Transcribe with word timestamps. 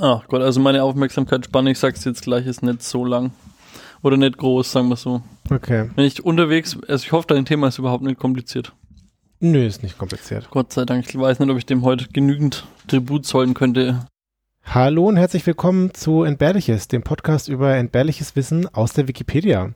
Ach 0.00 0.28
Gott, 0.28 0.42
also 0.42 0.60
meine 0.60 0.84
Aufmerksamkeitsspanne, 0.84 1.72
ich 1.72 1.78
sag's 1.78 2.04
jetzt 2.04 2.22
gleich, 2.22 2.46
ist 2.46 2.62
nicht 2.62 2.82
so 2.82 3.04
lang. 3.04 3.32
Oder 4.02 4.16
nicht 4.16 4.38
groß, 4.38 4.70
sagen 4.70 4.88
wir 4.88 4.96
so. 4.96 5.22
Okay. 5.50 5.90
Wenn 5.96 6.04
ich 6.04 6.24
unterwegs, 6.24 6.78
also 6.86 7.04
ich 7.04 7.10
hoffe, 7.10 7.26
dein 7.28 7.44
Thema 7.44 7.68
ist 7.68 7.78
überhaupt 7.78 8.04
nicht 8.04 8.18
kompliziert. 8.18 8.72
Nö, 9.40 9.66
ist 9.66 9.82
nicht 9.82 9.98
kompliziert. 9.98 10.50
Gott 10.50 10.72
sei 10.72 10.84
Dank, 10.84 11.04
ich 11.08 11.18
weiß 11.18 11.40
nicht, 11.40 11.50
ob 11.50 11.58
ich 11.58 11.66
dem 11.66 11.82
heute 11.82 12.06
genügend 12.12 12.66
Tribut 12.86 13.26
zollen 13.26 13.54
könnte. 13.54 14.06
Hallo 14.64 15.06
und 15.08 15.16
herzlich 15.16 15.44
willkommen 15.46 15.94
zu 15.94 16.22
Entbehrliches, 16.22 16.86
dem 16.86 17.02
Podcast 17.02 17.48
über 17.48 17.74
entbehrliches 17.74 18.36
Wissen 18.36 18.72
aus 18.72 18.92
der 18.92 19.08
Wikipedia. 19.08 19.72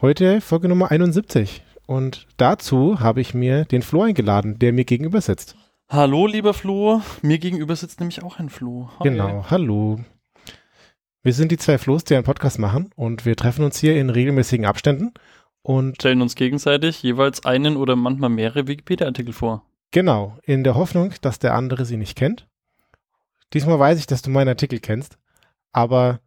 Heute 0.00 0.40
Folge 0.40 0.68
Nummer 0.68 0.90
71. 0.90 1.62
Und 1.86 2.26
dazu 2.36 2.98
habe 2.98 3.20
ich 3.20 3.34
mir 3.34 3.64
den 3.64 3.82
Flo 3.82 4.02
eingeladen, 4.02 4.58
der 4.58 4.72
mir 4.72 4.84
gegenüber 4.84 5.20
sitzt. 5.20 5.56
Hallo, 5.92 6.26
lieber 6.26 6.54
Flo. 6.54 7.02
Mir 7.20 7.38
gegenüber 7.38 7.76
sitzt 7.76 8.00
nämlich 8.00 8.22
auch 8.22 8.38
ein 8.38 8.48
Flo. 8.48 8.88
Hi. 8.98 9.10
Genau, 9.10 9.44
hallo. 9.50 10.00
Wir 11.22 11.34
sind 11.34 11.52
die 11.52 11.58
zwei 11.58 11.76
Flo's, 11.76 12.02
die 12.04 12.14
einen 12.14 12.24
Podcast 12.24 12.58
machen 12.58 12.88
und 12.96 13.26
wir 13.26 13.36
treffen 13.36 13.62
uns 13.62 13.78
hier 13.78 14.00
in 14.00 14.08
regelmäßigen 14.08 14.64
Abständen 14.64 15.12
und 15.60 15.96
Stellen 15.96 16.22
uns 16.22 16.34
gegenseitig 16.34 17.02
jeweils 17.02 17.44
einen 17.44 17.76
oder 17.76 17.94
manchmal 17.94 18.30
mehrere 18.30 18.68
Wikipedia-Artikel 18.68 19.34
vor. 19.34 19.66
genau, 19.90 20.38
in 20.44 20.64
der 20.64 20.76
Hoffnung, 20.76 21.12
dass 21.20 21.38
der 21.38 21.52
andere 21.52 21.84
sie 21.84 21.98
nicht 21.98 22.16
kennt. 22.16 22.48
Diesmal 23.52 23.78
weiß 23.78 23.98
ich, 23.98 24.06
dass 24.06 24.22
du 24.22 24.30
meinen 24.30 24.48
Artikel 24.48 24.80
kennst, 24.80 25.18
aber 25.72 26.20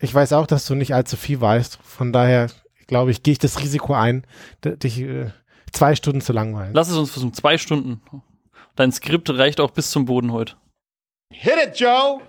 ich 0.00 0.14
weiß 0.14 0.34
auch, 0.34 0.46
dass 0.46 0.66
du 0.66 0.74
nicht 0.74 0.94
allzu 0.94 1.16
viel 1.16 1.40
weißt. 1.40 1.78
Von 1.82 2.12
daher, 2.12 2.48
glaube 2.86 3.10
ich, 3.10 3.22
gehe 3.22 3.32
ich 3.32 3.38
das 3.38 3.58
Risiko 3.58 3.94
ein, 3.94 4.26
dich 4.62 5.00
äh, 5.00 5.30
zwei 5.72 5.94
Stunden 5.94 6.20
zu 6.20 6.34
langweilen. 6.34 6.74
Lass 6.74 6.90
es 6.90 6.96
uns 6.98 7.10
versuchen. 7.10 7.32
Zwei 7.32 7.56
Stunden. 7.56 8.02
Dein 8.78 8.92
Skript 8.92 9.28
reicht 9.30 9.58
auch 9.58 9.72
bis 9.72 9.90
zum 9.90 10.04
Boden 10.04 10.30
heute. 10.30 10.54
Hit 11.32 11.54
it, 11.60 11.80
Joe! 11.80 12.20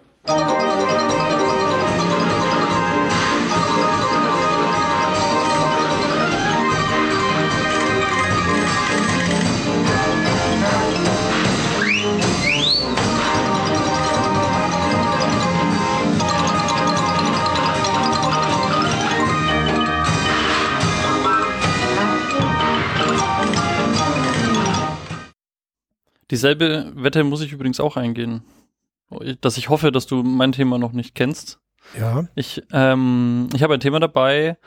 Dieselbe 26.32 26.92
Wette 26.96 27.24
muss 27.24 27.42
ich 27.42 27.52
übrigens 27.52 27.80
auch 27.80 27.98
eingehen. 27.98 28.44
Dass 29.42 29.58
ich 29.58 29.70
hoffe, 29.70 29.92
dass 29.92 30.06
du 30.06 30.22
mein 30.24 30.52
Thema 30.52 30.78
noch 30.78 30.92
nicht 30.92 31.16
kennst. 31.16 31.60
Ja, 31.98 32.28
Ich, 32.36 32.62
ähm, 32.72 33.50
ich 33.56 33.64
habe 33.64 33.74
ein 33.74 33.80
Thema 33.80 34.00
dabei, 34.00 34.58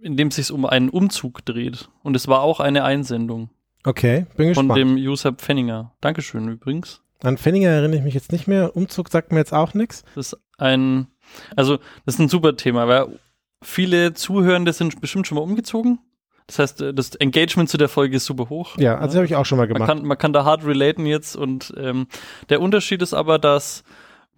in 0.00 0.16
dem 0.16 0.28
es 0.28 0.36
sich 0.36 0.50
um 0.50 0.66
einen 0.66 0.88
Umzug 0.88 1.44
dreht. 1.44 1.88
Und 2.02 2.16
es 2.16 2.26
war 2.26 2.40
auch 2.40 2.58
eine 2.58 2.84
Einsendung 2.84 3.50
okay, 3.84 4.26
bin 4.36 4.54
von 4.54 4.68
gespannt. 4.68 4.78
dem 4.78 4.96
User 4.96 5.32
Pfenninger. 5.32 5.92
Dankeschön 6.00 6.48
übrigens. 6.48 7.02
An 7.22 7.38
Fenninger 7.38 7.70
erinnere 7.70 7.98
ich 7.98 8.04
mich 8.04 8.14
jetzt 8.14 8.32
nicht 8.32 8.46
mehr. 8.46 8.76
Umzug 8.76 9.08
sagt 9.08 9.32
mir 9.32 9.38
jetzt 9.38 9.54
auch 9.54 9.74
nichts. 9.74 10.04
Das 10.14 10.32
ist 10.32 10.40
ein, 10.58 11.06
also 11.54 11.78
das 12.04 12.14
ist 12.14 12.20
ein 12.20 12.28
super 12.28 12.56
Thema, 12.56 12.88
weil 12.88 13.18
viele 13.62 14.12
Zuhörende 14.12 14.72
sind 14.72 15.00
bestimmt 15.00 15.26
schon 15.26 15.36
mal 15.36 15.42
umgezogen. 15.42 15.98
Das 16.46 16.58
heißt, 16.58 16.80
äh, 16.80 16.94
das 16.94 17.14
Engagement 17.16 17.68
zu 17.68 17.76
der 17.76 17.88
Folge 17.88 18.16
ist 18.16 18.24
super 18.24 18.48
hoch. 18.48 18.76
Ja, 18.78 18.98
also 18.98 19.16
habe 19.16 19.26
ich 19.26 19.36
auch 19.36 19.46
schon 19.46 19.58
mal 19.58 19.66
Man 19.66 19.74
gemacht. 19.74 19.88
kann, 19.88 20.04
man 20.04 20.18
kann 20.18 20.32
da 20.32 20.44
hart 20.44 20.64
relaten 20.64 21.06
jetzt 21.06 21.36
und 21.36 21.74
ähm, 21.76 22.06
der 22.48 22.60
Unterschied 22.60 23.02
ist 23.02 23.14
aber, 23.14 23.38
dass 23.38 23.84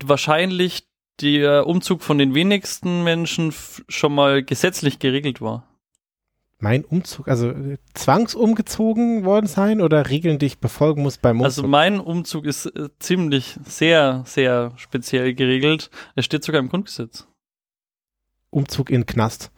wahrscheinlich 0.03 0.89
der 1.20 1.67
Umzug 1.67 2.03
von 2.03 2.19
den 2.19 2.34
wenigsten 2.34 3.03
Menschen 3.03 3.53
schon 3.89 4.15
mal 4.15 4.42
gesetzlich 4.42 4.98
geregelt 4.98 5.41
war. 5.41 5.65
Mein 6.61 6.84
Umzug, 6.84 7.28
also 7.28 7.50
äh, 7.50 7.78
zwangsumgezogen 7.94 9.25
worden 9.25 9.47
sein 9.47 9.81
oder 9.81 10.09
Regeln, 10.09 10.41
die 10.41 10.47
ich 10.47 10.59
befolgen 10.59 11.03
muss 11.03 11.16
beim 11.16 11.37
Umzug? 11.41 11.44
Also 11.44 11.69
mein 11.69 12.00
Umzug 12.00 12.47
ist 12.47 12.66
äh, 12.66 12.88
ziemlich, 12.99 13.56
sehr, 13.65 14.25
sehr 14.27 14.72
speziell 14.77 15.34
geregelt. 15.34 15.91
Es 16.16 16.25
steht 16.25 16.43
sogar 16.43 16.61
im 16.61 16.69
Grundgesetz. 16.69 17.28
Umzug 18.50 18.91
in 18.91 19.06
Knast. 19.06 19.53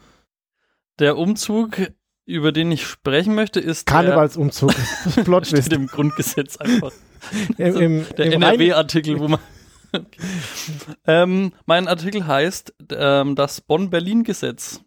Der 0.98 1.16
Umzug, 1.16 1.90
über 2.30 2.52
den 2.52 2.70
ich 2.72 2.86
sprechen 2.86 3.34
möchte, 3.34 3.60
ist 3.60 3.86
Karnevalsumzug. 3.86 4.72
der, 5.04 5.10
steht 5.10 5.24
Plotwist. 5.24 5.72
im 5.72 5.86
Grundgesetz 5.86 6.56
einfach. 6.56 6.92
Im, 7.58 7.76
im, 7.76 8.06
Der 8.16 8.32
NRW-Artikel, 8.32 9.18
wo 9.20 9.28
man. 9.28 9.40
Okay. 9.92 10.20
ähm, 11.08 11.52
mein 11.66 11.88
Artikel 11.88 12.24
heißt 12.24 12.74
ähm, 12.92 13.34
das 13.34 13.60
Bonn-Berlin-Gesetz. 13.60 14.82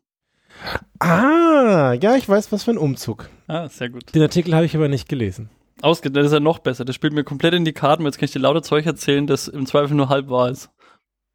Ah, 0.99 1.91
ja, 1.99 2.15
ich 2.15 2.29
weiß, 2.29 2.53
was 2.53 2.63
für 2.63 2.71
ein 2.71 2.77
Umzug. 2.77 3.29
Ah, 3.47 3.67
sehr 3.67 3.89
gut. 3.89 4.15
Den 4.15 4.21
Artikel 4.21 4.55
habe 4.55 4.65
ich 4.65 4.77
aber 4.77 4.87
nicht 4.87 5.09
gelesen. 5.09 5.49
Ausge 5.81 6.09
das 6.09 6.27
ist 6.27 6.31
ja 6.31 6.39
noch 6.39 6.59
besser. 6.59 6.85
Das 6.85 6.95
spielt 6.95 7.11
mir 7.11 7.25
komplett 7.25 7.53
in 7.53 7.65
die 7.65 7.73
Karten. 7.73 8.05
Jetzt 8.05 8.17
kann 8.17 8.25
ich 8.25 8.31
dir 8.31 8.39
lauter 8.39 8.63
Zeug 8.63 8.85
erzählen, 8.85 9.27
das 9.27 9.49
im 9.49 9.65
Zweifel 9.65 9.95
nur 9.95 10.07
halb 10.07 10.29
wahr 10.29 10.49
ist. 10.49 10.69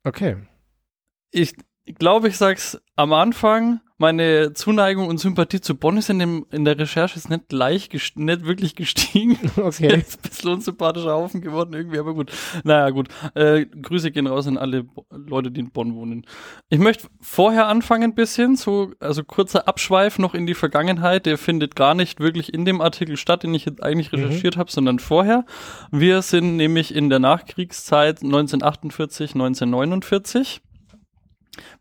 Okay. 0.03 0.37
Ich 1.31 1.55
glaube, 1.97 2.29
ich 2.29 2.37
sag's 2.37 2.79
am 2.97 3.13
Anfang. 3.13 3.81
Meine 4.01 4.53
Zuneigung 4.53 5.09
und 5.09 5.19
Sympathie 5.19 5.61
zu 5.61 5.75
Bonn 5.75 5.97
ist 5.97 6.09
in, 6.09 6.21
dem, 6.21 6.47
in 6.53 6.65
der 6.65 6.79
Recherche 6.79 7.17
ist 7.17 7.31
nicht 7.31 7.51
leicht, 7.51 7.93
gest- 7.93 8.13
nicht 8.17 8.45
wirklich 8.47 8.77
gestiegen. 8.77 9.37
Okay. 9.57 9.89
Jetzt 9.91 10.21
ein 10.25 10.29
bisschen 10.31 10.51
unsympathischer 10.53 11.13
Haufen 11.13 11.41
geworden 11.41 11.73
irgendwie, 11.75 11.99
aber 11.99 12.15
gut. 12.15 12.31
Naja, 12.63 12.91
gut. 12.91 13.09
Äh, 13.35 13.67
Grüße 13.67 14.13
gehen 14.13 14.29
raus 14.29 14.47
an 14.47 14.57
alle 14.57 14.85
Bo 14.85 15.05
Leute, 15.11 15.51
die 15.51 15.59
in 15.63 15.71
Bonn 15.73 15.97
wohnen. 15.97 16.25
Ich 16.69 16.79
möchte 16.79 17.09
vorher 17.21 17.67
anfangen 17.67 18.05
ein 18.05 18.15
bisschen, 18.15 18.55
so, 18.55 18.93
also 19.01 19.25
kurzer 19.25 19.67
Abschweif 19.67 20.21
noch 20.21 20.33
in 20.35 20.47
die 20.47 20.55
Vergangenheit. 20.55 21.27
Der 21.27 21.37
findet 21.37 21.75
gar 21.75 21.95
nicht 21.97 22.21
wirklich 22.21 22.55
in 22.55 22.65
dem 22.65 22.81
Artikel 22.81 23.17
statt, 23.17 23.43
den 23.43 23.53
ich 23.53 23.65
jetzt 23.65 23.83
eigentlich 23.83 24.13
recherchiert 24.13 24.57
habe, 24.57 24.71
sondern 24.71 25.01
vorher. 25.01 25.45
Wir 25.91 26.23
sind 26.23 26.55
nämlich 26.57 26.95
in 26.95 27.11
der 27.11 27.19
Nachkriegszeit 27.19 28.23
1948, 28.23 29.35
1949. 29.35 30.61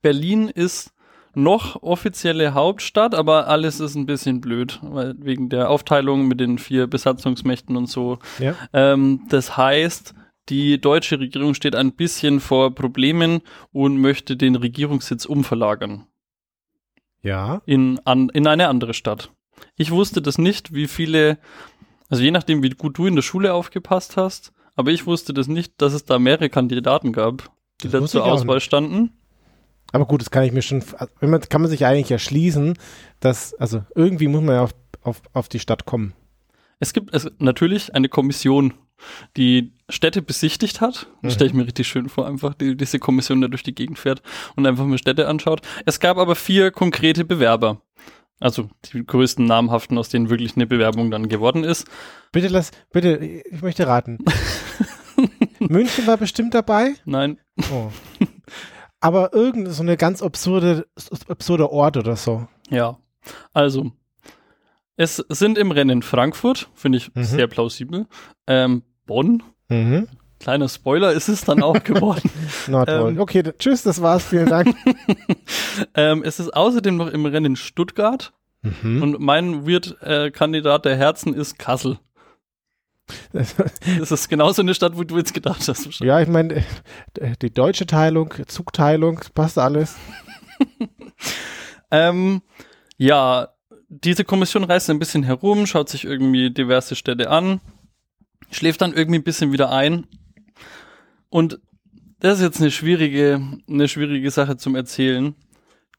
Berlin 0.01 0.47
ist 0.49 0.93
noch 1.35 1.83
offizielle 1.83 2.53
Hauptstadt, 2.55 3.13
aber 3.13 3.47
alles 3.47 3.79
ist 3.79 3.95
ein 3.95 4.05
bisschen 4.07 4.41
blöd, 4.41 4.79
weil 4.81 5.13
wegen 5.19 5.49
der 5.49 5.69
Aufteilung 5.69 6.27
mit 6.27 6.39
den 6.39 6.57
vier 6.57 6.88
Besatzungsmächten 6.88 7.75
und 7.77 7.88
so. 7.88 8.17
Ja. 8.39 8.55
Ähm, 8.73 9.21
das 9.29 9.55
heißt, 9.55 10.15
die 10.49 10.79
deutsche 10.81 11.19
Regierung 11.19 11.53
steht 11.53 11.75
ein 11.75 11.91
bisschen 11.93 12.39
vor 12.39 12.73
Problemen 12.73 13.41
und 13.71 13.97
möchte 13.99 14.35
den 14.38 14.55
Regierungssitz 14.55 15.25
umverlagern 15.25 16.05
Ja. 17.21 17.61
in, 17.65 17.99
an, 18.05 18.29
in 18.29 18.47
eine 18.47 18.67
andere 18.67 18.94
Stadt. 18.94 19.31
Ich 19.75 19.91
wusste 19.91 20.21
das 20.21 20.38
nicht, 20.38 20.73
wie 20.73 20.88
viele, 20.88 21.38
also 22.09 22.23
je 22.23 22.31
nachdem, 22.31 22.63
wie 22.63 22.69
gut 22.69 22.97
du 22.97 23.05
in 23.07 23.15
der 23.15 23.21
Schule 23.23 23.53
aufgepasst 23.53 24.17
hast, 24.17 24.53
aber 24.75 24.91
ich 24.91 25.05
wusste 25.05 25.33
das 25.33 25.47
nicht, 25.47 25.73
dass 25.81 25.94
es 25.94 26.05
da 26.05 26.17
mehrere 26.19 26.49
Kandidaten 26.49 27.11
gab, 27.11 27.51
die 27.81 27.89
Das 27.89 28.01
da 28.01 28.07
zur 28.07 28.25
Auswahl 28.25 28.55
nicht. 28.55 28.63
standen. 28.63 29.11
Aber 29.97 30.05
gut, 30.05 30.21
das 30.21 30.29
kann 30.29 30.43
ich 30.43 30.51
mir 30.51 30.61
schon, 30.61 30.83
wenn 31.21 31.31
man, 31.31 31.41
kann 31.41 31.59
man 31.59 31.71
sich 31.71 31.83
eigentlich 31.83 32.11
erschließen, 32.11 32.77
dass, 33.19 33.55
also 33.55 33.83
irgendwie 33.95 34.27
muss 34.27 34.43
man 34.43 34.53
ja 34.53 34.61
auf, 34.61 34.75
auf, 35.01 35.23
auf 35.33 35.49
die 35.49 35.59
Stadt 35.59 35.87
kommen. 35.87 36.13
Es 36.77 36.93
gibt 36.93 37.15
es 37.15 37.27
natürlich 37.39 37.95
eine 37.95 38.07
Kommission, 38.07 38.75
die 39.37 39.73
Städte 39.89 40.21
besichtigt 40.21 40.81
hat. 40.81 41.07
Das 41.23 41.33
stelle 41.33 41.49
ich 41.49 41.55
mir 41.55 41.65
richtig 41.65 41.87
schön 41.87 42.09
vor, 42.09 42.27
einfach 42.27 42.53
die, 42.53 42.77
diese 42.77 42.99
Kommission 42.99 43.41
da 43.41 43.47
durch 43.47 43.63
die 43.63 43.73
Gegend 43.73 43.97
fährt 43.97 44.21
und 44.55 44.67
einfach 44.67 44.85
mal 44.85 44.99
Städte 44.99 45.27
anschaut. 45.27 45.61
Es 45.87 45.99
gab 45.99 46.17
aber 46.17 46.35
vier 46.35 46.69
konkrete 46.69 47.25
Bewerber. 47.25 47.81
Also 48.39 48.69
die 48.93 49.03
größten 49.03 49.45
namhaften, 49.45 49.97
aus 49.97 50.09
denen 50.09 50.29
wirklich 50.29 50.55
eine 50.55 50.67
Bewerbung 50.67 51.09
dann 51.09 51.27
geworden 51.27 51.63
ist. 51.63 51.87
Bitte 52.31 52.49
lass, 52.49 52.69
bitte, 52.91 53.17
ich 53.17 53.63
möchte 53.63 53.87
raten. 53.87 54.19
München 55.59 56.05
war 56.05 56.17
bestimmt 56.17 56.53
dabei. 56.53 56.93
Nein, 57.05 57.39
Oh. 57.71 57.89
Aber 58.99 59.33
irgendeine 59.33 59.73
so 59.73 59.83
eine 59.83 59.95
ganz 59.97 60.21
absurde, 60.21 60.88
absurde 61.27 61.71
Ort 61.71 61.97
oder 61.97 62.15
so. 62.15 62.47
ja. 62.69 62.97
Also, 63.53 63.91
es 64.95 65.17
sind 65.29 65.57
im 65.57 65.71
Rennen 65.71 66.01
Frankfurt, 66.01 66.69
finde 66.73 66.97
ich 66.99 67.13
Mhm. 67.13 67.23
sehr 67.23 67.47
plausibel. 67.47 68.05
Ähm, 68.47 68.83
Bonn, 69.05 69.44
Mhm. 69.69 70.07
kleiner 70.39 70.69
Spoiler, 70.69 71.11
ist 71.11 71.27
es 71.27 71.41
dann 71.44 71.61
auch 71.61 71.83
geworden. 71.83 72.29
Ähm. 72.88 73.19
okay, 73.19 73.44
tschüss, 73.59 73.83
das 73.83 74.01
war's, 74.01 74.25
vielen 74.25 74.47
Dank. 74.47 74.73
ähm, 75.95 76.23
es 76.23 76.39
ist 76.39 76.53
außerdem 76.55 76.95
noch 76.95 77.07
im 77.07 77.25
Rennen 77.25 77.55
Stuttgart. 77.57 78.31
mhm. 78.61 79.03
Und 79.03 79.19
mein 79.19 79.67
Weird-Kandidat 79.67 80.85
der 80.85 80.95
Herzen 80.95 81.33
ist 81.33 81.59
Kassel. 81.59 82.00
Das 83.33 84.12
ist 84.12 84.27
genauso 84.30 84.62
eine 84.62 84.74
Stadt, 84.74 84.98
wo 84.98 85.04
du 85.04 85.18
jetzt 85.18 85.33
gedacht 85.33 85.68
hast. 85.68 85.86
wahrscheinlich. 85.86 86.01
ja, 86.01 86.19
ich 86.19 86.27
meine, 86.27 86.57
äh, 87.19 87.36
die 87.42 87.51
deutsche 87.51 87.86
Teilung, 87.86 88.33
Zugteilung, 88.48 89.21
passt 89.33 89.57
alles. 89.57 89.95
Ähm, 91.92 92.42
ja, 92.98 93.50
diese 93.89 94.25
Kommission 94.25 94.63
reist 94.63 94.89
ein 94.89 95.00
bisschen 95.00 95.24
herum, 95.24 95.65
schaut 95.65 95.89
sich 95.89 96.04
irgendwie 96.04 96.51
diverse 96.51 96.95
Städte 96.95 97.30
an, 97.30 97.62
schläft 98.51 98.81
dann 98.81 98.94
irgendwie 98.94 99.19
ein 99.19 99.24
bisschen 99.24 99.51
wieder 99.51 99.71
ein. 99.71 100.07
Und 101.30 101.60
das 102.19 102.39
ist 102.39 102.44
jetzt 102.44 102.62
eine 102.62 102.71
schwierige, 102.71 103.42
eine 103.69 103.88
schwierige 103.88 104.31
Sache 104.31 104.57
zum 104.57 104.75
Erzählen. 104.75 105.36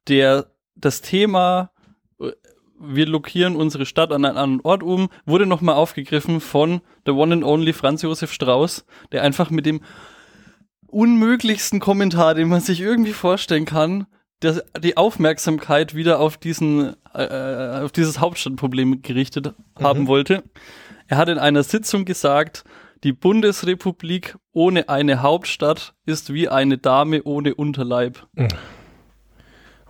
Der, 0.08 0.50
das 0.74 1.00
Thema, 1.00 1.70
äh, 2.20 2.32
wir 2.80 3.06
lokieren 3.06 3.56
unsere 3.56 3.86
Stadt 3.86 4.12
an 4.12 4.24
einen 4.24 4.36
anderen 4.36 4.60
Ort 4.62 4.82
um, 4.82 5.08
wurde 5.26 5.46
nochmal 5.46 5.74
aufgegriffen 5.74 6.40
von 6.40 6.80
the 7.06 7.12
one 7.12 7.34
and 7.34 7.44
only 7.44 7.72
Franz 7.72 8.02
Josef 8.02 8.32
Strauß, 8.32 8.84
der 9.12 9.22
einfach 9.22 9.50
mit 9.50 9.66
dem 9.66 9.80
unmöglichsten 10.86 11.80
Kommentar, 11.80 12.34
den 12.34 12.48
man 12.48 12.60
sich 12.60 12.80
irgendwie 12.80 13.12
vorstellen 13.12 13.64
kann, 13.64 14.06
das, 14.40 14.62
die 14.80 14.96
Aufmerksamkeit 14.96 15.94
wieder 15.94 16.20
auf 16.20 16.36
diesen, 16.36 16.94
äh, 17.14 17.80
auf 17.82 17.92
dieses 17.92 18.20
Hauptstadtproblem 18.20 19.02
gerichtet 19.02 19.54
haben 19.78 20.06
wollte. 20.06 20.44
Er 21.08 21.16
hat 21.16 21.28
in 21.28 21.38
einer 21.38 21.62
Sitzung 21.62 22.04
gesagt, 22.04 22.64
die 23.04 23.12
Bundesrepublik 23.12 24.36
ohne 24.52 24.88
eine 24.88 25.22
Hauptstadt 25.22 25.94
ist 26.04 26.32
wie 26.32 26.48
eine 26.48 26.78
Dame 26.78 27.22
ohne 27.24 27.54
Unterleib. 27.54 28.26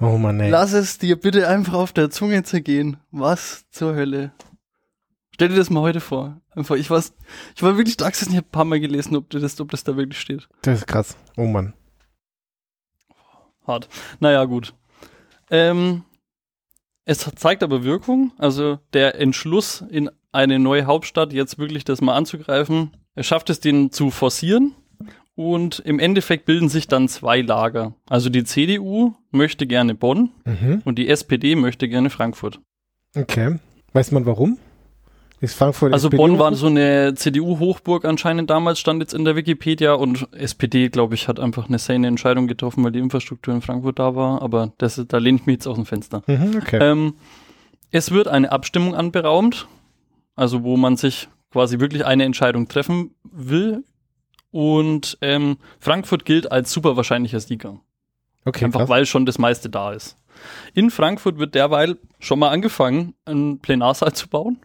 Oh 0.00 0.16
Mann, 0.16 0.40
ey. 0.40 0.50
Lass 0.50 0.72
es 0.72 0.98
dir 0.98 1.16
bitte 1.16 1.48
einfach 1.48 1.74
auf 1.74 1.92
der 1.92 2.10
Zunge 2.10 2.42
zergehen. 2.44 2.98
Was 3.10 3.68
zur 3.70 3.94
Hölle? 3.94 4.32
Stell 5.32 5.48
dir 5.48 5.56
das 5.56 5.70
mal 5.70 5.80
heute 5.80 6.00
vor. 6.00 6.40
Einfach, 6.50 6.76
ich 6.76 6.90
weiß, 6.90 7.14
ich 7.54 7.62
war 7.62 7.76
wirklich 7.76 7.96
da, 7.96 8.08
ich 8.08 8.20
habe 8.20 8.36
ein 8.36 8.44
paar 8.44 8.64
Mal 8.64 8.80
gelesen, 8.80 9.16
ob 9.16 9.30
das, 9.30 9.60
ob 9.60 9.70
das 9.70 9.84
da 9.84 9.96
wirklich 9.96 10.20
steht. 10.20 10.48
Das 10.62 10.80
ist 10.80 10.86
krass. 10.86 11.16
Oh 11.36 11.46
Mann. 11.46 11.74
Hart. 13.66 13.88
Naja, 14.20 14.44
gut. 14.44 14.74
Ähm, 15.50 16.04
es 17.04 17.18
zeigt 17.36 17.62
aber 17.62 17.84
Wirkung. 17.84 18.32
Also 18.38 18.78
der 18.92 19.20
Entschluss, 19.20 19.84
in 19.88 20.10
eine 20.32 20.58
neue 20.58 20.86
Hauptstadt 20.86 21.32
jetzt 21.32 21.58
wirklich 21.58 21.84
das 21.84 22.00
mal 22.00 22.14
anzugreifen, 22.14 22.96
er 23.14 23.22
schafft 23.22 23.50
es, 23.50 23.60
den 23.60 23.90
zu 23.90 24.10
forcieren. 24.10 24.74
Und 25.38 25.78
im 25.84 26.00
Endeffekt 26.00 26.46
bilden 26.46 26.68
sich 26.68 26.88
dann 26.88 27.06
zwei 27.06 27.42
Lager. 27.42 27.94
Also 28.08 28.28
die 28.28 28.42
CDU 28.42 29.14
möchte 29.30 29.68
gerne 29.68 29.94
Bonn 29.94 30.30
Mhm. 30.44 30.82
und 30.84 30.98
die 30.98 31.08
SPD 31.08 31.54
möchte 31.54 31.88
gerne 31.88 32.10
Frankfurt. 32.10 32.58
Okay. 33.16 33.60
Weiß 33.92 34.10
man 34.10 34.26
warum? 34.26 34.58
Ist 35.40 35.54
Frankfurt 35.54 35.92
Also 35.92 36.08
SPD 36.08 36.16
Bonn 36.16 36.40
war 36.40 36.52
so 36.56 36.66
eine 36.66 37.14
CDU-Hochburg 37.14 38.04
anscheinend 38.04 38.50
damals, 38.50 38.80
stand 38.80 39.00
jetzt 39.00 39.14
in 39.14 39.24
der 39.24 39.36
Wikipedia 39.36 39.92
und 39.92 40.26
SPD, 40.32 40.88
glaube 40.88 41.14
ich, 41.14 41.28
hat 41.28 41.38
einfach 41.38 41.68
eine 41.68 41.78
sane 41.78 42.08
Entscheidung 42.08 42.48
getroffen, 42.48 42.82
weil 42.82 42.90
die 42.90 42.98
Infrastruktur 42.98 43.54
in 43.54 43.62
Frankfurt 43.62 44.00
da 44.00 44.16
war, 44.16 44.42
aber 44.42 44.72
das, 44.78 45.00
da 45.06 45.18
lehne 45.18 45.38
ich 45.38 45.46
mich 45.46 45.54
jetzt 45.54 45.68
aus 45.68 45.76
dem 45.76 45.86
Fenster. 45.86 46.24
Mhm, 46.26 46.56
okay. 46.60 46.78
Ähm, 46.82 47.14
es 47.92 48.10
wird 48.10 48.26
eine 48.26 48.50
Abstimmung 48.50 48.96
anberaumt, 48.96 49.68
also 50.34 50.64
wo 50.64 50.76
man 50.76 50.96
sich 50.96 51.28
quasi 51.52 51.78
wirklich 51.78 52.04
eine 52.04 52.24
Entscheidung 52.24 52.66
treffen 52.66 53.12
will 53.22 53.84
und 54.50 55.18
ähm, 55.20 55.58
Frankfurt 55.78 56.24
gilt 56.24 56.50
als 56.50 56.72
super 56.72 56.96
wahrscheinlicher 56.96 57.40
Sieger. 57.40 57.80
okay, 58.44 58.64
Einfach 58.64 58.80
krass. 58.80 58.88
weil 58.88 59.06
schon 59.06 59.26
das 59.26 59.38
meiste 59.38 59.68
da 59.68 59.92
ist. 59.92 60.16
In 60.74 60.90
Frankfurt 60.90 61.38
wird 61.38 61.54
derweil 61.54 61.98
schon 62.20 62.38
mal 62.38 62.50
angefangen, 62.50 63.14
einen 63.24 63.58
Plenarsaal 63.58 64.12
zu 64.12 64.28
bauen. 64.28 64.60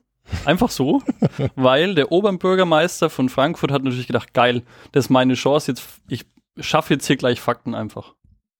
Einfach 0.45 0.69
so, 0.69 1.01
weil 1.55 1.95
der 1.95 2.11
Oberbürgermeister 2.11 3.09
von 3.09 3.27
Frankfurt 3.29 3.71
hat 3.71 3.83
natürlich 3.83 4.07
gedacht, 4.07 4.33
geil, 4.33 4.63
das 4.91 5.05
ist 5.05 5.09
meine 5.09 5.33
Chance, 5.33 5.71
jetzt, 5.71 5.83
ich 6.07 6.25
schaffe 6.59 6.93
jetzt 6.93 7.07
hier 7.07 7.17
gleich 7.17 7.41
Fakten 7.41 7.75
einfach. 7.75 8.13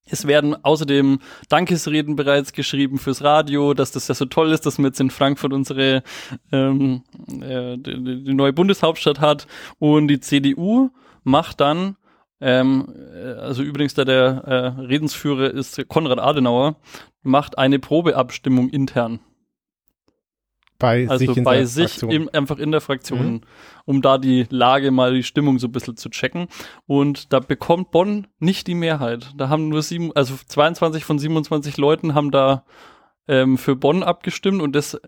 Es 0.06 0.28
werden 0.28 0.62
außerdem 0.66 1.20
Dankesreden 1.48 2.18
bereits 2.18 2.52
geschrieben 2.52 2.98
fürs 2.98 3.24
Radio, 3.24 3.74
dass 3.74 3.92
das 3.92 4.10
ja 4.10 4.16
so 4.16 4.26
toll 4.26 4.52
ist, 4.52 4.66
dass 4.66 4.78
man 4.78 4.88
jetzt 4.88 5.00
in 5.00 5.10
Frankfurt 5.10 5.54
unsere 5.54 6.04
ähm, 6.52 7.04
äh, 7.42 7.78
die, 7.78 8.24
die 8.26 8.34
neue 8.34 8.52
Bundeshauptstadt 8.52 9.22
hat. 9.22 9.48
Und 9.80 10.10
die 10.10 10.20
CDU 10.20 10.90
macht 11.24 11.62
dann, 11.62 11.98
ähm, 12.42 12.94
äh, 13.14 13.34
also 13.34 13.64
übrigens 13.64 13.94
da 13.94 14.06
der 14.06 14.26
äh, 14.46 14.82
Redensführer 14.82 15.52
ist 15.52 15.88
Konrad 15.88 16.20
Adenauer, 16.20 16.76
macht 17.22 17.58
eine 17.58 17.80
Probeabstimmung 17.80 18.70
intern. 18.70 19.20
bei 20.80 21.08
Also 21.08 21.34
sich 21.34 21.44
bei 21.44 21.58
der 21.58 21.68
sich 21.68 22.04
im, 22.04 22.30
einfach 22.34 22.60
in 22.60 22.72
der 22.72 22.82
Fraktion, 22.82 23.34
Mhm. 23.36 23.42
um 23.86 24.02
da 24.02 24.18
die 24.18 24.46
Lage 24.50 24.92
mal 24.92 25.14
die 25.14 25.24
Stimmung 25.24 25.58
so 25.60 25.68
ein 25.68 25.72
bisschen 25.72 25.96
zu 25.96 26.10
checken. 26.10 26.48
Und 26.86 27.32
da 27.32 27.40
bekommt 27.40 27.92
Bonn 27.92 28.28
nicht 28.40 28.68
die 28.68 28.76
Mehrheit. 28.76 29.32
Da 29.38 29.48
haben 29.48 29.70
nur 29.70 29.82
sieben, 29.82 30.12
also 30.14 30.36
22 30.46 31.06
von 31.06 31.20
27 31.20 31.78
Leuten 31.78 32.14
haben 32.16 32.32
da 32.32 32.66
ähm, 33.30 33.58
für 33.58 33.78
Bonn 33.78 34.04
abgestimmt 34.04 34.62
und 34.62 34.76
das 34.76 35.00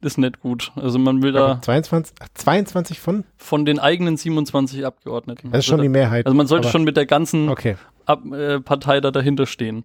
ist 0.00 0.18
nicht 0.18 0.40
gut. 0.40 0.72
Also 0.76 0.98
man 0.98 1.22
will 1.22 1.32
da 1.32 1.60
22, 1.62 2.14
ach, 2.20 2.28
22 2.34 3.00
von? 3.00 3.24
von 3.36 3.64
den 3.64 3.78
eigenen 3.78 4.16
27 4.16 4.84
Abgeordneten. 4.86 5.50
Das 5.50 5.60
ist 5.60 5.66
schon 5.66 5.80
die 5.82 5.88
Mehrheit. 5.88 6.26
also 6.26 6.36
man 6.36 6.46
sollte 6.46 6.68
schon 6.68 6.84
mit 6.84 6.96
der 6.96 7.06
ganzen 7.06 7.48
Okay. 7.48 7.76
Ab, 8.06 8.24
äh, 8.32 8.60
Partei 8.60 9.00
da 9.00 9.10
dahinter 9.10 9.46
stehen. 9.46 9.84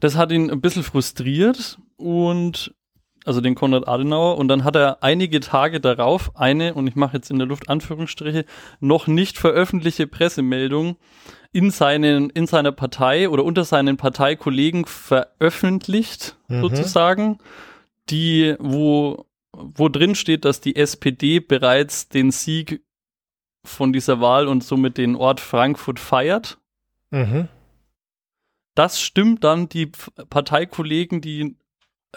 Das 0.00 0.16
hat 0.16 0.30
ihn 0.30 0.50
ein 0.50 0.60
bisschen 0.60 0.82
frustriert 0.84 1.78
und 1.96 2.72
also 3.24 3.40
den 3.40 3.54
Konrad 3.56 3.88
Adenauer 3.88 4.38
und 4.38 4.48
dann 4.48 4.62
hat 4.64 4.76
er 4.76 5.02
einige 5.02 5.40
Tage 5.40 5.80
darauf 5.80 6.30
eine 6.36 6.72
und 6.74 6.86
ich 6.86 6.94
mache 6.94 7.16
jetzt 7.16 7.30
in 7.30 7.38
der 7.38 7.48
Luft 7.48 7.68
Anführungsstriche 7.68 8.44
noch 8.80 9.06
nicht 9.06 9.36
veröffentlichte 9.38 10.06
Pressemeldung 10.06 10.96
in 11.52 11.70
seinen 11.70 12.30
in 12.30 12.46
seiner 12.46 12.72
Partei 12.72 13.28
oder 13.28 13.44
unter 13.44 13.64
seinen 13.64 13.96
Parteikollegen 13.96 14.84
veröffentlicht 14.86 16.36
Mhm. 16.48 16.60
sozusagen, 16.62 17.38
die 18.08 18.54
wo 18.58 19.26
wo 19.74 19.88
drin 19.88 20.14
steht, 20.14 20.44
dass 20.44 20.60
die 20.60 20.76
SPD 20.76 21.40
bereits 21.40 22.08
den 22.08 22.30
Sieg 22.30 22.82
von 23.64 23.92
dieser 23.92 24.20
Wahl 24.20 24.48
und 24.48 24.64
somit 24.64 24.98
den 24.98 25.16
Ort 25.16 25.40
Frankfurt 25.40 25.98
feiert. 25.98 26.58
Mhm. 27.10 27.48
Das 28.74 29.00
stimmt 29.00 29.44
dann 29.44 29.68
die 29.68 29.90
Parteikollegen, 30.30 31.20
die 31.20 31.56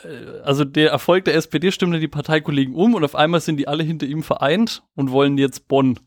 äh, 0.03 0.39
also 0.43 0.63
der 0.63 0.91
Erfolg 0.91 1.25
der 1.25 1.35
SPD 1.35 1.71
stimmte 1.71 1.99
die 1.99 2.07
Parteikollegen 2.07 2.75
um 2.75 2.93
und 2.93 3.03
auf 3.03 3.15
einmal 3.15 3.41
sind 3.41 3.57
die 3.57 3.67
alle 3.67 3.83
hinter 3.83 4.05
ihm 4.05 4.23
vereint 4.23 4.83
und 4.95 5.11
wollen 5.11 5.37
jetzt 5.37 5.67
Bonn. 5.67 5.99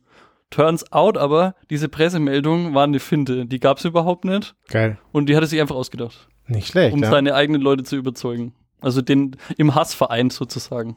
Turns 0.51 0.93
out 0.93 1.19
aber, 1.19 1.57
diese 1.71 1.89
Pressemeldung 1.89 2.75
war 2.75 2.85
eine 2.85 3.01
Finte. 3.01 3.47
Die 3.47 3.59
gab 3.59 3.79
es 3.79 3.85
überhaupt 3.85 4.25
nicht 4.25 4.55
Geil. 4.69 4.99
und 5.11 5.29
die 5.29 5.35
hat 5.35 5.43
er 5.43 5.49
sich 5.49 5.61
einfach 5.61 5.75
ausgedacht, 5.75 6.29
Nicht 6.47 6.69
schlecht, 6.69 6.95
um 6.95 7.03
ja. 7.03 7.11
seine 7.11 7.35
eigenen 7.35 7.61
Leute 7.61 7.83
zu 7.83 7.97
überzeugen. 7.97 8.55
Also 8.81 9.03
den 9.03 9.37
im 9.57 9.75
Hass 9.75 9.95
vereint 9.95 10.33
sozusagen. 10.33 10.97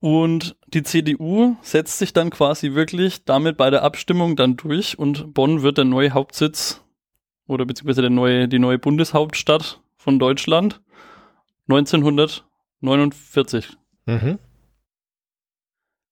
Und 0.00 0.56
die 0.68 0.84
CDU 0.84 1.56
setzt 1.62 1.98
sich 1.98 2.12
dann 2.12 2.30
quasi 2.30 2.74
wirklich 2.74 3.24
damit 3.24 3.56
bei 3.56 3.70
der 3.70 3.82
Abstimmung 3.82 4.36
dann 4.36 4.56
durch 4.56 4.96
und 4.98 5.34
Bonn 5.34 5.62
wird 5.62 5.78
der 5.78 5.84
neue 5.84 6.12
Hauptsitz 6.12 6.84
oder 7.48 7.66
beziehungsweise 7.66 8.02
der 8.02 8.10
neue, 8.10 8.46
die 8.46 8.60
neue 8.60 8.78
Bundeshauptstadt 8.78 9.80
von 9.96 10.20
Deutschland 10.20 10.80
1949. 11.68 13.76
Mhm. 14.06 14.38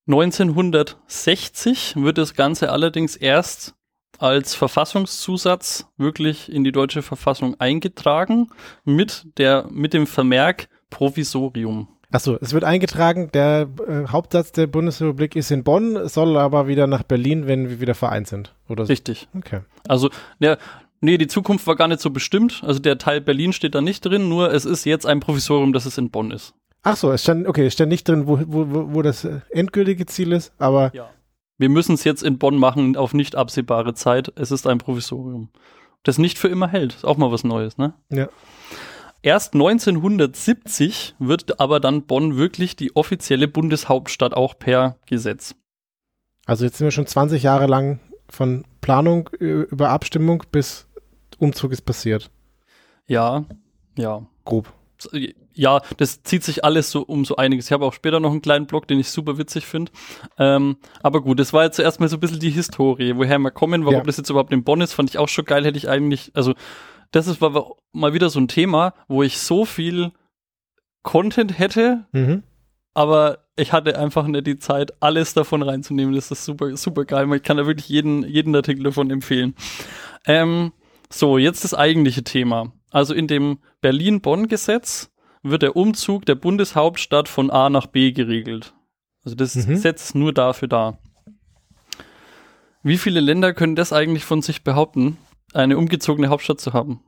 1960 0.08 1.96
wird 1.96 2.18
das 2.18 2.34
Ganze 2.34 2.70
allerdings 2.70 3.16
erst 3.16 3.74
als 4.18 4.54
Verfassungszusatz 4.54 5.88
wirklich 5.96 6.50
in 6.50 6.64
die 6.64 6.72
deutsche 6.72 7.02
Verfassung 7.02 7.58
eingetragen 7.60 8.48
mit 8.84 9.26
der 9.38 9.68
mit 9.70 9.94
dem 9.94 10.06
Vermerk 10.06 10.68
Provisorium. 10.90 11.88
Achso, 12.10 12.38
es 12.40 12.52
wird 12.52 12.64
eingetragen, 12.64 13.30
der 13.32 13.68
äh, 13.86 14.08
Hauptsatz 14.08 14.52
der 14.52 14.66
Bundesrepublik 14.66 15.34
ist 15.36 15.50
in 15.50 15.64
Bonn, 15.64 16.08
soll 16.08 16.36
aber 16.36 16.68
wieder 16.68 16.86
nach 16.86 17.02
Berlin, 17.02 17.46
wenn 17.46 17.68
wir 17.68 17.80
wieder 17.80 17.94
vereint 17.94 18.28
sind. 18.28 18.54
Oder 18.68 18.86
so. 18.86 18.90
Richtig. 18.90 19.28
Okay. 19.36 19.60
Also, 19.88 20.10
der, 20.40 20.58
nee, 21.00 21.18
die 21.18 21.26
Zukunft 21.26 21.66
war 21.66 21.76
gar 21.76 21.88
nicht 21.88 22.00
so 22.00 22.10
bestimmt. 22.10 22.62
Also 22.64 22.80
der 22.80 22.98
Teil 22.98 23.20
Berlin 23.20 23.52
steht 23.52 23.74
da 23.74 23.80
nicht 23.80 24.04
drin, 24.04 24.28
nur 24.28 24.52
es 24.52 24.64
ist 24.64 24.84
jetzt 24.84 25.06
ein 25.06 25.20
Provisorium, 25.20 25.72
dass 25.72 25.86
es 25.86 25.98
in 25.98 26.10
Bonn 26.10 26.30
ist. 26.30 26.54
Ach 26.82 26.96
so, 26.96 27.10
es 27.10 27.22
stand, 27.22 27.48
okay, 27.48 27.66
es 27.66 27.72
stand 27.72 27.90
nicht 27.90 28.08
drin, 28.08 28.28
wo, 28.28 28.38
wo, 28.46 28.94
wo, 28.94 29.02
das 29.02 29.24
äh, 29.24 29.40
endgültige 29.50 30.06
Ziel 30.06 30.32
ist, 30.32 30.52
aber 30.58 30.92
Ja. 30.94 31.10
Wir 31.58 31.68
müssen 31.68 31.94
es 31.94 32.04
jetzt 32.04 32.22
in 32.22 32.38
Bonn 32.38 32.58
machen 32.58 32.96
auf 32.96 33.14
nicht 33.14 33.34
absehbare 33.34 33.94
Zeit. 33.94 34.32
Es 34.36 34.50
ist 34.50 34.66
ein 34.66 34.78
Provisorium. 34.78 35.48
Das 36.02 36.18
nicht 36.18 36.38
für 36.38 36.48
immer 36.48 36.68
hält. 36.68 36.94
Ist 36.94 37.04
auch 37.04 37.16
mal 37.16 37.32
was 37.32 37.44
Neues, 37.44 37.78
ne? 37.78 37.94
Ja. 38.10 38.28
Erst 39.22 39.54
1970 39.54 41.14
wird 41.18 41.58
aber 41.60 41.80
dann 41.80 42.02
Bonn 42.02 42.36
wirklich 42.36 42.76
die 42.76 42.94
offizielle 42.94 43.48
Bundeshauptstadt 43.48 44.34
auch 44.34 44.58
per 44.58 44.96
Gesetz. 45.06 45.54
also 46.46 46.64
jetzt 46.64 46.78
sind 46.78 46.86
wir 46.86 46.92
schon 46.92 47.06
20 47.06 47.42
Jahre 47.42 47.66
lang 47.66 47.98
von 48.28 48.64
Planung 48.80 49.30
äh, 49.40 49.44
über 49.62 49.90
Abstimmung 49.90 50.44
bis 50.52 50.86
Umzug 51.38 51.72
ist 51.72 51.82
passiert. 51.82 52.30
Ja, 53.06 53.44
ja. 53.96 54.26
Grob. 54.44 54.72
Ja, 55.52 55.80
das 55.98 56.22
zieht 56.22 56.42
sich 56.44 56.64
alles 56.64 56.90
so 56.90 57.02
um 57.02 57.24
so 57.24 57.36
einiges. 57.36 57.66
Ich 57.66 57.72
habe 57.72 57.84
auch 57.84 57.92
später 57.92 58.20
noch 58.20 58.30
einen 58.30 58.42
kleinen 58.42 58.66
Blog, 58.66 58.88
den 58.88 58.98
ich 58.98 59.10
super 59.10 59.38
witzig 59.38 59.66
finde. 59.66 59.92
Ähm, 60.38 60.76
aber 61.02 61.20
gut, 61.20 61.38
das 61.38 61.52
war 61.52 61.64
jetzt 61.64 61.76
zuerst 61.76 62.00
mal 62.00 62.08
so 62.08 62.16
ein 62.16 62.20
bisschen 62.20 62.40
die 62.40 62.50
Historie, 62.50 63.16
woher 63.16 63.38
wir 63.38 63.50
kommen, 63.50 63.84
warum 63.84 63.98
Ja. 63.98 64.02
das 64.04 64.16
jetzt 64.16 64.30
überhaupt 64.30 64.52
in 64.52 64.64
Bonn 64.64 64.80
ist, 64.80 64.92
fand 64.94 65.10
ich 65.10 65.18
auch 65.18 65.28
schon 65.28 65.44
geil, 65.44 65.64
hätte 65.64 65.78
ich 65.78 65.88
eigentlich, 65.88 66.30
also 66.34 66.54
das 67.12 67.26
ist 67.26 67.40
mal 67.40 68.12
wieder 68.14 68.30
so 68.30 68.38
ein 68.40 68.48
Thema, 68.48 68.94
wo 69.08 69.22
ich 69.22 69.38
so 69.38 69.64
viel 69.64 70.12
Content 71.02 71.58
hätte, 71.58 72.06
Mhm. 72.12 72.42
aber 72.94 73.38
ich 73.56 73.72
hatte 73.72 73.98
einfach 73.98 74.26
nicht 74.26 74.46
die 74.46 74.58
Zeit, 74.58 74.92
alles 75.00 75.32
davon 75.34 75.62
reinzunehmen. 75.62 76.14
Das 76.14 76.30
ist 76.30 76.44
super, 76.44 76.76
super 76.76 77.04
geil. 77.04 77.32
Ich 77.34 77.42
kann 77.42 77.56
da 77.56 77.66
wirklich 77.66 77.88
jeden, 77.88 78.22
jeden 78.26 78.54
Artikel 78.54 78.82
davon 78.84 79.10
empfehlen. 79.10 79.54
Ähm, 80.26 80.72
So, 81.08 81.38
jetzt 81.38 81.62
das 81.62 81.72
eigentliche 81.72 82.24
Thema. 82.24 82.72
Also 82.90 83.14
in 83.14 83.28
dem 83.28 83.58
Berlin-Bonn-Gesetz 83.80 85.12
wird 85.44 85.62
der 85.62 85.76
Umzug 85.76 86.26
der 86.26 86.34
Bundeshauptstadt 86.34 87.28
von 87.28 87.48
A 87.52 87.70
nach 87.70 87.86
B 87.86 88.10
geregelt. 88.10 88.74
Also 89.24 89.36
das 89.36 89.54
Mhm. 89.54 89.68
Gesetz 89.68 90.06
ist 90.06 90.14
nur 90.16 90.32
dafür 90.32 90.66
da. 90.66 90.98
Wie 92.82 92.98
viele 92.98 93.20
Länder 93.20 93.52
können 93.54 93.76
das 93.76 93.92
eigentlich 93.92 94.24
von 94.24 94.42
sich 94.42 94.64
behaupten, 94.64 95.16
eine 95.56 95.78
umgezogene 95.78 96.28
Hauptstadt 96.28 96.60
zu 96.60 96.72
haben? 96.72 97.00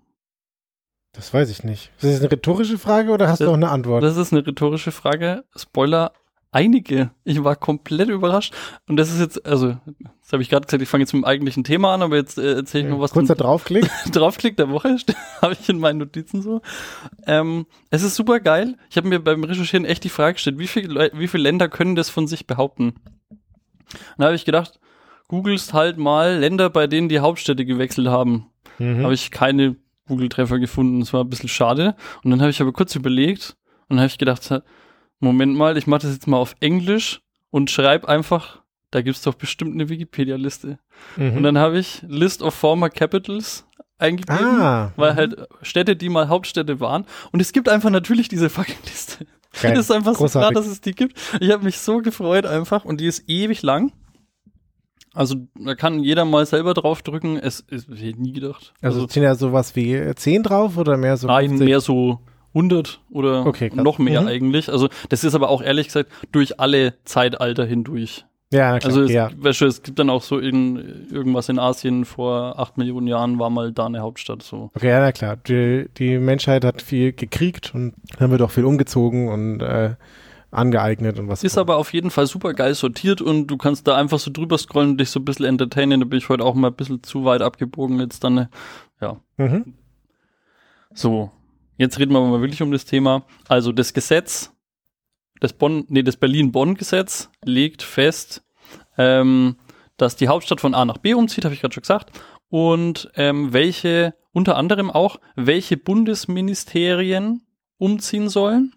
Das 1.12 1.32
weiß 1.32 1.50
ich 1.50 1.64
nicht. 1.64 1.90
Ist 1.96 2.04
das 2.04 2.20
eine 2.20 2.30
rhetorische 2.30 2.78
Frage 2.78 3.10
oder 3.12 3.28
hast 3.28 3.40
Das- 3.40 3.46
du 3.46 3.50
auch 3.50 3.56
eine 3.56 3.70
Antwort? 3.70 4.02
Das 4.02 4.16
ist 4.16 4.32
eine 4.32 4.46
rhetorische 4.46 4.92
Frage. 4.92 5.44
Spoiler, 5.56 6.12
einige. 6.52 7.10
Ich 7.24 7.42
war 7.42 7.56
komplett 7.56 8.08
überrascht. 8.08 8.54
Und 8.88 8.96
das 8.96 9.10
ist 9.10 9.18
jetzt, 9.20 9.44
also, 9.46 9.76
das 10.22 10.32
habe 10.32 10.42
ich 10.42 10.48
gerade 10.50 10.66
gesagt, 10.66 10.82
ich 10.82 10.88
fange 10.88 11.02
jetzt 11.02 11.12
mit 11.14 11.22
dem 11.22 11.24
eigentlichen 11.24 11.64
Thema 11.64 11.94
an, 11.94 12.02
aber 12.02 12.16
jetzt 12.16 12.38
äh, 12.38 12.54
erzähle 12.56 12.84
ich 12.84 12.90
noch 12.90 13.00
was 13.00 13.12
Kurzer 13.12 13.34
Draufklick. 13.34 13.88
Draufklick 14.12 14.56
der 14.58 14.68
Woche, 14.70 14.96
habe 15.42 15.54
ich 15.54 15.68
in 15.68 15.78
meinen 15.80 15.98
Notizen 15.98 16.42
so. 16.42 16.60
Ähm, 17.26 17.66
es 17.90 18.02
ist 18.02 18.14
super 18.14 18.38
geil. 18.40 18.76
Ich 18.90 18.96
habe 18.96 19.08
mir 19.08 19.18
beim 19.18 19.42
Recherchieren 19.44 19.86
echt 19.86 20.04
die 20.04 20.08
Frage 20.10 20.34
gestellt, 20.34 20.58
wie 20.58 20.68
viele, 20.68 20.88
Leu- 20.92 21.10
wie 21.14 21.28
viele 21.28 21.42
Länder 21.42 21.68
können 21.68 21.96
das 21.96 22.10
von 22.10 22.26
sich 22.26 22.46
behaupten? 22.46 22.94
Und 23.90 24.18
da 24.18 24.26
habe 24.26 24.36
ich 24.36 24.44
gedacht, 24.44 24.78
googelst 25.28 25.74
halt 25.74 25.98
mal 25.98 26.38
Länder, 26.38 26.70
bei 26.70 26.86
denen 26.86 27.08
die 27.08 27.20
Hauptstädte 27.20 27.64
gewechselt 27.64 28.08
haben. 28.08 28.46
Mhm. 28.78 29.04
Habe 29.04 29.14
ich 29.14 29.30
keine 29.30 29.76
Google-Treffer 30.08 30.58
gefunden. 30.58 31.00
Das 31.00 31.12
war 31.12 31.22
ein 31.22 31.30
bisschen 31.30 31.48
schade. 31.48 31.94
Und 32.24 32.30
dann 32.30 32.40
habe 32.40 32.50
ich 32.50 32.60
aber 32.60 32.72
kurz 32.72 32.94
überlegt 32.96 33.56
und 33.88 33.96
dann 33.96 34.00
habe 34.00 34.08
ich 34.08 34.18
gedacht, 34.18 34.50
Moment 35.20 35.54
mal, 35.54 35.76
ich 35.76 35.86
mache 35.86 36.02
das 36.02 36.12
jetzt 36.14 36.26
mal 36.26 36.38
auf 36.38 36.56
Englisch 36.60 37.20
und 37.50 37.70
schreibe 37.70 38.08
einfach, 38.08 38.62
da 38.90 39.02
gibt's 39.02 39.22
doch 39.22 39.34
bestimmt 39.34 39.74
eine 39.74 39.88
Wikipedia-Liste. 39.88 40.78
Mhm. 41.16 41.36
Und 41.36 41.42
dann 41.42 41.58
habe 41.58 41.78
ich 41.78 42.02
List 42.08 42.42
of 42.42 42.54
Former 42.54 42.88
Capitals 42.88 43.66
eingegeben, 43.98 44.60
ah, 44.60 44.92
weil 44.96 45.14
halt 45.16 45.36
Städte, 45.62 45.96
die 45.96 46.08
mal 46.08 46.28
Hauptstädte 46.28 46.80
waren. 46.80 47.04
Und 47.32 47.40
es 47.40 47.52
gibt 47.52 47.68
einfach 47.68 47.90
natürlich 47.90 48.28
diese 48.28 48.48
fucking 48.48 48.76
Liste. 48.84 49.26
geil. 49.60 49.72
Das 49.74 49.86
ist 49.86 49.90
einfach 49.90 50.12
so 50.12 50.20
Großartig. 50.20 50.50
klar, 50.50 50.62
dass 50.62 50.70
es 50.70 50.80
die 50.80 50.92
gibt. 50.92 51.18
Ich 51.40 51.50
habe 51.50 51.64
mich 51.64 51.78
so 51.78 51.98
gefreut 51.98 52.46
einfach 52.46 52.84
und 52.84 53.00
die 53.00 53.06
ist 53.06 53.28
ewig 53.28 53.62
lang. 53.62 53.92
Also 55.18 55.34
da 55.58 55.74
kann 55.74 56.04
jeder 56.04 56.24
mal 56.24 56.46
selber 56.46 56.74
draufdrücken. 56.74 57.38
Es 57.38 57.58
ist, 57.58 57.88
ich 57.90 58.02
hätte 58.02 58.22
nie 58.22 58.32
gedacht. 58.32 58.72
Also, 58.80 59.08
sind 59.08 59.24
ja 59.24 59.34
sowas 59.34 59.74
wie 59.74 60.00
10 60.14 60.44
drauf 60.44 60.76
oder 60.78 60.96
mehr 60.96 61.16
so? 61.16 61.26
Nein, 61.26 61.48
50? 61.48 61.66
mehr 61.68 61.80
so 61.80 62.20
100 62.54 63.00
oder 63.10 63.44
Okay, 63.44 63.70
noch 63.74 63.98
mehr 63.98 64.22
Mhm. 64.22 64.28
eigentlich. 64.28 64.70
Also 64.70 64.88
das 65.08 65.24
ist 65.24 65.34
aber 65.34 65.48
auch 65.48 65.60
ehrlich 65.60 65.88
gesagt 65.88 66.10
durch 66.30 66.60
alle 66.60 66.94
Zeitalter 67.04 67.66
hindurch. 67.66 68.26
Ja, 68.52 68.78
klar. 68.78 68.90
Also 68.90 69.02
es, 69.02 69.10
ja. 69.10 69.30
es 69.44 69.82
gibt 69.82 69.98
dann 69.98 70.08
auch 70.08 70.22
so 70.22 70.38
in 70.38 71.08
irgendwas 71.12 71.48
in 71.48 71.58
Asien 71.58 72.04
vor 72.04 72.58
acht 72.58 72.78
Millionen 72.78 73.08
Jahren 73.08 73.40
war 73.40 73.50
mal 73.50 73.72
da 73.72 73.86
eine 73.86 74.00
Hauptstadt 74.00 74.42
so. 74.42 74.70
Okay, 74.74 74.88
ja, 74.88 75.00
na 75.00 75.10
klar. 75.10 75.36
Die, 75.36 75.86
die 75.98 76.18
Menschheit 76.18 76.64
hat 76.64 76.80
viel 76.80 77.12
gekriegt 77.12 77.74
und 77.74 77.94
dann 78.18 78.30
wird 78.30 78.40
auch 78.40 78.52
viel 78.52 78.64
umgezogen 78.64 79.28
und 79.28 79.62
äh, 79.62 79.96
angeeignet 80.50 81.18
und 81.18 81.28
was. 81.28 81.44
Ist 81.44 81.58
aber 81.58 81.76
auf 81.76 81.92
jeden 81.92 82.10
Fall 82.10 82.26
super 82.26 82.54
geil 82.54 82.74
sortiert 82.74 83.20
und 83.20 83.48
du 83.48 83.56
kannst 83.56 83.86
da 83.86 83.96
einfach 83.96 84.18
so 84.18 84.30
drüber 84.30 84.56
scrollen 84.58 84.90
und 84.90 84.98
dich 84.98 85.10
so 85.10 85.20
ein 85.20 85.24
bisschen 85.24 85.44
entertainen. 85.44 86.00
Da 86.00 86.06
bin 86.06 86.18
ich 86.18 86.28
heute 86.28 86.44
auch 86.44 86.54
mal 86.54 86.68
ein 86.68 86.76
bisschen 86.76 87.02
zu 87.02 87.24
weit 87.24 87.42
abgebogen 87.42 88.00
jetzt 88.00 88.24
dann. 88.24 88.34
ne? 88.34 88.50
Ja. 89.00 89.20
Mhm. 89.36 89.74
So, 90.94 91.30
jetzt 91.76 91.98
reden 91.98 92.12
wir 92.12 92.20
mal 92.20 92.40
wirklich 92.40 92.62
um 92.62 92.72
das 92.72 92.84
Thema. 92.84 93.24
Also 93.46 93.72
das 93.72 93.92
Gesetz, 93.92 94.52
das 95.40 95.52
Bonn, 95.52 95.84
nee, 95.88 96.02
das 96.02 96.16
Berlin-Bonn-Gesetz 96.16 97.30
legt 97.44 97.82
fest, 97.82 98.42
ähm, 98.96 99.56
dass 99.96 100.16
die 100.16 100.28
Hauptstadt 100.28 100.60
von 100.60 100.74
A 100.74 100.84
nach 100.84 100.98
B 100.98 101.14
umzieht, 101.14 101.44
habe 101.44 101.54
ich 101.54 101.60
gerade 101.60 101.74
schon 101.74 101.82
gesagt, 101.82 102.18
und 102.48 103.10
ähm, 103.14 103.52
welche, 103.52 104.14
unter 104.32 104.56
anderem 104.56 104.90
auch, 104.90 105.20
welche 105.36 105.76
Bundesministerien 105.76 107.46
umziehen 107.76 108.28
sollen 108.28 108.74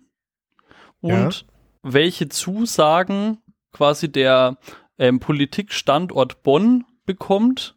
und 1.00 1.46
welche 1.84 2.30
Zusagen 2.30 3.40
quasi 3.72 4.12
der 4.12 4.58
ähm, 4.98 5.20
Politikstandort 5.20 6.44
Bonn 6.44 6.86
bekommt, 7.06 7.76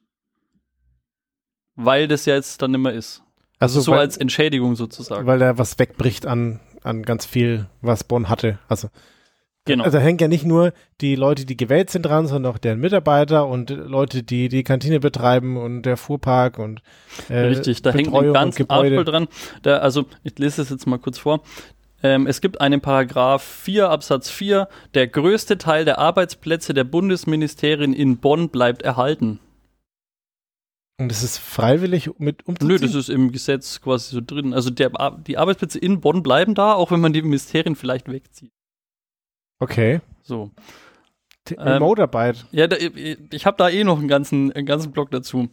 weil 1.74 2.08
das 2.08 2.26
ja 2.26 2.34
jetzt 2.34 2.62
dann 2.62 2.72
mehr 2.72 2.92
ist. 2.92 3.22
Also 3.58 3.80
so 3.80 3.92
weil, 3.92 4.00
als 4.00 4.16
Entschädigung 4.16 4.76
sozusagen. 4.76 5.26
weil 5.26 5.38
da 5.38 5.56
was 5.58 5.78
wegbricht 5.78 6.26
an, 6.26 6.60
an 6.82 7.02
ganz 7.02 7.24
viel, 7.24 7.66
was 7.80 8.04
Bonn 8.04 8.28
hatte. 8.28 8.58
Also, 8.68 8.88
genau. 9.64 9.84
also 9.84 9.96
da 9.96 10.04
hängen 10.04 10.18
ja 10.18 10.28
nicht 10.28 10.44
nur 10.44 10.72
die 11.00 11.14
Leute, 11.14 11.46
die 11.46 11.56
gewählt 11.56 11.88
sind 11.88 12.02
dran, 12.02 12.26
sondern 12.26 12.52
auch 12.52 12.58
deren 12.58 12.80
Mitarbeiter 12.80 13.46
und 13.46 13.70
Leute, 13.70 14.22
die 14.22 14.48
die 14.48 14.64
Kantine 14.64 15.00
betreiben 15.00 15.56
und 15.56 15.82
der 15.82 15.96
Fuhrpark 15.96 16.58
und 16.58 16.82
äh, 17.30 17.38
Richtig, 17.38 17.80
da 17.82 17.92
hängt 17.92 18.06
Betreuung 18.12 18.36
ein 18.36 18.48
und 18.48 18.56
ganz. 18.56 18.70
Artvoll 18.70 19.04
dran. 19.04 19.28
Da, 19.62 19.78
also, 19.78 20.04
ich 20.24 20.38
lese 20.38 20.60
das 20.60 20.70
jetzt 20.70 20.86
mal 20.86 20.98
kurz 20.98 21.18
vor. 21.18 21.40
Ähm, 22.04 22.26
es 22.26 22.42
gibt 22.42 22.60
einen 22.60 22.82
Paragraph 22.82 23.42
4 23.42 23.88
Absatz 23.88 24.28
4. 24.30 24.68
Der 24.92 25.08
größte 25.08 25.56
Teil 25.56 25.86
der 25.86 25.98
Arbeitsplätze 25.98 26.74
der 26.74 26.84
Bundesministerien 26.84 27.94
in 27.94 28.18
Bonn 28.18 28.50
bleibt 28.50 28.82
erhalten. 28.82 29.40
Und 31.00 31.08
das 31.10 31.22
ist 31.22 31.38
freiwillig 31.38 32.10
mit 32.18 32.46
umzuziehen? 32.46 32.68
Nö, 32.68 32.78
das 32.78 32.94
ist 32.94 33.08
im 33.08 33.32
Gesetz 33.32 33.80
quasi 33.80 34.14
so 34.14 34.20
drin. 34.24 34.52
Also 34.52 34.68
der, 34.70 34.90
die 35.26 35.38
Arbeitsplätze 35.38 35.78
in 35.78 36.00
Bonn 36.00 36.22
bleiben 36.22 36.54
da, 36.54 36.74
auch 36.74 36.90
wenn 36.90 37.00
man 37.00 37.14
die 37.14 37.22
Ministerien 37.22 37.74
vielleicht 37.74 38.08
wegzieht. 38.12 38.52
Okay. 39.58 40.02
So. 40.22 40.50
T- 41.46 41.54
Ähm, 41.54 41.62
Remote-Arbeit. 41.68 42.44
Ja, 42.52 42.66
da, 42.66 42.76
ich, 42.76 43.46
habe 43.46 43.56
da 43.56 43.70
eh 43.70 43.82
noch 43.82 43.98
einen 43.98 44.08
ganzen, 44.08 44.52
einen 44.52 44.66
ganzen 44.66 44.92
Block 44.92 45.10
dazu. 45.10 45.48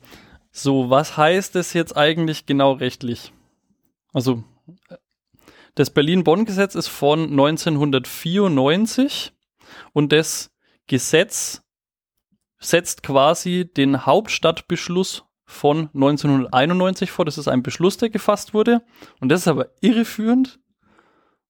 So, 0.52 0.90
was 0.90 1.16
heißt 1.16 1.56
das 1.56 1.74
jetzt 1.74 1.96
eigentlich 1.96 2.46
genau 2.46 2.74
rechtlich? 2.74 3.32
Also, 4.14 4.44
das 5.76 5.90
Berlin-Bonn-Gesetz 5.90 6.76
ist 6.76 6.88
von 6.88 7.30
1994 7.30 9.34
und 9.94 10.12
das 10.12 10.52
Gesetz 10.88 11.62
setzt 12.60 13.04
quasi 13.04 13.70
den 13.72 14.06
Hauptstadtbeschluss 14.06 15.24
von 15.46 15.90
1991 15.94 17.12
vor. 17.12 17.26
Das 17.26 17.38
ist 17.38 17.48
ein 17.48 17.64
Beschluss, 17.64 17.98
der 17.98 18.10
gefasst 18.10 18.54
wurde. 18.54 18.84
Und 19.20 19.30
das 19.30 19.42
ist 19.42 19.48
aber 19.48 19.70
irreführend, 19.82 20.60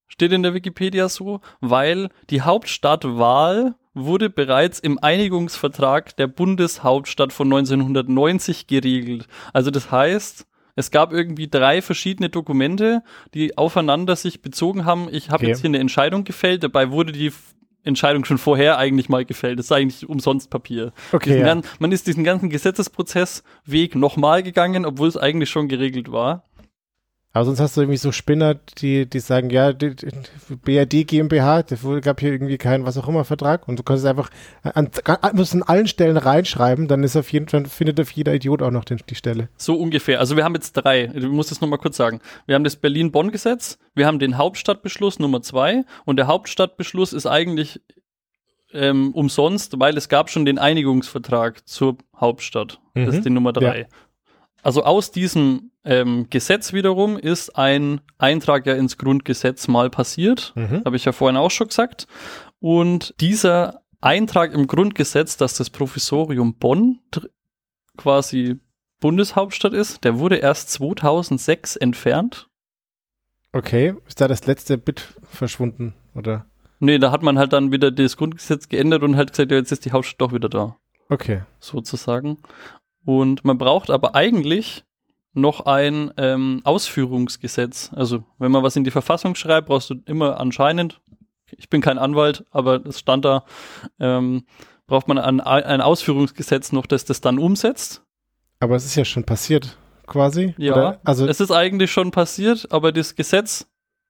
steht 0.07 0.31
in 0.31 0.43
der 0.43 0.53
Wikipedia 0.53 1.09
so, 1.09 1.41
weil 1.59 2.09
die 2.29 2.41
Hauptstadtwahl 2.41 3.75
wurde 3.93 4.29
bereits 4.29 4.79
im 4.79 4.99
Einigungsvertrag 4.99 6.15
der 6.15 6.27
Bundeshauptstadt 6.27 7.33
von 7.33 7.47
1990 7.47 8.67
geregelt. 8.67 9.27
Also 9.53 9.69
das 9.69 9.91
heißt, 9.91 10.47
es 10.75 10.91
gab 10.91 11.13
irgendwie 11.13 11.47
drei 11.47 11.81
verschiedene 11.81 12.29
Dokumente, 12.29 13.03
die 13.33 13.57
aufeinander 13.57 14.15
sich 14.15 14.41
bezogen 14.41 14.85
haben. 14.85 15.07
Ich 15.11 15.29
habe 15.29 15.37
Okay. 15.43 15.47
jetzt 15.47 15.61
hier 15.61 15.69
eine 15.69 15.79
Entscheidung 15.79 16.23
gefällt, 16.23 16.63
dabei 16.63 16.91
wurde 16.91 17.11
die 17.11 17.31
Entscheidung 17.83 18.25
schon 18.25 18.37
vorher 18.37 18.77
eigentlich 18.77 19.09
mal 19.09 19.25
gefällt. 19.25 19.57
Das 19.57 19.65
ist 19.65 19.71
eigentlich 19.71 20.07
umsonst 20.07 20.51
Papier. 20.51 20.91
Okay, 21.11 21.39
ja. 21.39 21.45
gan- 21.45 21.63
man 21.79 21.91
ist 21.91 22.05
diesen 22.05 22.23
ganzen 22.23 22.49
Gesetzesprozessweg 22.49 23.95
nochmal 23.95 24.43
gegangen, 24.43 24.85
obwohl 24.85 25.07
es 25.07 25.17
eigentlich 25.17 25.49
schon 25.49 25.67
geregelt 25.67 26.11
war. 26.11 26.43
Aber 27.33 27.45
sonst 27.45 27.61
hast 27.61 27.77
du 27.77 27.81
irgendwie 27.81 27.97
so 27.97 28.11
Spinner, 28.11 28.55
die, 28.55 29.09
die 29.09 29.19
sagen, 29.19 29.49
ja, 29.51 29.71
die, 29.71 29.95
die 29.95 30.09
BRD 30.49 31.07
GmbH, 31.07 31.63
das 31.63 31.79
gab 32.01 32.19
hier 32.19 32.31
irgendwie 32.33 32.57
keinen 32.57 32.85
was 32.85 32.97
auch 32.97 33.07
immer 33.07 33.23
Vertrag 33.23 33.69
und 33.69 33.79
du 33.79 33.83
kannst 33.83 34.03
es 34.03 34.09
einfach 34.09 34.29
an, 34.63 34.89
an, 35.05 35.35
musst 35.35 35.53
an 35.55 35.63
allen 35.63 35.87
Stellen 35.87 36.17
reinschreiben, 36.17 36.89
dann 36.89 37.03
ist 37.03 37.15
auf 37.15 37.31
jeden 37.31 37.47
Fall, 37.47 37.65
findet 37.67 38.01
auf 38.01 38.11
jeder 38.11 38.33
Idiot 38.33 38.61
auch 38.61 38.71
noch 38.71 38.83
den, 38.83 38.99
die 39.09 39.15
Stelle. 39.15 39.47
So 39.55 39.75
ungefähr. 39.75 40.19
Also 40.19 40.35
wir 40.35 40.43
haben 40.43 40.55
jetzt 40.55 40.73
drei. 40.73 41.07
Du 41.07 41.29
musst 41.29 41.53
es 41.53 41.61
nochmal 41.61 41.79
kurz 41.79 41.95
sagen. 41.95 42.19
Wir 42.47 42.55
haben 42.55 42.65
das 42.65 42.75
Berlin-Bonn-Gesetz, 42.75 43.79
wir 43.95 44.07
haben 44.07 44.19
den 44.19 44.37
Hauptstadtbeschluss 44.37 45.19
Nummer 45.19 45.41
zwei 45.41 45.85
und 46.03 46.17
der 46.17 46.27
Hauptstadtbeschluss 46.27 47.13
ist 47.13 47.27
eigentlich 47.27 47.79
ähm, 48.73 49.13
umsonst, 49.13 49.79
weil 49.79 49.95
es 49.97 50.09
gab 50.09 50.29
schon 50.29 50.43
den 50.45 50.59
Einigungsvertrag 50.59 51.67
zur 51.67 51.97
Hauptstadt. 52.15 52.81
Das 52.93 53.07
Mhm. 53.07 53.13
ist 53.13 53.25
die 53.25 53.29
Nummer 53.29 53.53
drei. 53.53 53.87
Also 54.63 54.83
aus 54.83 55.11
diesem 55.11 55.70
ähm, 55.83 56.27
Gesetz 56.29 56.73
wiederum 56.73 57.17
ist 57.17 57.55
ein 57.57 58.01
Eintrag 58.17 58.65
ja 58.65 58.73
ins 58.75 58.97
Grundgesetz 58.97 59.67
mal 59.67 59.89
passiert. 59.89 60.53
Mhm. 60.55 60.83
Habe 60.85 60.95
ich 60.95 61.05
ja 61.05 61.11
vorhin 61.11 61.37
auch 61.37 61.51
schon 61.51 61.67
gesagt. 61.67 62.07
Und 62.59 63.15
dieser 63.19 63.81
Eintrag 64.01 64.53
im 64.53 64.67
Grundgesetz, 64.67 65.37
dass 65.37 65.55
das 65.55 65.69
Provisorium 65.69 66.55
Bonn 66.55 66.99
quasi 67.97 68.59
Bundeshauptstadt 68.99 69.73
ist, 69.73 70.03
der 70.03 70.19
wurde 70.19 70.37
erst 70.37 70.69
2006 70.71 71.75
entfernt. 71.75 72.47
Okay, 73.53 73.95
ist 74.07 74.21
da 74.21 74.27
das 74.27 74.45
letzte 74.47 74.77
Bit 74.77 75.15
verschwunden, 75.23 75.93
oder? 76.15 76.45
Nee, 76.79 76.99
da 76.99 77.11
hat 77.11 77.21
man 77.21 77.37
halt 77.37 77.53
dann 77.53 77.71
wieder 77.71 77.91
das 77.91 78.15
Grundgesetz 78.17 78.69
geändert 78.69 79.03
und 79.03 79.15
halt 79.17 79.31
gesagt, 79.31 79.51
ja, 79.51 79.57
jetzt 79.57 79.71
ist 79.71 79.85
die 79.85 79.91
Hauptstadt 79.91 80.21
doch 80.21 80.33
wieder 80.33 80.49
da, 80.49 80.77
Okay. 81.09 81.41
sozusagen. 81.59 82.37
Und 83.03 83.43
man 83.43 83.57
braucht 83.57 83.89
aber 83.89 84.15
eigentlich 84.15 84.83
noch 85.33 85.65
ein 85.65 86.11
ähm, 86.17 86.61
Ausführungsgesetz. 86.63 87.91
Also, 87.93 88.23
wenn 88.37 88.51
man 88.51 88.63
was 88.63 88.75
in 88.75 88.83
die 88.83 88.91
Verfassung 88.91 89.35
schreibt, 89.35 89.67
brauchst 89.67 89.89
du 89.89 89.95
immer 90.05 90.39
anscheinend, 90.39 91.01
ich 91.57 91.69
bin 91.69 91.81
kein 91.81 91.97
Anwalt, 91.97 92.45
aber 92.51 92.85
es 92.85 92.99
stand 92.99 93.25
da, 93.25 93.45
ähm, 93.99 94.45
braucht 94.87 95.07
man 95.07 95.17
ein, 95.17 95.39
ein 95.39 95.81
Ausführungsgesetz 95.81 96.71
noch, 96.71 96.85
das 96.85 97.05
das 97.05 97.21
dann 97.21 97.39
umsetzt. 97.39 98.03
Aber 98.59 98.75
es 98.75 98.85
ist 98.85 98.95
ja 98.95 99.05
schon 99.05 99.23
passiert. 99.23 99.77
quasi. 100.05 100.53
Ja, 100.57 100.73
Oder, 100.73 101.01
also 101.03 101.27
es 101.27 101.39
ist 101.39 101.51
eigentlich 101.51 101.91
schon 101.91 102.11
passiert, 102.11 102.67
aber 102.71 102.91
das 102.91 103.15
Gesetz, 103.15 103.67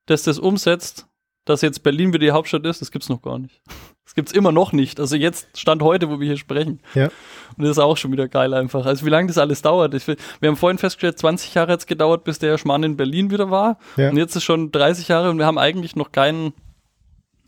das 0.07 0.23
das 0.23 0.39
umsetzt, 0.39 1.07
dass 1.51 1.61
jetzt 1.61 1.83
Berlin 1.83 2.09
wieder 2.09 2.25
die 2.25 2.31
Hauptstadt 2.31 2.65
ist, 2.65 2.81
das 2.81 2.91
gibt's 2.91 3.09
noch 3.09 3.21
gar 3.21 3.39
nicht. 3.39 3.61
Das 4.03 4.15
gibt's 4.15 4.33
immer 4.33 4.51
noch 4.51 4.73
nicht. 4.73 4.99
Also 4.99 5.15
jetzt 5.15 5.57
Stand 5.57 5.81
heute, 5.81 6.09
wo 6.09 6.19
wir 6.19 6.27
hier 6.27 6.35
sprechen. 6.35 6.81
Ja. 6.95 7.05
Und 7.05 7.63
das 7.63 7.69
ist 7.69 7.79
auch 7.79 7.95
schon 7.95 8.11
wieder 8.11 8.27
geil 8.27 8.53
einfach. 8.53 8.85
Also 8.85 9.05
wie 9.05 9.09
lange 9.09 9.27
das 9.27 9.37
alles 9.37 9.61
dauert. 9.61 9.93
Ich, 9.93 10.05
wir 10.05 10.17
haben 10.43 10.57
vorhin 10.57 10.77
festgestellt, 10.77 11.17
20 11.17 11.53
Jahre 11.53 11.71
hat's 11.71 11.85
gedauert, 11.85 12.25
bis 12.25 12.37
der 12.37 12.57
Schmarrn 12.57 12.83
in 12.83 12.97
Berlin 12.97 13.31
wieder 13.31 13.49
war. 13.51 13.77
Ja. 13.95 14.09
Und 14.09 14.17
jetzt 14.17 14.35
ist 14.35 14.43
schon 14.43 14.69
30 14.69 15.07
Jahre 15.07 15.29
und 15.29 15.37
wir 15.37 15.45
haben 15.45 15.57
eigentlich 15.57 15.95
noch 15.95 16.11
kein 16.11 16.51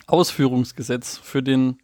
Ausführungsgesetz 0.07 1.17
für 1.17 1.43
den 1.43 1.79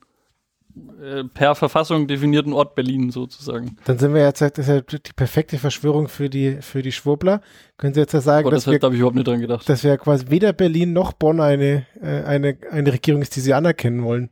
äh, 1.02 1.24
per 1.24 1.56
Verfassung 1.56 2.08
definierten 2.08 2.54
Ort 2.54 2.76
Berlin 2.76 3.12
sozusagen. 3.12 3.78
dann 3.86 3.98
sind 3.98 4.14
wir 4.14 4.24
jetzt, 4.24 4.42
das 4.42 4.52
ist 4.58 4.68
ja 4.68 4.82
die 4.82 5.14
perfekte 5.16 5.58
Verschwörung 5.58 6.08
für 6.08 6.30
die, 6.30 6.58
für 6.62 6.82
die 6.82 6.92
Schwurbler. 6.92 7.42
Können 7.78 7.94
Sie 7.94 8.00
jetzt 8.00 8.14
ja 8.14 8.22
sagen, 8.22 8.50
dass 8.50 8.66
das 8.66 8.74
wir 8.74 8.80
habe 8.82 8.94
ich 8.94 9.00
überhaupt 9.00 9.16
nicht 9.16 9.28
dran 9.28 9.40
gedacht. 9.40 9.68
dass 9.68 9.84
wir 9.84 9.98
quasi 9.98 10.26
weder 10.30 10.54
Berlin 10.54 10.94
noch 10.94 11.14
Bonn 11.14 11.40
eine, 11.40 11.86
äh, 12.02 12.24
eine, 12.24 12.58
eine 12.72 12.94
Regierung 12.94 13.22
ist, 13.22 13.36
die 13.36 13.42
sie 13.42 13.54
anerkennen 13.54 14.04
wollen. 14.04 14.30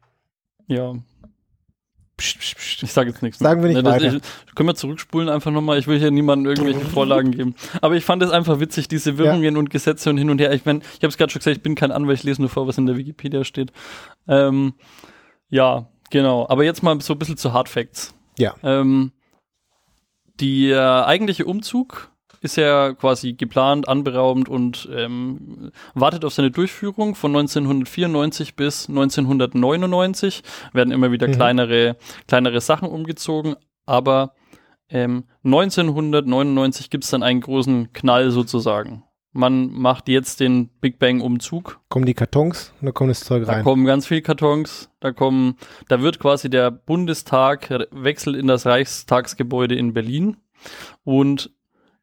Ja, 0.67 0.95
Psst, 2.17 2.39
psst, 2.39 2.57
psst. 2.57 2.83
Ich 2.83 2.91
sage 2.91 3.11
jetzt 3.11 3.21
nichts. 3.21 3.37
Sagen 3.37 3.61
wir 3.61 3.69
nicht 3.69 3.85
das, 3.85 3.93
weiter. 3.93 4.15
Ich, 4.15 4.55
können 4.55 4.67
wir 4.67 4.73
zurückspulen 4.73 5.29
einfach 5.29 5.51
nochmal? 5.51 5.77
Ich 5.77 5.85
will 5.85 5.99
hier 5.99 6.09
niemandem 6.09 6.51
irgendwelche 6.51 6.79
Vorlagen 6.89 7.29
geben. 7.29 7.53
Aber 7.79 7.95
ich 7.95 8.03
fand 8.03 8.23
es 8.23 8.31
einfach 8.31 8.59
witzig, 8.59 8.87
diese 8.87 9.19
Wirrungen 9.19 9.55
und 9.55 9.69
Gesetze 9.69 10.09
und 10.09 10.17
hin 10.17 10.31
und 10.31 10.41
her. 10.41 10.51
Ich 10.53 10.65
meine, 10.65 10.79
ich 10.79 11.03
habe 11.03 11.09
es 11.09 11.17
gerade 11.17 11.31
schon 11.31 11.39
gesagt, 11.39 11.57
ich 11.57 11.63
bin 11.63 11.75
kein 11.75 11.91
Anwalt, 11.91 12.17
ich 12.17 12.23
lese 12.23 12.41
nur 12.41 12.49
vor, 12.49 12.67
was 12.67 12.79
in 12.79 12.87
der 12.87 12.97
Wikipedia 12.97 13.43
steht. 13.43 13.71
Ähm, 14.27 14.73
ja, 15.49 15.87
genau. 16.09 16.45
Aber 16.49 16.63
jetzt 16.63 16.83
mal 16.83 16.99
so 17.01 17.13
ein 17.13 17.19
bisschen 17.19 17.37
zu 17.37 17.53
Hard 17.53 17.69
Facts. 17.69 18.13
Ja. 18.37 18.55
Ähm, 18.63 19.11
der 20.39 21.07
eigentliche 21.07 21.45
Umzug 21.45 22.11
ist 22.41 22.55
ja 22.55 22.93
quasi 22.93 23.33
geplant, 23.33 23.87
anberaumt 23.87 24.47
und 24.47 24.87
ähm, 24.93 25.71
wartet 25.95 26.23
auf 26.23 26.33
seine 26.33 26.51
Durchführung 26.51 27.15
von 27.15 27.35
1994 27.35 28.55
bis 28.55 28.87
1999. 28.87 30.43
Werden 30.73 30.91
immer 30.93 31.11
wieder 31.11 31.27
Mhm. 31.27 31.31
kleinere, 31.33 31.97
kleinere 32.27 32.61
Sachen 32.61 32.89
umgezogen, 32.89 33.55
aber 33.87 34.33
ähm, 34.89 35.25
1999 35.43 36.89
gibt 36.89 37.03
es 37.03 37.09
dann 37.09 37.23
einen 37.23 37.41
großen 37.41 37.91
Knall 37.93 38.29
sozusagen. 38.31 39.03
Man 39.33 39.71
macht 39.71 40.07
jetzt 40.07 40.39
den 40.39 40.69
Big 40.81 40.99
Bang 40.99 41.21
Umzug 41.21 41.79
Kommen 41.89 42.05
die 42.05 42.13
Kartons 42.13 42.73
da 42.81 42.91
kommt 42.91 43.11
das 43.11 43.19
Zeug 43.19 43.45
da 43.45 43.53
rein. 43.53 43.63
kommen 43.63 43.85
ganz 43.85 44.07
viele 44.07 44.21
Kartons, 44.21 44.89
da 44.99 45.11
kommen, 45.11 45.57
da 45.89 46.01
wird 46.01 46.19
quasi 46.19 46.49
der 46.49 46.71
Bundestag 46.71 47.69
wechselt 47.91 48.35
in 48.35 48.47
das 48.47 48.65
Reichstagsgebäude 48.65 49.75
in 49.75 49.93
Berlin 49.93 50.37
und 51.03 51.51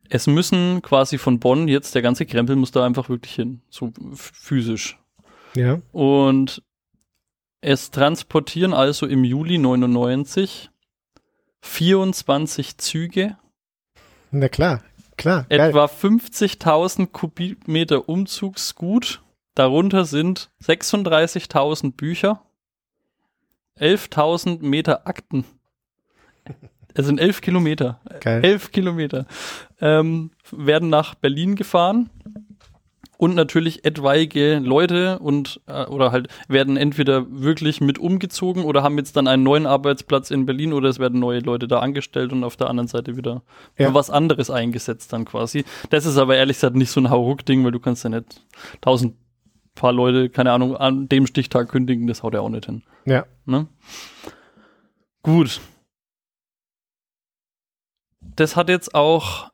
es 0.09 0.27
müssen 0.27 0.83
quasi 0.83 1.19
von 1.19 1.41
Bonn 1.41 1.69
jetzt 1.69 1.95
der 1.95 2.03
ganze 2.03 2.27
Krempel 2.27 2.57
muss 2.57 2.71
da 2.71 2.85
einfach 2.85 3.09
wirklich 3.09 3.35
hin, 3.35 3.63
so 3.69 3.93
physisch. 4.15 4.99
Ja. 5.57 5.81
Und 5.93 6.63
es 7.61 7.91
transportieren 7.91 8.75
also 8.75 9.07
im 9.07 9.25
Juli 9.25 9.59
99 9.59 10.71
24 11.63 12.77
Züge 12.77 13.37
Na 14.31 14.49
klar, 14.49 14.83
klar. 15.17 15.47
Etwa 15.49 15.85
50.000 15.87 17.07
Kubikmeter 17.07 18.09
Umzugsgut. 18.09 19.23
Darunter 19.55 20.05
sind 20.05 20.51
36.000 20.63 21.93
Bücher, 21.93 22.43
11.000 23.79 24.63
Meter 24.63 25.07
Akten. 25.07 25.45
Es 26.95 27.07
sind 27.07 27.21
11 27.21 27.41
Kilometer. 27.41 28.01
Geil. 28.21 28.45
11 28.45 28.71
Kilometer. 28.71 29.27
Ähm, 29.81 30.31
werden 30.53 30.91
nach 30.91 31.15
Berlin 31.15 31.57
gefahren. 31.57 32.11
Und 33.25 33.35
natürlich 33.37 33.87
etwaige 33.87 34.59
Leute 34.59 35.19
und 35.19 35.59
äh, 35.67 35.87
oder 35.87 36.13
halt 36.13 36.29
werden 36.47 36.77
entweder 36.77 37.25
wirklich 37.31 37.81
mit 37.81 37.99
umgezogen 37.99 38.65
oder 38.65 38.83
haben 38.83 38.99
jetzt 38.99 39.17
dann 39.17 39.27
einen 39.29 39.43
neuen 39.43 39.65
Arbeitsplatz 39.65 40.31
in 40.31 40.45
Berlin 40.45 40.75
oder 40.75 40.91
es 40.91 40.99
werden 40.99 41.21
neue 41.21 41.39
Leute 41.39 41.67
da 41.67 41.79
angestellt 41.79 42.33
und 42.33 42.45
auf 42.45 42.59
der 42.59 42.69
anderen 42.69 42.87
Seite 42.87 43.17
wieder 43.17 43.43
Ja. 43.79 43.95
was 43.95 44.11
anderes 44.11 44.51
eingesetzt 44.51 45.11
dann 45.15 45.25
quasi. 45.25 45.65
Das 45.89 46.05
ist 46.05 46.19
aber 46.19 46.37
ehrlich 46.37 46.59
gesagt 46.59 46.77
nicht 46.77 46.91
so 46.91 47.01
ein 47.01 47.09
Hauruck-Ding, 47.09 47.65
weil 47.65 47.73
du 47.73 47.81
kannst 47.81 48.05
ja 48.05 48.11
nicht 48.11 48.43
tausend 48.83 49.15
paar 49.75 49.95
Leute, 49.95 50.29
keine 50.29 50.53
Ahnung, 50.53 50.77
an 50.77 51.09
dem 51.09 51.27
Stichtag 51.27 51.71
kündigen, 51.71 52.07
das 52.07 52.23
haut 52.23 52.35
ja 52.35 52.41
auch 52.41 52.51
nicht 52.51 52.67
hin. 52.67 52.83
Ja. 53.07 53.25
Ne? 53.47 53.69
Gut. 55.23 55.63
Das 58.37 58.55
hat 58.55 58.69
jetzt 58.69 58.95
auch 58.95 59.49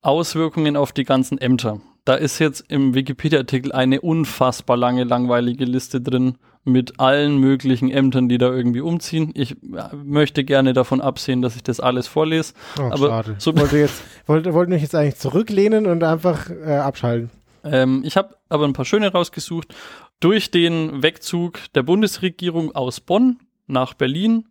Auswirkungen 0.00 0.76
auf 0.76 0.92
die 0.92 1.02
ganzen 1.02 1.38
Ämter. 1.38 1.80
Da 2.10 2.16
ist 2.16 2.40
jetzt 2.40 2.64
im 2.66 2.92
Wikipedia-Artikel 2.92 3.70
eine 3.70 4.00
unfassbar 4.00 4.76
lange, 4.76 5.04
langweilige 5.04 5.64
Liste 5.64 6.00
drin 6.00 6.38
mit 6.64 6.98
allen 6.98 7.38
möglichen 7.38 7.88
Ämtern, 7.88 8.28
die 8.28 8.36
da 8.36 8.50
irgendwie 8.50 8.80
umziehen. 8.80 9.30
Ich 9.36 9.52
äh, 9.52 9.94
möchte 9.94 10.42
gerne 10.42 10.72
davon 10.72 11.00
absehen, 11.00 11.40
dass 11.40 11.54
ich 11.54 11.62
das 11.62 11.78
alles 11.78 12.08
vorlese. 12.08 12.54
Oh, 12.80 12.90
aber 12.90 13.08
schade. 13.10 13.36
so- 13.38 13.56
wollte 13.56 13.78
jetzt, 13.78 14.02
wollte, 14.26 14.52
wollte 14.54 14.72
mich 14.72 14.82
jetzt 14.82 14.96
eigentlich 14.96 15.18
zurücklehnen 15.18 15.86
und 15.86 16.02
einfach 16.02 16.50
äh, 16.50 16.78
abschalten. 16.78 17.30
Ähm, 17.62 18.02
ich 18.04 18.16
habe 18.16 18.34
aber 18.48 18.64
ein 18.64 18.72
paar 18.72 18.86
schöne 18.86 19.12
rausgesucht. 19.12 19.72
Durch 20.18 20.50
den 20.50 21.04
Wegzug 21.04 21.60
der 21.74 21.84
Bundesregierung 21.84 22.74
aus 22.74 22.98
Bonn 22.98 23.38
nach 23.68 23.94
Berlin 23.94 24.48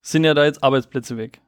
sind 0.00 0.24
ja 0.24 0.34
da 0.34 0.44
jetzt 0.44 0.64
Arbeitsplätze 0.64 1.16
weg. 1.16 1.40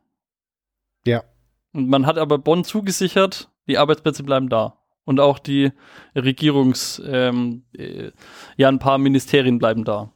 Ja. 1.05 1.25
Und 1.73 1.89
man 1.89 2.07
hat 2.07 2.17
aber 2.17 2.39
Bonn 2.39 2.63
zugesichert, 2.63 3.51
die 3.67 3.77
Arbeitsplätze 3.77 4.23
bleiben 4.23 4.49
da. 4.49 4.79
Und 5.05 5.21
auch 5.21 5.39
die 5.39 5.73
Regierungs, 6.15 7.03
ähm, 7.05 7.65
äh, 7.77 8.11
ja, 8.57 8.69
ein 8.69 8.79
paar 8.79 8.99
Ministerien 8.99 9.59
bleiben 9.59 9.85
da. 9.85 10.13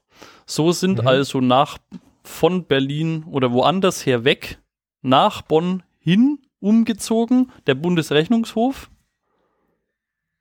So 0.47 0.73
sind 0.73 1.03
Mhm. 1.03 1.07
also 1.07 1.41
nach 1.41 1.79
von 2.25 2.65
Berlin 2.65 3.25
oder 3.25 3.53
woanders 3.53 4.05
her 4.07 4.25
weg 4.25 4.59
nach 5.03 5.43
Bonn 5.43 5.83
hin 5.99 6.39
umgezogen 6.61 7.53
der 7.67 7.75
Bundesrechnungshof, 7.75 8.91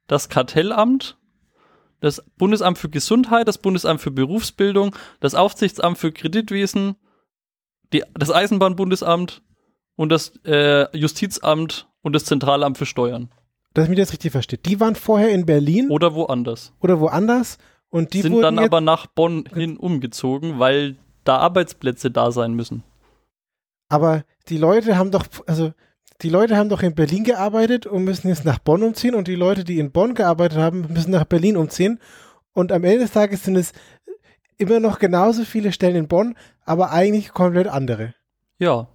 das 0.08 0.30
Kartellamt, 0.30 1.18
das 2.00 2.24
Bundesamt 2.38 2.78
für 2.78 2.90
Gesundheit, 2.90 3.48
das 3.48 3.58
Bundesamt 3.58 4.02
für 4.02 4.12
Berufsbildung, 4.12 4.96
das 5.20 5.36
Aufsichtsamt 5.36 5.98
für 5.98 6.12
Kreditwesen, 6.12 6.96
die, 7.94 8.04
das 8.14 8.32
Eisenbahnbundesamt 8.32 9.42
und 9.96 10.10
das 10.10 10.34
äh, 10.46 10.96
Justizamt 10.98 11.88
und 12.02 12.14
das 12.14 12.26
Zentralamt 12.26 12.78
für 12.78 12.86
Steuern. 12.86 13.30
Dass 13.74 13.86
ich 13.86 13.90
mich 13.90 14.00
das 14.00 14.12
richtig 14.12 14.32
verstehe. 14.32 14.58
Die 14.60 14.80
waren 14.80 14.96
vorher 14.96 15.30
in 15.30 15.46
Berlin 15.46 15.90
Oder 15.90 16.14
woanders. 16.16 16.74
oder 16.82 17.00
woanders 17.00 17.58
und 17.90 18.14
die 18.14 18.22
sind 18.22 18.42
dann 18.42 18.60
aber 18.60 18.82
nach 18.82 19.06
Bonn 19.08 19.46
hin 19.54 19.78
umgezogen, 19.78 20.60
weil 20.60 20.96
da 21.24 21.38
Arbeitsplätze 21.38 22.10
da 22.12 22.32
sein 22.32 22.54
müssen. 22.54 22.84
aber 23.90 24.24
die 24.50 24.58
Leute 24.58 24.98
haben 24.98 25.12
doch, 25.12 25.26
also 25.46 25.74
die 26.22 26.30
Leute 26.30 26.56
haben 26.58 26.70
doch 26.70 26.82
in 26.82 26.96
Berlin 26.96 27.24
gearbeitet 27.26 27.86
und 27.86 28.04
müssen 28.04 28.30
jetzt 28.30 28.46
nach 28.46 28.60
Bonn 28.60 28.82
umziehen 28.82 29.14
und 29.14 29.28
die 29.28 29.36
Leute, 29.36 29.64
die 29.64 29.78
in 29.80 29.92
Bonn 29.92 30.16
gearbeitet 30.16 30.58
haben, 30.58 30.88
müssen 30.92 31.12
nach 31.12 31.26
Berlin 31.26 31.58
umziehen 31.58 32.00
und 32.54 32.72
am 32.72 32.84
Ende 32.86 33.00
des 33.00 33.12
Tages 33.12 33.44
sind 33.44 33.56
es 33.58 33.74
immer 34.58 34.80
noch 34.80 35.00
genauso 35.00 35.44
viele 35.44 35.72
Stellen 35.72 35.96
in 35.96 36.08
Bonn, 36.08 36.36
aber 36.66 36.92
eigentlich 36.92 37.30
komplett 37.34 37.68
andere. 37.68 38.14
Ja. 38.58 38.88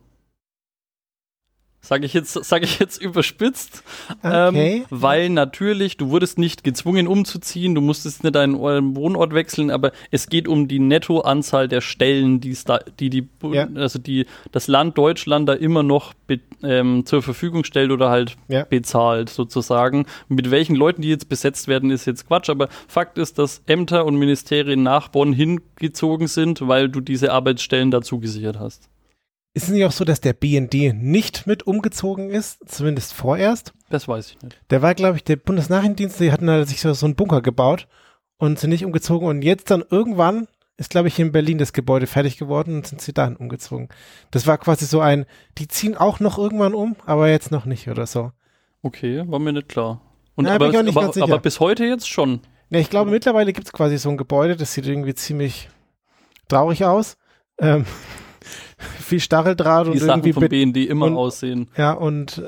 Sage 1.85 2.07
ich 2.07 2.15
jetzt, 2.15 2.33
sage 2.33 2.65
ich 2.65 2.79
jetzt 2.79 3.03
überspitzt, 3.03 3.83
Okay. 4.23 4.77
ähm, 4.79 4.85
weil 4.89 5.29
natürlich 5.31 5.97
du 5.97 6.11
wurdest 6.11 6.39
nicht 6.39 6.63
gezwungen 6.63 7.09
umzuziehen, 7.09 7.75
du 7.75 7.81
musstest 7.81 8.23
nicht 8.23 8.37
deinen 8.37 8.55
Or- 8.55 8.81
Wohnort 8.95 9.35
wechseln, 9.35 9.69
aber 9.73 9.91
es 10.13 10.29
geht 10.29 10.47
um 10.47 10.69
die 10.69 10.79
Nettoanzahl 10.79 11.67
der 11.67 11.81
Stellen, 11.81 12.41
die 12.41 12.53
es 12.53 12.63
da, 12.63 12.79
die 13.01 13.11
die, 13.11 13.29
Ja. 13.51 13.67
also 13.75 13.99
die 13.99 14.27
das 14.53 14.69
Land 14.69 14.97
Deutschland 14.97 15.49
da 15.49 15.55
immer 15.55 15.83
noch 15.83 16.15
be, 16.29 16.39
ähm, 16.63 17.05
zur 17.05 17.21
Verfügung 17.21 17.65
stellt 17.65 17.91
oder 17.91 18.11
halt 18.11 18.37
Ja. 18.47 18.63
bezahlt 18.65 19.29
sozusagen. 19.29 20.07
Mit 20.29 20.53
welchen 20.53 20.77
Leuten 20.77 21.03
die 21.03 21.09
jetzt 21.09 21.29
besetzt 21.29 21.67
werden, 21.67 21.91
ist 21.91 22.07
jetzt 22.07 22.29
Quatsch, 22.29 22.49
aber 22.49 22.69
Fakt 22.87 23.19
ist, 23.19 23.39
dass 23.41 23.61
Ämter 23.67 24.05
und 24.07 24.15
Ministerien 24.17 24.85
nach 24.85 25.09
Bonn 25.09 25.33
hingezogen 25.33 26.29
sind, 26.29 26.69
weil 26.69 26.89
du 26.89 27.01
diese 27.01 27.33
Arbeitsstellen 27.33 27.91
dazu 27.91 28.21
gesichert 28.21 28.61
hast. 28.61 28.89
Ist 29.55 29.65
es 29.65 29.69
nicht 29.69 29.85
auch 29.85 29.93
so, 29.93 30.05
dass 30.05 30.21
der 30.21 30.33
BND 30.33 30.95
nicht 30.95 31.47
mit 31.47 31.67
umgezogen 31.67 32.31
ist, 32.31 32.67
zumindest 32.69 33.13
vorerst? 33.13 33.75
Das 33.91 34.09
weiß 34.09 34.31
ich 34.31 34.43
nicht. 34.43 34.59
Der 34.71 34.81
war, 34.81 34.95
glaube 34.95 35.17
ich, 35.19 35.25
der 35.25 35.37
Bundesnachrichtendienst, 35.37 36.19
die 36.21 36.33
hatten 36.33 36.47
da 36.47 36.65
sich 36.65 36.81
so, 36.81 36.93
so 36.95 37.05
einen 37.05 37.17
Bunker 37.17 37.43
gebaut 37.43 37.87
und 38.39 38.59
sind 38.59 38.71
nicht 38.71 38.85
umgezogen. 38.85 39.29
Und 39.29 39.43
jetzt 39.43 39.71
dann 39.71 39.85
irgendwann 39.91 40.49
ist, 40.79 40.89
glaube 40.89 41.09
ich, 41.09 41.19
in 41.19 41.33
Berlin 41.33 41.59
das 41.59 41.75
Gebäude 41.75 42.07
fertig 42.07 42.39
geworden 42.39 42.77
und 42.77 42.87
sind 42.87 43.03
sie 43.03 43.13
dahin 43.13 43.37
umgezogen. 43.37 43.89
Das 44.31 44.47
war 44.47 44.57
quasi 44.57 44.87
so 44.87 45.01
ein, 45.01 45.27
die 45.59 45.69
ziehen 45.69 45.97
auch 45.99 46.19
noch 46.19 46.39
irgendwann 46.39 46.73
um, 46.75 46.97
aber 47.05 47.29
jetzt 47.29 47.51
noch 47.51 47.67
nicht 47.67 47.89
oder 47.89 48.07
so. 48.07 48.33
Okay, 48.83 49.23
war 49.27 49.39
mir 49.39 49.53
nicht 49.53 49.69
klar. 49.69 50.01
Und 50.35 50.47
Ja, 50.47 50.55
aber, 50.55 50.65
bin 50.67 50.71
ich 50.73 50.79
auch 50.79 50.83
nicht 50.83 50.97
aber, 50.97 51.03
ganz 51.03 51.15
sicher. 51.15 51.25
aber 51.25 51.39
bis 51.39 51.61
heute 51.61 51.85
jetzt 51.85 52.09
schon. 52.09 52.41
Ja, 52.71 52.79
ich 52.79 52.89
glaube, 52.89 53.11
mittlerweile 53.11 53.53
gibt 53.53 53.67
es 53.67 53.73
quasi 53.73 53.99
so 53.99 54.09
ein 54.09 54.17
Gebäude, 54.17 54.57
das 54.57 54.73
sieht 54.73 54.87
irgendwie 54.87 55.15
ziemlich 55.15 55.69
traurig 56.49 56.87
aus. 56.87 57.19
Ähm, 57.59 57.85
viel 59.01 59.21
Stacheldraht 59.21 59.87
Die 59.87 59.91
und 59.93 59.99
Sachen 59.99 60.11
irgendwie 60.25 60.33
vom 60.33 60.49
BND 60.49 60.77
immer 60.89 61.07
und- 61.07 61.17
aussehen. 61.17 61.69
Ja, 61.77 61.93
und 61.93 62.43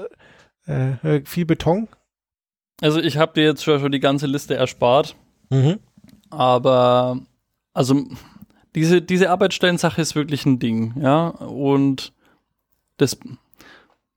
Äh, 0.66 1.20
viel 1.26 1.44
Beton? 1.44 1.88
Also 2.80 2.98
ich 2.98 3.18
habe 3.18 3.34
dir 3.34 3.44
jetzt 3.44 3.62
schon 3.62 3.92
die 3.92 4.00
ganze 4.00 4.26
Liste 4.26 4.54
erspart, 4.54 5.14
Mhm. 5.50 5.78
aber 6.30 7.18
also 7.74 8.02
diese, 8.74 9.02
diese 9.02 9.30
Arbeitsstellensache 9.30 10.00
ist 10.00 10.14
wirklich 10.14 10.46
ein 10.46 10.58
Ding, 10.58 10.94
ja. 11.00 11.28
Und 11.28 12.12
das 12.96 13.18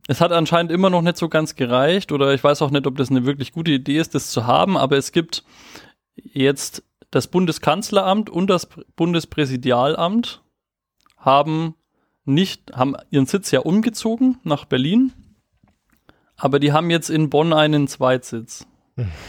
es 0.08 0.22
hat 0.22 0.32
anscheinend 0.32 0.72
immer 0.72 0.90
noch 0.90 1.02
nicht 1.02 1.18
so 1.18 1.28
ganz 1.28 1.56
gereicht, 1.56 2.14
oder 2.14 2.34
ich 2.34 2.42
weiß 2.42 2.62
auch 2.62 2.72
nicht, 2.72 2.88
ob 2.88 2.96
das 2.96 3.10
eine 3.12 3.26
wirklich 3.26 3.52
gute 3.52 3.72
Idee 3.72 3.98
ist, 3.98 4.16
das 4.16 4.32
zu 4.32 4.48
haben, 4.48 4.78
aber 4.78 4.96
es 4.98 5.12
gibt 5.12 5.44
jetzt 6.16 6.82
das 7.12 7.28
Bundeskanzleramt 7.28 8.30
und 8.30 8.50
das 8.50 8.70
Bundespräsidialamt 8.96 10.42
haben 11.18 11.76
nicht, 12.28 12.74
haben 12.76 12.96
ihren 13.10 13.26
Sitz 13.26 13.52
ja 13.52 13.62
umgezogen 13.62 14.38
nach 14.44 14.66
Berlin, 14.66 15.14
aber 16.36 16.60
die 16.60 16.72
haben 16.72 16.90
jetzt 16.90 17.10
in 17.10 17.30
Bonn 17.30 17.54
einen 17.54 17.88
Zweitsitz, 17.88 18.66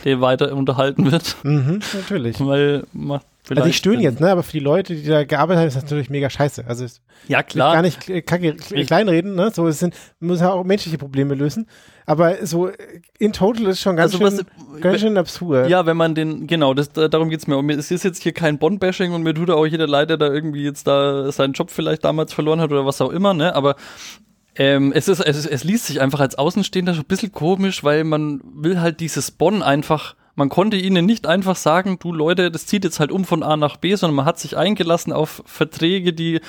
der 0.04 0.20
weiter 0.20 0.54
unterhalten 0.54 1.10
wird, 1.10 1.36
Mhm, 1.42 1.80
natürlich. 1.94 2.40
weil 2.44 2.86
macht 2.92 3.26
vielleicht 3.48 3.62
Also 3.62 3.70
die 3.70 3.76
stöhnen 3.76 3.98
Sinn. 4.02 4.10
jetzt, 4.12 4.20
ne? 4.20 4.30
Aber 4.30 4.42
für 4.44 4.52
die 4.52 4.60
Leute, 4.60 4.94
die 4.94 5.04
da 5.06 5.24
gearbeitet 5.24 5.60
haben, 5.60 5.66
ist 5.68 5.76
das 5.76 5.82
natürlich 5.84 6.08
mega 6.10 6.30
scheiße. 6.30 6.64
Also 6.68 6.84
es 6.84 7.00
Ja, 7.26 7.42
klar. 7.42 7.72
gar 7.74 7.82
nicht 7.82 8.08
äh, 8.08 8.22
kacke, 8.22 8.52
kle- 8.52 8.86
kleinreden, 8.86 9.34
ne? 9.34 9.50
So, 9.52 9.66
es 9.66 9.80
sind, 9.80 9.94
man 10.20 10.28
muss 10.28 10.40
ja 10.40 10.52
auch 10.52 10.62
menschliche 10.64 10.98
Probleme 10.98 11.34
lösen. 11.34 11.66
Aber 12.06 12.46
so 12.46 12.68
äh, 12.68 12.74
in 13.18 13.32
total 13.32 13.66
ist 13.66 13.80
schon 13.80 13.96
ganz 13.96 14.12
Also 14.14 14.24
was- 14.24 14.36
schön, 14.36 14.80
ganz 14.80 15.00
schön 15.00 15.18
absurd. 15.18 15.68
Ja, 15.68 15.84
wenn 15.86 15.96
man 15.96 16.14
den, 16.14 16.46
genau, 16.46 16.74
das, 16.74 16.92
da, 16.92 17.08
darum 17.08 17.28
geht's 17.30 17.46
mir. 17.46 17.56
Und 17.58 17.68
es 17.70 17.90
ist 17.90 18.04
jetzt 18.04 18.22
hier 18.22 18.32
kein 18.32 18.58
Bond-Bashing 18.58 19.12
und 19.12 19.22
mir 19.22 19.34
tut 19.34 19.50
auch 19.50 19.66
jeder 19.66 19.86
leid, 19.88 20.10
der 20.10 20.16
da 20.18 20.32
irgendwie 20.32 20.62
jetzt 20.62 20.86
da 20.86 21.32
seinen 21.32 21.54
Job 21.54 21.70
vielleicht 21.70 22.04
damals 22.04 22.32
verloren 22.32 22.60
hat 22.60 22.70
oder 22.70 22.86
was 22.86 23.00
auch 23.00 23.10
immer, 23.10 23.34
ne? 23.34 23.54
Aber 23.54 23.74
ähm, 24.56 24.92
es, 24.94 25.06
ist, 25.08 25.20
es, 25.20 25.46
es 25.46 25.64
liest 25.64 25.86
sich 25.86 26.00
einfach 26.00 26.20
als 26.20 26.36
Außenstehender 26.36 26.92
schon 26.94 27.04
ein 27.04 27.08
bisschen 27.08 27.30
komisch, 27.32 27.84
weil 27.84 28.04
man 28.04 28.40
will 28.44 28.80
halt 28.80 28.98
dieses 29.00 29.30
Bonn 29.30 29.62
einfach, 29.62 30.16
man 30.38 30.48
konnte 30.48 30.76
ihnen 30.76 31.04
nicht 31.04 31.26
einfach 31.26 31.56
sagen, 31.56 31.98
du 31.98 32.12
Leute, 32.12 32.52
das 32.52 32.64
zieht 32.64 32.84
jetzt 32.84 33.00
halt 33.00 33.10
um 33.10 33.24
von 33.24 33.42
A 33.42 33.56
nach 33.56 33.76
B, 33.76 33.92
sondern 33.96 34.14
man 34.14 34.24
hat 34.24 34.38
sich 34.38 34.56
eingelassen 34.56 35.12
auf 35.12 35.42
Verträge, 35.46 36.12
die 36.12 36.40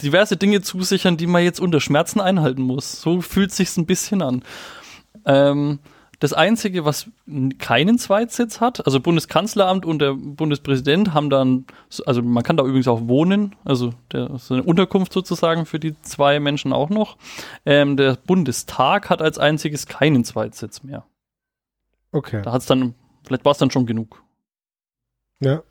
diverse 0.00 0.36
Dinge 0.36 0.62
zusichern, 0.62 1.16
die 1.16 1.26
man 1.26 1.42
jetzt 1.42 1.58
unter 1.58 1.80
Schmerzen 1.80 2.20
einhalten 2.20 2.62
muss. 2.62 3.00
So 3.00 3.20
fühlt 3.20 3.50
sich's 3.50 3.76
ein 3.76 3.86
bisschen 3.86 4.22
an. 4.22 4.44
Ähm, 5.26 5.80
das 6.20 6.32
Einzige, 6.32 6.84
was 6.84 7.10
keinen 7.58 7.98
Zweitsitz 7.98 8.60
hat, 8.60 8.86
also 8.86 9.00
Bundeskanzleramt 9.00 9.84
und 9.84 9.98
der 9.98 10.14
Bundespräsident 10.14 11.12
haben 11.12 11.28
dann, 11.28 11.66
also 12.06 12.22
man 12.22 12.44
kann 12.44 12.56
da 12.56 12.62
übrigens 12.62 12.86
auch 12.86 13.08
wohnen, 13.08 13.56
also 13.64 13.94
der, 14.12 14.38
so 14.38 14.54
eine 14.54 14.62
Unterkunft 14.62 15.12
sozusagen 15.12 15.66
für 15.66 15.80
die 15.80 16.00
zwei 16.02 16.38
Menschen 16.38 16.72
auch 16.72 16.88
noch. 16.88 17.16
Ähm, 17.66 17.96
der 17.96 18.14
Bundestag 18.14 19.10
hat 19.10 19.22
als 19.22 19.38
einziges 19.38 19.86
keinen 19.86 20.22
Zweitsitz 20.22 20.84
mehr. 20.84 21.04
Okay. 22.12 22.42
Da 22.42 22.52
hat's 22.52 22.66
dann, 22.66 22.94
vielleicht 23.24 23.44
war 23.44 23.52
es 23.52 23.58
dann 23.58 23.70
schon 23.70 23.86
genug. 23.86 24.22
Ja. 25.40 25.62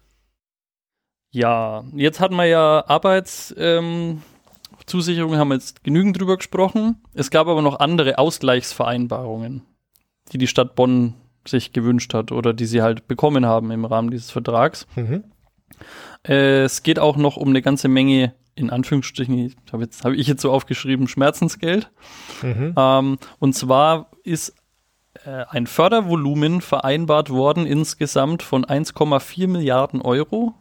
Ja, 1.31 1.83
jetzt 1.93 2.19
hatten 2.19 2.36
wir 2.36 2.45
ja 2.45 2.86
Arbeitszusicherungen, 2.88 4.21
ähm, 5.33 5.39
haben 5.39 5.49
wir 5.49 5.55
jetzt 5.55 5.83
genügend 5.83 6.19
drüber 6.19 6.38
gesprochen. 6.38 7.03
Es 7.13 7.29
gab 7.29 7.47
aber 7.47 7.62
noch 7.62 7.79
andere 7.79 8.17
Ausgleichsvereinbarungen, 8.17 9.63
die 10.31 10.38
die 10.38 10.47
Stadt 10.47 10.75
Bonn 10.75 11.15
sich 11.45 11.73
gewünscht 11.73 12.13
hat 12.13 12.31
oder 12.31 12.53
die 12.53 12.65
sie 12.65 12.81
halt 12.81 13.07
bekommen 13.07 13.45
haben 13.45 13.71
im 13.71 13.86
Rahmen 13.86 14.12
dieses 14.12 14.31
Vertrags. 14.31 14.88
Mhm. 14.95 15.25
Äh, 16.27 16.63
es 16.63 16.83
geht 16.83 16.99
auch 16.99 17.17
noch 17.17 17.38
um 17.38 17.49
eine 17.49 17.62
ganze 17.62 17.88
Menge, 17.88 18.33
in 18.55 18.69
Anführungsstrichen, 18.69 19.55
habe 19.71 19.88
habe 20.03 20.15
ich 20.15 20.27
jetzt 20.27 20.41
so 20.41 20.51
aufgeschrieben, 20.51 21.07
Schmerzensgeld. 21.07 21.91
Mhm. 22.41 22.73
Ähm, 22.75 23.17
und 23.39 23.53
zwar 23.53 24.12
ist 24.23 24.55
ein 25.25 25.67
Fördervolumen 25.67 26.62
vereinbart 26.62 27.30
worden 27.30 27.65
insgesamt 27.65 28.43
von 28.43 28.65
1,4 28.65 29.47
Milliarden 29.47 30.01
Euro. 30.01 30.53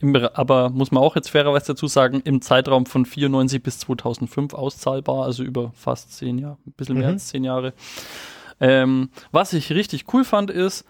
Im, 0.00 0.16
aber 0.16 0.70
muss 0.70 0.90
man 0.90 1.02
auch 1.02 1.14
jetzt 1.14 1.30
fairerweise 1.30 1.66
dazu 1.68 1.86
sagen, 1.86 2.20
im 2.24 2.40
Zeitraum 2.42 2.86
von 2.86 3.06
94 3.06 3.62
bis 3.62 3.78
2005 3.80 4.52
auszahlbar, 4.54 5.24
also 5.24 5.44
über 5.44 5.70
fast 5.74 6.12
zehn 6.14 6.38
Jahre, 6.38 6.58
ein 6.66 6.72
bisschen 6.72 6.96
mehr 6.98 7.06
Mhm. 7.08 7.12
als 7.14 7.28
zehn 7.28 7.44
Jahre. 7.44 7.72
Ähm, 8.60 9.10
was 9.30 9.52
ich 9.52 9.70
richtig 9.72 10.06
cool 10.12 10.24
fand, 10.24 10.50
ist, 10.50 10.84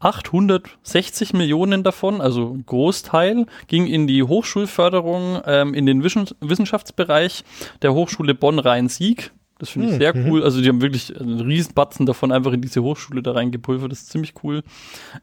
860 0.00 1.32
Millionen 1.32 1.82
davon, 1.82 2.20
also 2.20 2.52
ein 2.52 2.66
Großteil, 2.66 3.46
ging 3.66 3.86
in 3.86 4.06
die 4.06 4.22
Hochschulförderung 4.22 5.40
ähm, 5.46 5.72
in 5.74 5.86
den 5.86 6.02
Wischen- 6.02 6.28
Wissenschaftsbereich 6.40 7.44
der 7.82 7.94
Hochschule 7.94 8.34
Bonn-Rhein-Sieg. 8.34 9.32
Das 9.58 9.70
finde 9.70 9.88
ich 9.88 9.92
Hm, 9.94 9.98
sehr 10.00 10.16
mhm. 10.16 10.30
cool. 10.30 10.42
Also 10.44 10.60
die 10.60 10.68
haben 10.68 10.82
wirklich 10.82 11.18
einen 11.18 11.40
riesen 11.40 11.74
Batzen 11.74 12.04
davon 12.06 12.30
einfach 12.30 12.52
in 12.52 12.60
diese 12.60 12.82
Hochschule 12.82 13.22
da 13.22 13.32
reingepulvert. 13.32 13.90
Das 13.90 14.00
ist 14.02 14.10
ziemlich 14.10 14.34
cool. 14.42 14.62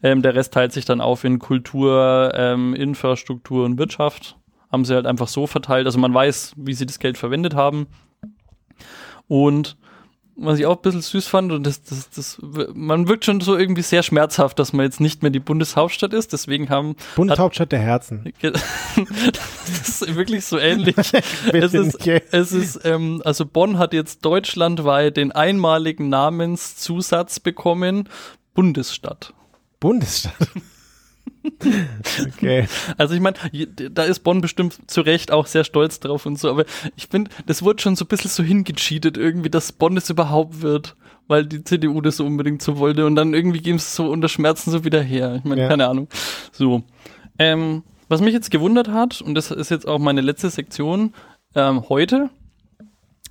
Ähm, 0.01 0.21
der 0.21 0.33
Rest 0.35 0.53
teilt 0.53 0.73
sich 0.73 0.85
dann 0.85 1.01
auf 1.01 1.23
in 1.23 1.39
Kultur, 1.39 2.31
ähm, 2.35 2.73
Infrastruktur 2.73 3.65
und 3.65 3.77
Wirtschaft. 3.77 4.37
Haben 4.71 4.85
sie 4.85 4.95
halt 4.95 5.05
einfach 5.05 5.27
so 5.27 5.45
verteilt. 5.45 5.85
Also 5.85 5.99
man 5.99 6.13
weiß, 6.13 6.53
wie 6.57 6.73
sie 6.73 6.87
das 6.87 6.97
Geld 6.97 7.17
verwendet 7.17 7.53
haben. 7.53 7.87
Und 9.27 9.77
was 10.35 10.59
ich 10.59 10.65
auch 10.65 10.77
ein 10.77 10.81
bisschen 10.81 11.01
süß 11.01 11.27
fand, 11.27 11.51
und 11.51 11.63
das, 11.65 11.83
das, 11.83 12.09
das, 12.09 12.37
man 12.73 13.07
wirkt 13.07 13.25
schon 13.25 13.39
so 13.41 13.57
irgendwie 13.57 13.81
sehr 13.81 14.03
schmerzhaft, 14.03 14.57
dass 14.59 14.73
man 14.73 14.85
jetzt 14.85 14.99
nicht 14.99 15.21
mehr 15.21 15.31
die 15.31 15.39
Bundeshauptstadt 15.39 16.13
ist. 16.13 16.33
Deswegen 16.33 16.69
haben, 16.69 16.95
Bundeshauptstadt 17.15 17.71
der 17.71 17.79
Herzen. 17.79 18.33
das 18.41 20.01
ist 20.01 20.15
wirklich 20.15 20.45
so 20.45 20.57
ähnlich. 20.57 20.95
es 21.53 21.73
ist, 21.73 22.07
es 22.31 22.51
ist 22.51 22.79
ähm, 22.83 23.21
also 23.23 23.45
Bonn 23.45 23.77
hat 23.77 23.93
jetzt 23.93 24.25
deutschlandweit 24.25 25.17
den 25.17 25.31
einmaligen 25.31 26.09
Namenszusatz 26.09 27.39
bekommen, 27.39 28.09
Bundesstadt. 28.53 29.33
Bundesstadt. 29.79 30.49
Okay. 32.27 32.67
Also 32.97 33.13
ich 33.15 33.19
meine, 33.21 33.37
da 33.91 34.03
ist 34.03 34.19
Bonn 34.19 34.41
bestimmt 34.41 34.79
zu 34.89 35.01
Recht 35.01 35.31
auch 35.31 35.45
sehr 35.47 35.63
stolz 35.63 35.99
drauf 35.99 36.25
und 36.25 36.39
so, 36.39 36.49
aber 36.49 36.65
ich 36.95 37.07
finde, 37.07 37.31
das 37.45 37.63
wurde 37.63 37.81
schon 37.81 37.95
so 37.95 38.05
ein 38.05 38.07
bisschen 38.07 38.29
so 38.31 38.43
hingecheatet 38.43 39.17
irgendwie, 39.17 39.49
dass 39.49 39.71
Bonn 39.71 39.97
es 39.97 40.09
überhaupt 40.09 40.61
wird, 40.61 40.95
weil 41.27 41.45
die 41.45 41.63
CDU 41.63 42.01
das 42.01 42.17
so 42.17 42.25
unbedingt 42.25 42.61
so 42.61 42.77
wollte 42.77 43.05
und 43.05 43.15
dann 43.15 43.33
irgendwie 43.33 43.61
geben 43.61 43.79
sie 43.79 43.83
es 43.85 43.95
so 43.95 44.09
unter 44.09 44.29
Schmerzen 44.29 44.71
so 44.71 44.83
wieder 44.83 45.01
her. 45.01 45.35
Ich 45.37 45.43
meine, 45.43 45.61
Ja. 45.61 45.67
keine 45.67 45.87
Ahnung. 45.87 46.07
So. 46.51 46.83
Ähm, 47.39 47.83
was 48.09 48.21
mich 48.21 48.33
jetzt 48.33 48.51
gewundert 48.51 48.89
hat, 48.89 49.21
und 49.21 49.33
das 49.35 49.49
ist 49.49 49.71
jetzt 49.71 49.87
auch 49.87 49.99
meine 49.99 50.21
letzte 50.21 50.49
Sektion, 50.49 51.13
ähm, 51.55 51.87
heute, 51.89 52.29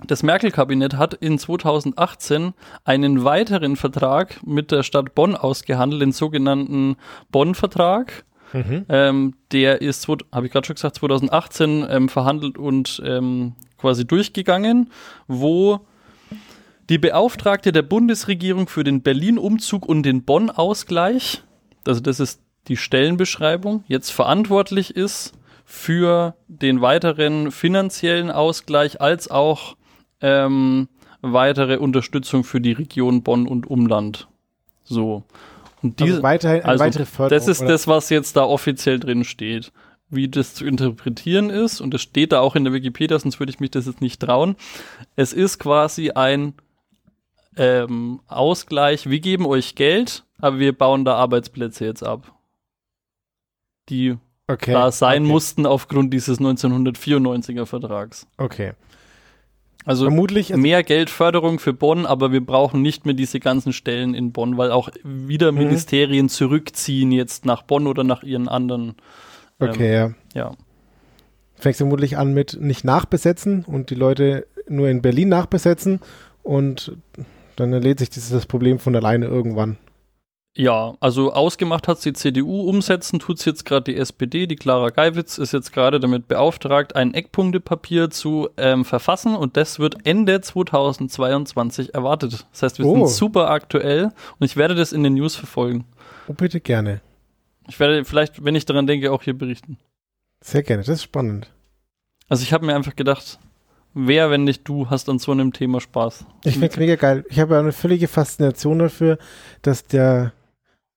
das 0.05 0.23
Merkel-Kabinett 0.23 0.95
hat 0.95 1.13
in 1.13 1.37
2018 1.39 2.53
einen 2.83 3.23
weiteren 3.23 3.75
Vertrag 3.77 4.45
mit 4.45 4.71
der 4.71 4.83
Stadt 4.83 5.15
Bonn 5.15 5.35
ausgehandelt, 5.37 6.01
den 6.01 6.11
sogenannten 6.11 6.97
Bonn-Vertrag. 7.31 8.25
Mhm. 8.53 8.85
Ähm, 8.87 9.33
der 9.51 9.81
ist, 9.81 10.07
habe 10.07 10.45
ich 10.45 10.51
gerade 10.51 10.65
schon 10.65 10.75
gesagt, 10.75 10.95
2018 10.95 11.85
ähm, 11.89 12.09
verhandelt 12.09 12.57
und 12.57 13.01
ähm, 13.05 13.55
quasi 13.77 14.05
durchgegangen, 14.05 14.91
wo 15.27 15.81
die 16.89 16.97
Beauftragte 16.97 17.71
der 17.71 17.81
Bundesregierung 17.81 18.67
für 18.67 18.83
den 18.83 19.01
Berlin-Umzug 19.01 19.85
und 19.85 20.03
den 20.03 20.23
Bonn-Ausgleich, 20.23 21.43
also 21.85 21.99
das 21.99 22.19
ist 22.19 22.41
die 22.67 22.77
Stellenbeschreibung, 22.77 23.83
jetzt 23.87 24.11
verantwortlich 24.11 24.95
ist 24.95 25.33
für 25.65 26.35
den 26.47 26.81
weiteren 26.81 27.51
finanziellen 27.51 28.31
Ausgleich 28.31 29.01
als 29.01 29.29
auch 29.31 29.75
ähm, 30.21 30.87
weitere 31.21 31.77
Unterstützung 31.77 32.43
für 32.43 32.61
die 32.61 32.73
Region 32.73 33.23
Bonn 33.23 33.47
und 33.47 33.67
Umland. 33.67 34.27
So. 34.83 35.23
Und 35.83 35.99
diese, 35.99 36.11
Also 36.11 36.23
weiterhin 36.23 36.61
eine 36.61 36.69
also, 36.69 36.83
weitere 36.83 37.05
Förderung. 37.05 37.37
das 37.37 37.47
ist 37.47 37.61
oder? 37.61 37.71
das, 37.71 37.87
was 37.87 38.09
jetzt 38.09 38.35
da 38.35 38.43
offiziell 38.43 38.99
drin 38.99 39.23
steht. 39.23 39.71
Wie 40.09 40.29
das 40.29 40.53
zu 40.53 40.65
interpretieren 40.65 41.49
ist, 41.49 41.81
und 41.81 41.93
das 41.93 42.01
steht 42.01 42.31
da 42.31 42.39
auch 42.39 42.55
in 42.55 42.63
der 42.63 42.73
Wikipedia, 42.73 43.17
sonst 43.17 43.39
würde 43.39 43.51
ich 43.51 43.59
mich 43.59 43.71
das 43.71 43.87
jetzt 43.87 43.99
nicht 43.99 44.21
trauen. 44.21 44.55
Es 45.15 45.33
ist 45.33 45.59
quasi 45.59 46.11
ein 46.11 46.53
ähm, 47.57 48.21
Ausgleich, 48.27 49.09
wir 49.09 49.19
geben 49.19 49.45
euch 49.45 49.75
Geld, 49.75 50.23
aber 50.39 50.59
wir 50.59 50.77
bauen 50.77 51.03
da 51.03 51.15
Arbeitsplätze 51.15 51.85
jetzt 51.85 52.03
ab. 52.03 52.31
Die 53.89 54.17
okay. 54.47 54.71
da 54.71 54.91
sein 54.91 55.23
okay. 55.23 55.31
mussten 55.31 55.65
aufgrund 55.65 56.13
dieses 56.13 56.39
1994er 56.39 57.65
Vertrags. 57.65 58.27
Okay. 58.37 58.73
Also 59.85 60.05
Vermutlich, 60.05 60.51
also, 60.51 60.61
mehr 60.61 60.83
Geldförderung 60.83 61.59
für 61.59 61.73
Bonn, 61.73 62.05
aber 62.05 62.31
wir 62.31 62.45
brauchen 62.45 62.81
nicht 62.81 63.05
mehr 63.05 63.13
diese 63.13 63.39
ganzen 63.39 63.73
Stellen 63.73 64.13
in 64.13 64.31
Bonn, 64.31 64.57
weil 64.57 64.71
auch 64.71 64.89
wieder 65.03 65.51
Mhm. 65.51 65.57
Ministerien 65.59 66.29
zurückziehen 66.29 67.11
jetzt 67.11 67.45
nach 67.45 67.63
Bonn 67.63 67.87
oder 67.87 68.03
nach 68.03 68.23
ihren 68.23 68.47
anderen. 68.47 68.95
ähm, 69.59 69.69
okay, 69.69 69.93
ja. 69.93 70.11
Ja. 70.33 70.51
Fängst 71.55 71.77
vermutlich 71.77 72.17
an 72.17 72.33
mit 72.33 72.57
nicht 72.59 72.83
nachbesetzen 72.83 73.63
und 73.65 73.89
die 73.89 73.95
Leute 73.95 74.47
nur 74.67 74.89
in 74.89 75.01
Berlin 75.01 75.29
nachbesetzen 75.29 75.99
und 76.41 76.95
dann 77.55 77.71
erledigt 77.73 77.99
sich 77.99 78.09
dieses 78.09 78.45
Problem 78.45 78.79
von 78.79 78.95
alleine 78.95 79.25
irgendwann. 79.27 79.77
Ja, 80.55 80.93
also 80.99 81.33
ausgemacht 81.33 81.87
hat 81.87 82.05
die 82.05 82.13
CDU, 82.13 82.61
umsetzen 82.69 83.17
tut 83.17 83.39
es 83.39 83.45
jetzt 83.45 83.65
gerade 83.65 83.91
die 83.91 83.97
SPD. 83.97 84.45
Die 84.45 84.55
Clara 84.55 84.89
Geiwitz 84.91 85.39
ist 85.39 85.51
jetzt 85.51 85.73
gerade 85.73 85.99
damit 85.99 86.27
beauftragt, 86.27 86.95
ein 86.95 87.15
Eckpunktepapier 87.15 88.11
zu 88.11 88.49
ähm, 88.57 88.85
verfassen 88.85 89.35
und 89.35 89.57
das 89.57 89.79
wird 89.79 90.05
Ende 90.05 90.41
2022 90.41 91.95
erwartet. 91.95 92.45
Das 92.51 92.61
heißt, 92.61 92.77
wir 92.79 92.85
Oh. 92.85 92.93
sind 93.07 93.09
super 93.09 93.49
aktuell 93.49 94.11
und 94.39 94.45
ich 94.45 94.55
werde 94.55 94.75
das 94.75 94.93
in 94.93 95.01
den 95.03 95.15
News 95.15 95.35
verfolgen. 95.35 95.85
Oh, 96.27 96.33
bitte 96.33 96.59
gerne. 96.59 97.01
Ich 97.67 97.79
werde 97.79 98.05
vielleicht, 98.05 98.43
wenn 98.45 98.55
ich 98.55 98.65
daran 98.65 98.85
denke, 98.85 99.11
auch 99.11 99.23
hier 99.23 99.35
berichten. 99.37 99.79
Sehr 100.41 100.61
gerne, 100.61 100.83
das 100.83 100.97
ist 100.97 101.03
spannend. 101.03 101.49
Also 102.29 102.43
ich 102.43 102.53
habe 102.53 102.65
mir 102.65 102.75
einfach 102.75 102.95
gedacht, 102.95 103.39
wer, 103.95 104.29
wenn 104.29 104.43
nicht 104.43 104.67
du, 104.67 104.89
hast 104.91 105.09
an 105.09 105.17
so 105.17 105.31
einem 105.31 105.51
Thema 105.51 105.81
Spaß? 105.81 106.25
Ich 106.43 106.53
finde 106.53 106.67
es 106.67 106.77
mega 106.77 106.95
geil. 106.95 107.25
Ich 107.29 107.39
habe 107.39 107.57
eine 107.57 107.71
völlige 107.71 108.07
Faszination 108.07 108.77
dafür, 108.79 109.17
dass 109.63 109.87
der, 109.87 110.31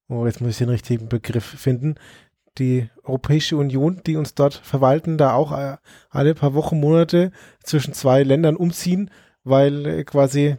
oh, 0.08 0.26
jetzt 0.26 0.40
muss 0.40 0.52
ich 0.52 0.58
den 0.58 0.68
richtigen 0.68 1.08
Begriff 1.08 1.44
finden, 1.44 1.96
die 2.58 2.88
Europäische 3.04 3.56
Union, 3.56 4.00
die 4.06 4.16
uns 4.16 4.34
dort 4.34 4.54
verwalten, 4.54 5.18
da 5.18 5.34
auch 5.34 5.52
äh, 5.52 5.76
alle 6.10 6.34
paar 6.34 6.54
Wochen, 6.54 6.80
Monate 6.80 7.30
zwischen 7.62 7.92
zwei 7.92 8.22
Ländern 8.22 8.56
umziehen, 8.56 9.10
weil 9.44 9.86
äh, 9.86 10.04
quasi 10.04 10.56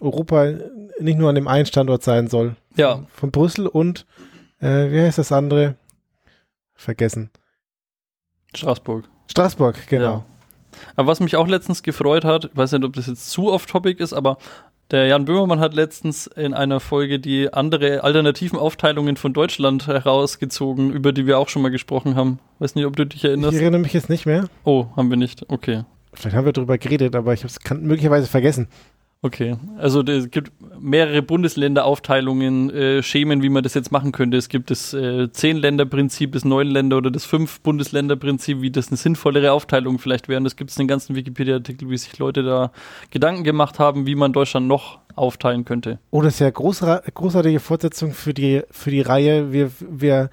Europa 0.00 0.54
nicht 1.00 1.18
nur 1.18 1.28
an 1.28 1.34
dem 1.34 1.48
einen 1.48 1.66
Standort 1.66 2.02
sein 2.02 2.28
soll. 2.28 2.56
Ja, 2.76 3.04
Von 3.12 3.30
Brüssel 3.30 3.66
und, 3.66 4.06
äh, 4.60 4.90
wie 4.90 5.00
heißt 5.00 5.18
das 5.18 5.32
andere? 5.32 5.76
Vergessen. 6.74 7.30
Straßburg. 8.54 9.08
Straßburg, 9.26 9.86
genau. 9.88 10.04
Ja. 10.04 10.24
Aber 10.96 11.08
was 11.08 11.20
mich 11.20 11.36
auch 11.36 11.46
letztens 11.46 11.82
gefreut 11.82 12.24
hat, 12.24 12.46
ich 12.46 12.56
weiß 12.56 12.72
nicht, 12.72 12.84
ob 12.84 12.94
das 12.94 13.06
jetzt 13.06 13.30
zu 13.30 13.52
off-topic 13.52 14.02
ist, 14.02 14.12
aber 14.12 14.38
der 14.90 15.06
Jan 15.06 15.24
Böhmermann 15.24 15.60
hat 15.60 15.74
letztens 15.74 16.26
in 16.26 16.54
einer 16.54 16.80
Folge 16.80 17.18
die 17.20 17.52
andere 17.52 18.02
alternativen 18.04 18.58
Aufteilungen 18.58 19.16
von 19.16 19.32
Deutschland 19.32 19.86
herausgezogen, 19.86 20.92
über 20.92 21.12
die 21.12 21.26
wir 21.26 21.38
auch 21.38 21.48
schon 21.48 21.62
mal 21.62 21.70
gesprochen 21.70 22.16
haben. 22.16 22.38
Weiß 22.58 22.74
nicht, 22.74 22.86
ob 22.86 22.96
du 22.96 23.06
dich 23.06 23.22
Ich 23.22 23.24
erinnerst. 23.24 23.58
erinnere 23.58 23.80
mich 23.80 23.92
jetzt 23.92 24.08
nicht 24.10 24.26
mehr. 24.26 24.48
Oh, 24.64 24.86
haben 24.96 25.10
wir 25.10 25.16
nicht. 25.16 25.44
Okay. 25.48 25.84
Vielleicht 26.12 26.36
haben 26.36 26.44
wir 26.44 26.52
darüber 26.52 26.76
geredet, 26.76 27.14
aber 27.14 27.32
ich 27.34 27.44
habe 27.44 27.52
es 27.54 27.58
möglicherweise 27.80 28.26
vergessen. 28.26 28.68
Okay, 29.22 29.56
also 29.76 30.00
es 30.00 30.30
gibt 30.30 30.50
mehrere 30.80 31.20
Bundesländeraufteilungen, 31.20 32.70
äh, 32.70 33.02
Schemen, 33.02 33.42
wie 33.42 33.50
man 33.50 33.62
das 33.62 33.74
jetzt 33.74 33.92
machen 33.92 34.12
könnte. 34.12 34.38
Es 34.38 34.48
gibt 34.48 34.70
das 34.70 34.94
äh, 34.94 35.30
Zehn-Länder-Prinzip, 35.30 36.32
das 36.32 36.46
Neun-Länder- 36.46 36.96
oder 36.96 37.10
das 37.10 37.26
Fünf-Bundesländer-Prinzip, 37.26 38.62
wie 38.62 38.70
das 38.70 38.88
eine 38.88 38.96
sinnvollere 38.96 39.52
Aufteilung 39.52 39.98
vielleicht 39.98 40.28
wäre. 40.28 40.40
Und 40.40 40.56
gibt 40.56 40.70
es 40.70 40.76
in 40.78 40.84
den 40.84 40.88
ganzen 40.88 41.16
Wikipedia-Artikel, 41.16 41.90
wie 41.90 41.98
sich 41.98 42.18
Leute 42.18 42.42
da 42.42 42.72
Gedanken 43.10 43.44
gemacht 43.44 43.78
haben, 43.78 44.06
wie 44.06 44.14
man 44.14 44.32
Deutschland 44.32 44.66
noch 44.66 45.00
aufteilen 45.16 45.66
könnte. 45.66 45.98
Oh, 46.10 46.22
das 46.22 46.34
ist 46.34 46.40
ja 46.40 46.48
großartige 46.48 47.60
Fortsetzung 47.60 48.12
für 48.12 48.32
die, 48.32 48.62
für 48.70 48.90
die 48.90 49.02
Reihe. 49.02 49.52
Wir, 49.52 49.70
wir 49.80 50.30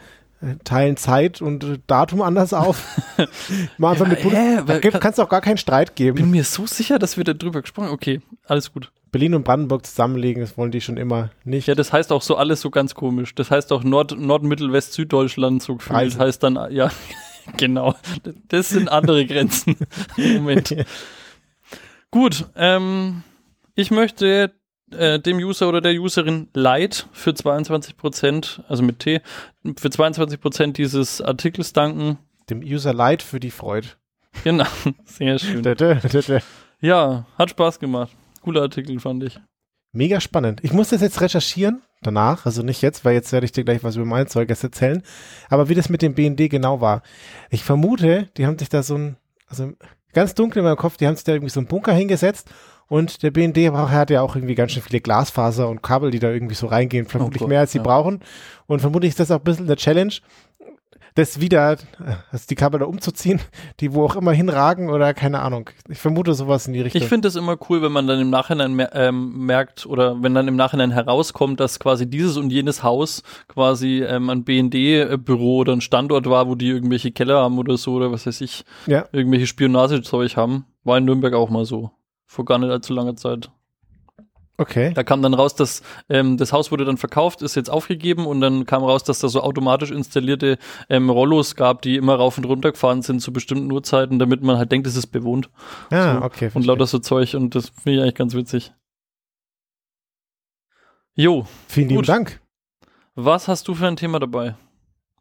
teilen 0.63 0.97
Zeit 0.97 1.41
und 1.41 1.63
äh, 1.63 1.79
Datum 1.87 2.21
anders 2.21 2.53
auf. 2.53 2.83
Mal 3.77 3.91
einfach 3.91 4.05
Ja, 4.05 4.11
mit 4.11 4.21
Bundes 4.23 4.65
da 4.65 4.79
gibt- 4.79 5.01
kann 5.01 5.11
es 5.11 5.19
auch 5.19 5.29
gar 5.29 5.41
keinen 5.41 5.57
Streit 5.57 5.95
Bin 5.95 6.13
geben. 6.15 6.31
mir 6.31 6.43
so 6.43 6.65
sicher, 6.67 6.99
dass 6.99 7.17
wir 7.17 7.23
da 7.23 7.33
drüber 7.33 7.61
gesprochen 7.61 7.87
haben. 7.87 7.93
Okay, 7.93 8.21
alles 8.45 8.71
gut. 8.71 8.91
Berlin 9.11 9.33
und 9.35 9.43
Brandenburg 9.43 9.85
zusammenlegen, 9.85 10.41
das 10.41 10.57
wollen 10.57 10.69
die 10.71 10.81
schon 10.81 10.97
immer 10.97 11.29
nicht. 11.43 11.67
Ja, 11.67 11.75
das 11.75 11.91
heißt 11.93 12.11
auch 12.11 12.21
so 12.21 12.35
alles 12.35 12.61
so 12.61 12.69
ganz 12.69 12.93
komisch. 12.93 13.33
Das 13.35 13.49
heißt 13.49 13.71
auch 13.71 13.83
Nord, 13.83 14.19
Nord 14.19 14.43
Mittel, 14.43 14.71
West, 14.73 14.93
Süddeutschland 14.93 15.63
so 15.63 15.75
gefühlt. 15.75 15.95
Preise. 15.95 16.19
Heißt 16.19 16.43
dann, 16.43 16.59
ja, 16.71 16.91
genau. 17.57 17.95
Das 18.49 18.69
sind 18.69 18.89
andere 18.89 19.25
Grenzen. 19.25 19.75
Moment. 20.17 20.75
Gut, 22.11 22.45
ähm, 22.55 23.23
ich 23.75 23.91
möchte 23.91 24.51
äh, 24.91 25.19
dem 25.19 25.37
User 25.37 25.67
oder 25.67 25.81
der 25.81 25.93
Userin 25.93 26.47
Light 26.53 27.07
für 27.11 27.31
22%, 27.31 28.61
also 28.67 28.83
mit 28.83 28.99
T, 28.99 29.21
für 29.77 29.89
22% 29.89 30.73
dieses 30.73 31.21
Artikels 31.21 31.73
danken. 31.73 32.17
Dem 32.49 32.61
User 32.61 32.93
Light 32.93 33.21
für 33.21 33.39
die 33.39 33.51
Freude. 33.51 33.89
Genau, 34.43 34.67
sehr 35.05 35.39
schön. 35.39 35.61
Ja, 36.79 37.25
hat 37.37 37.49
Spaß 37.49 37.79
gemacht. 37.79 38.11
Cooler 38.41 38.61
Artikel, 38.61 38.99
fand 38.99 39.23
ich. 39.23 39.39
Mega 39.91 40.21
spannend. 40.21 40.63
Ich 40.63 40.73
muss 40.73 40.89
das 40.89 41.01
jetzt 41.01 41.21
recherchieren 41.21 41.81
danach, 42.01 42.45
also 42.45 42.61
nicht 42.61 42.81
jetzt, 42.81 43.03
weil 43.03 43.13
jetzt 43.13 43.31
werde 43.31 43.45
ich 43.45 43.51
dir 43.51 43.63
gleich 43.63 43.83
was 43.83 43.95
über 43.95 44.05
mein 44.05 44.27
Zeug 44.27 44.49
erst 44.49 44.63
erzählen, 44.63 45.01
aber 45.49 45.69
wie 45.69 45.75
das 45.75 45.89
mit 45.89 46.01
dem 46.01 46.13
BND 46.13 46.49
genau 46.49 46.79
war. 46.81 47.01
Ich 47.49 47.63
vermute, 47.63 48.29
die 48.37 48.45
haben 48.45 48.59
sich 48.59 48.69
da 48.69 48.83
so 48.83 48.95
ein, 48.95 49.17
also 49.47 49.73
ganz 50.13 50.35
dunkel 50.35 50.59
in 50.59 50.65
meinem 50.65 50.77
Kopf, 50.77 50.97
die 50.97 51.07
haben 51.07 51.15
sich 51.15 51.23
da 51.23 51.33
irgendwie 51.33 51.49
so 51.49 51.59
einen 51.59 51.67
Bunker 51.67 51.93
hingesetzt 51.93 52.49
und 52.87 53.23
der 53.23 53.31
BND 53.31 53.57
hat 53.71 54.09
ja 54.09 54.21
auch 54.21 54.35
irgendwie 54.35 54.55
ganz 54.55 54.71
schön 54.71 54.83
viele 54.83 55.01
Glasfaser 55.01 55.69
und 55.69 55.83
Kabel, 55.83 56.11
die 56.11 56.19
da 56.19 56.31
irgendwie 56.31 56.55
so 56.55 56.67
reingehen, 56.67 57.05
vermutlich 57.05 57.41
Gott, 57.41 57.49
mehr 57.49 57.61
als 57.61 57.71
sie 57.71 57.79
ja. 57.79 57.83
brauchen 57.83 58.21
und 58.67 58.79
vermutlich 58.79 59.09
ist 59.09 59.19
das 59.19 59.31
auch 59.31 59.39
ein 59.39 59.43
bisschen 59.43 59.65
eine 59.65 59.75
Challenge, 59.75 60.13
das 61.17 61.41
wieder, 61.41 61.73
äh, 61.73 61.77
also 62.31 62.45
die 62.49 62.55
Kabel 62.55 62.79
da 62.79 62.85
umzuziehen, 62.85 63.41
die 63.79 63.93
wo 63.93 64.05
auch 64.05 64.15
immer 64.15 64.31
hinragen 64.31 64.89
oder 64.89 65.13
keine 65.13 65.39
Ahnung. 65.39 65.69
Ich 65.89 65.97
vermute 65.97 66.33
sowas 66.33 66.67
in 66.67 66.73
die 66.73 66.81
Richtung. 66.81 67.01
Ich 67.01 67.07
finde 67.07 67.27
es 67.27 67.35
immer 67.35 67.57
cool, 67.69 67.81
wenn 67.81 67.91
man 67.91 68.07
dann 68.07 68.19
im 68.19 68.29
Nachhinein 68.29 68.73
mer 68.73 68.93
ähm, 68.93 69.45
merkt 69.45 69.85
oder 69.85 70.21
wenn 70.21 70.35
dann 70.35 70.47
im 70.47 70.55
Nachhinein 70.55 70.91
herauskommt, 70.91 71.59
dass 71.59 71.79
quasi 71.79 72.07
dieses 72.07 72.37
und 72.37 72.51
jenes 72.51 72.83
Haus 72.83 73.23
quasi 73.47 74.03
ähm, 74.03 74.29
ein 74.29 74.43
BND-Büro 74.43 75.57
oder 75.57 75.73
ein 75.73 75.81
Standort 75.81 76.29
war, 76.29 76.47
wo 76.47 76.55
die 76.55 76.69
irgendwelche 76.69 77.11
Keller 77.11 77.41
haben 77.41 77.57
oder 77.57 77.77
so 77.77 77.93
oder 77.93 78.11
was 78.11 78.27
weiß 78.27 78.41
ich, 78.41 78.63
ja. 78.85 79.05
irgendwelche 79.11 79.47
Spionagezeug 79.47 80.37
haben. 80.37 80.65
War 80.83 80.99
in 80.99 81.05
Nürnberg 81.05 81.33
auch 81.33 81.49
mal 81.49 81.65
so. 81.65 81.91
Vor 82.27 82.45
gar 82.45 82.57
nicht 82.59 82.69
allzu 82.69 82.93
langer 82.93 83.15
Zeit. 83.15 83.49
Okay. 84.59 84.91
Da 84.95 85.03
kam 85.03 85.21
dann 85.21 85.35
raus, 85.35 85.53
dass 85.53 85.83
ähm, 86.09 86.35
das 86.37 86.51
Haus 86.51 86.71
wurde 86.71 86.83
dann 86.83 86.97
verkauft, 86.97 87.43
ist 87.43 87.55
jetzt 87.55 87.69
aufgegeben 87.69 88.25
und 88.25 88.41
dann 88.41 88.65
kam 88.65 88.83
raus, 88.83 89.03
dass 89.03 89.19
da 89.19 89.27
so 89.29 89.41
automatisch 89.43 89.91
installierte 89.91 90.57
ähm, 90.89 91.11
Rollos 91.11 91.55
gab, 91.55 91.83
die 91.83 91.95
immer 91.95 92.15
rauf 92.15 92.39
und 92.39 92.45
runter 92.45 92.71
gefahren 92.71 93.03
sind 93.03 93.19
zu 93.21 93.31
bestimmten 93.31 93.71
Uhrzeiten, 93.71 94.17
damit 94.17 94.41
man 94.41 94.57
halt 94.57 94.71
denkt, 94.71 94.87
es 94.87 94.95
ist 94.95 95.07
bewohnt. 95.07 95.51
Ah, 95.91 96.15
So. 96.19 96.25
okay. 96.25 96.45
Und 96.45 96.51
verstehe. 96.53 96.67
lauter 96.73 96.87
so 96.87 96.97
Zeug 96.99 97.35
und 97.35 97.53
das 97.53 97.69
finde 97.69 97.97
ich 97.97 98.01
eigentlich 98.01 98.15
ganz 98.15 98.33
witzig. 98.33 98.73
Jo, 101.15 101.45
Vielen 101.67 101.89
lieben. 101.89 102.03
Dank. 102.03 102.41
was 103.15 103.47
hast 103.47 103.67
du 103.67 103.75
für 103.75 103.87
ein 103.87 103.95
Thema 103.95 104.19
dabei? 104.19 104.55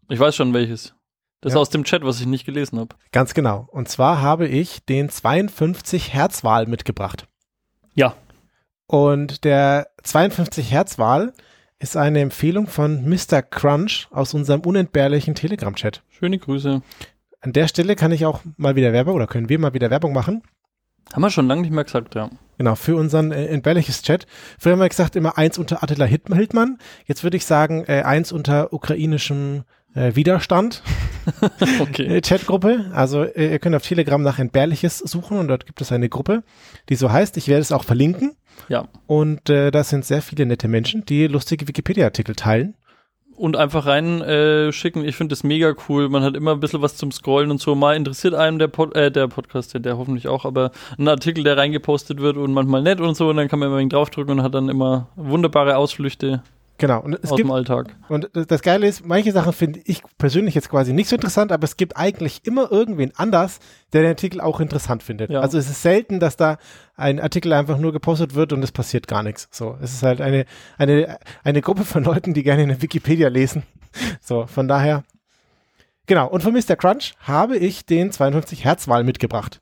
Ich 0.09 0.19
weiß 0.19 0.35
schon 0.37 0.53
welches. 0.55 0.95
Das 1.41 1.53
Ja. 1.53 1.59
ist 1.59 1.61
aus 1.63 1.71
dem 1.71 1.85
Chat, 1.85 2.05
was 2.05 2.21
ich 2.21 2.27
nicht 2.27 2.45
gelesen 2.47 2.79
habe. 2.79 2.97
Ganz 3.13 3.35
genau. 3.35 3.69
Und 3.71 3.89
zwar 3.89 4.21
habe 4.23 4.49
ich 4.49 4.85
den 4.85 5.09
52 5.09 6.13
Hertz 6.15 6.45
Wal 6.45 6.67
mitgebracht. 6.67 7.27
Ja. 7.95 8.15
Und 8.87 9.45
der 9.45 9.89
52 10.03 10.71
Hertz 10.71 10.99
Wal 10.99 11.33
ist 11.79 11.97
eine 11.97 12.21
Empfehlung 12.21 12.67
von 12.69 13.07
Mr. 13.09 13.43
Crunch 13.43 14.09
aus 14.11 14.33
unserem 14.33 14.61
unentbehrlichen 14.63 15.35
Telegram-Chat. 15.35 16.03
Schöne 16.09 16.39
Grüße. 16.39 16.81
An 17.43 17.53
der 17.53 17.69
Stelle 17.69 17.97
kann 17.97 18.13
ich 18.13 18.25
auch 18.25 18.41
mal 18.57 18.77
wieder 18.77 18.93
Werbung 18.93 19.15
oder 19.15 19.27
können 19.27 19.49
wir 19.49 19.59
mal 19.59 19.75
wieder 19.75 19.91
Werbung 19.91 20.13
machen. 20.13 20.43
Haben 21.13 21.23
wir 21.23 21.31
schon 21.31 21.47
lange 21.47 21.61
nicht 21.63 21.71
mehr 21.73 21.85
gesagt, 21.85 22.15
ja. 22.15 22.31
Genau, 22.59 22.75
für 22.75 22.97
unseren 22.97 23.31
äh, 23.31 23.47
entbehrliches 23.47 24.03
Chat. 24.03 24.27
Früher 24.59 24.73
haben 24.73 24.81
wir 24.81 24.89
gesagt 24.89 25.15
immer 25.15 25.37
eins 25.39 25.59
unter 25.59 25.83
Attila 25.83 26.07
Hildmann. 26.07 26.79
Jetzt 27.05 27.23
würde 27.23 27.37
ich 27.37 27.45
sagen 27.45 27.85
äh, 27.87 28.03
eins 28.03 28.33
unter 28.33 28.73
ukrainischem 28.73 29.65
äh, 29.97 30.15
Widerstand. 30.15 30.83
Okay. 31.81 32.07
äh, 32.07 32.21
Chatgruppe. 32.21 32.87
Also 32.93 33.25
äh, 33.25 33.51
ihr 33.51 33.59
könnt 33.59 33.75
auf 33.75 33.83
Telegram 33.83 34.23
nach 34.23 34.39
Entbehrliches 34.39 34.99
suchen 34.99 35.39
und 35.39 35.49
dort 35.49 35.67
gibt 35.67 35.81
es 35.81 35.91
eine 35.91 36.09
Gruppe, 36.09 36.45
die 36.89 36.95
so 36.95 37.11
heißt. 37.11 37.37
Ich 37.37 37.49
werde 37.49 37.63
es 37.63 37.73
auch 37.73 37.83
verlinken. 37.83 38.37
Ja. 38.69 38.87
Und 39.09 39.51
äh, 39.51 39.73
das 39.73 39.89
sind 39.89 40.05
sehr 40.05 40.23
viele 40.23 40.47
nette 40.47 40.69
Menschen, 40.69 41.05
die 41.05 41.27
lustige 41.27 41.67
Wikipedia-Artikel 41.67 42.37
teilen. 42.37 42.77
Und 43.35 43.57
einfach 43.57 43.87
rein 43.87 44.23
äh, 44.23 44.73
schicken. 44.73 45.05
Ich 45.05 45.17
finde 45.17 45.33
das 45.33 45.43
mega 45.43 45.75
cool. 45.89 46.09
Man 46.09 46.23
hat 46.23 46.37
immer 46.37 46.53
ein 46.53 46.61
bisschen 46.61 46.81
was 46.81 46.97
zum 46.97 47.11
Scrollen 47.11 47.51
und 47.51 47.61
so. 47.61 47.75
Mal 47.75 47.97
interessiert 47.97 48.35
einem 48.35 48.61
der, 48.61 48.69
Pod 48.69 48.95
äh, 48.95 49.11
der 49.11 49.27
Podcast, 49.27 49.75
der, 49.75 49.81
der 49.81 49.99
hoffentlich 49.99 50.29
auch, 50.29 50.45
aber 50.45 50.71
ein 50.97 51.09
Artikel, 51.09 51.43
der 51.43 51.57
reingepostet 51.57 52.21
wird 52.21 52.37
und 52.37 52.53
manchmal 52.53 52.83
nett 52.83 53.01
und 53.01 53.17
so. 53.17 53.31
Und 53.31 53.37
dann 53.37 53.49
kann 53.49 53.59
man 53.59 53.69
immer 53.69 53.89
draufdrücken 53.89 54.39
und 54.39 54.43
hat 54.45 54.55
dann 54.55 54.69
immer 54.69 55.09
wunderbare 55.17 55.77
Ausflüchte 55.77 56.43
Genau. 56.79 57.01
Und 57.01 57.15
es 57.15 57.31
aus 57.31 57.37
gibt 57.37 57.49
dem 57.49 57.51
Alltag. 57.53 57.97
Und 58.09 58.31
das- 58.33 58.63
Geile 58.63 58.87
ist, 58.87 59.07
manche 59.07 59.33
Sachen 59.33 59.53
finde 59.53 59.81
ich 59.85 60.03
persönlich 60.19 60.55
jetzt 60.55 60.69
quasi 60.69 60.93
nicht 60.93 61.09
so 61.09 61.17
interessant, 61.17 61.53
aber 61.53 61.65
es 61.65 61.77
gibt 61.77 61.97
eigentlich 61.97 62.47
immer 62.47 62.71
irgendwen 62.71 63.13
anders, 63.17 63.61
der 63.93 64.03
den 64.03 64.11
Artikel 64.11 64.41
auch 64.41 64.61
interessant 64.61 65.03
findet. 65.03 65.31
Ja. 65.31 65.41
Also 65.41 65.57
es 65.59 65.71
ist 65.71 65.83
selten, 65.83 66.21
dass 66.21 66.37
da 66.37 66.59
ein 66.97 67.21
Artikel 67.21 67.53
einfach 67.53 67.79
nur 67.79 67.93
gepostet 67.93 68.35
wird 68.35 68.53
und 68.53 68.63
es 68.63 68.73
passiert 68.73 69.09
gar 69.09 69.23
nichts. 69.23 69.49
So, 69.51 69.77
es 69.81 69.93
ist 69.95 70.03
halt 70.03 70.21
eine, 70.21 70.45
eine, 70.79 71.19
eine 71.45 71.63
Gruppe 71.63 71.85
von 71.85 72.05
Leuten, 72.05 72.35
die 72.35 72.43
gerne 72.43 72.63
eine 72.63 72.81
Wikipedia 72.83 73.29
lesen. 73.29 73.63
So, 74.21 74.47
von 74.47 74.69
daher. 74.69 75.05
Genau. 76.07 76.29
Und 76.29 76.43
von 76.43 76.53
Mr. 76.53 76.77
Crunch 76.77 77.15
habe 77.21 77.57
ich 77.57 77.87
den 77.87 78.13
52 78.13 78.65
Hertz 78.65 78.89
Wahl 78.89 79.05
mitgebracht. 79.05 79.61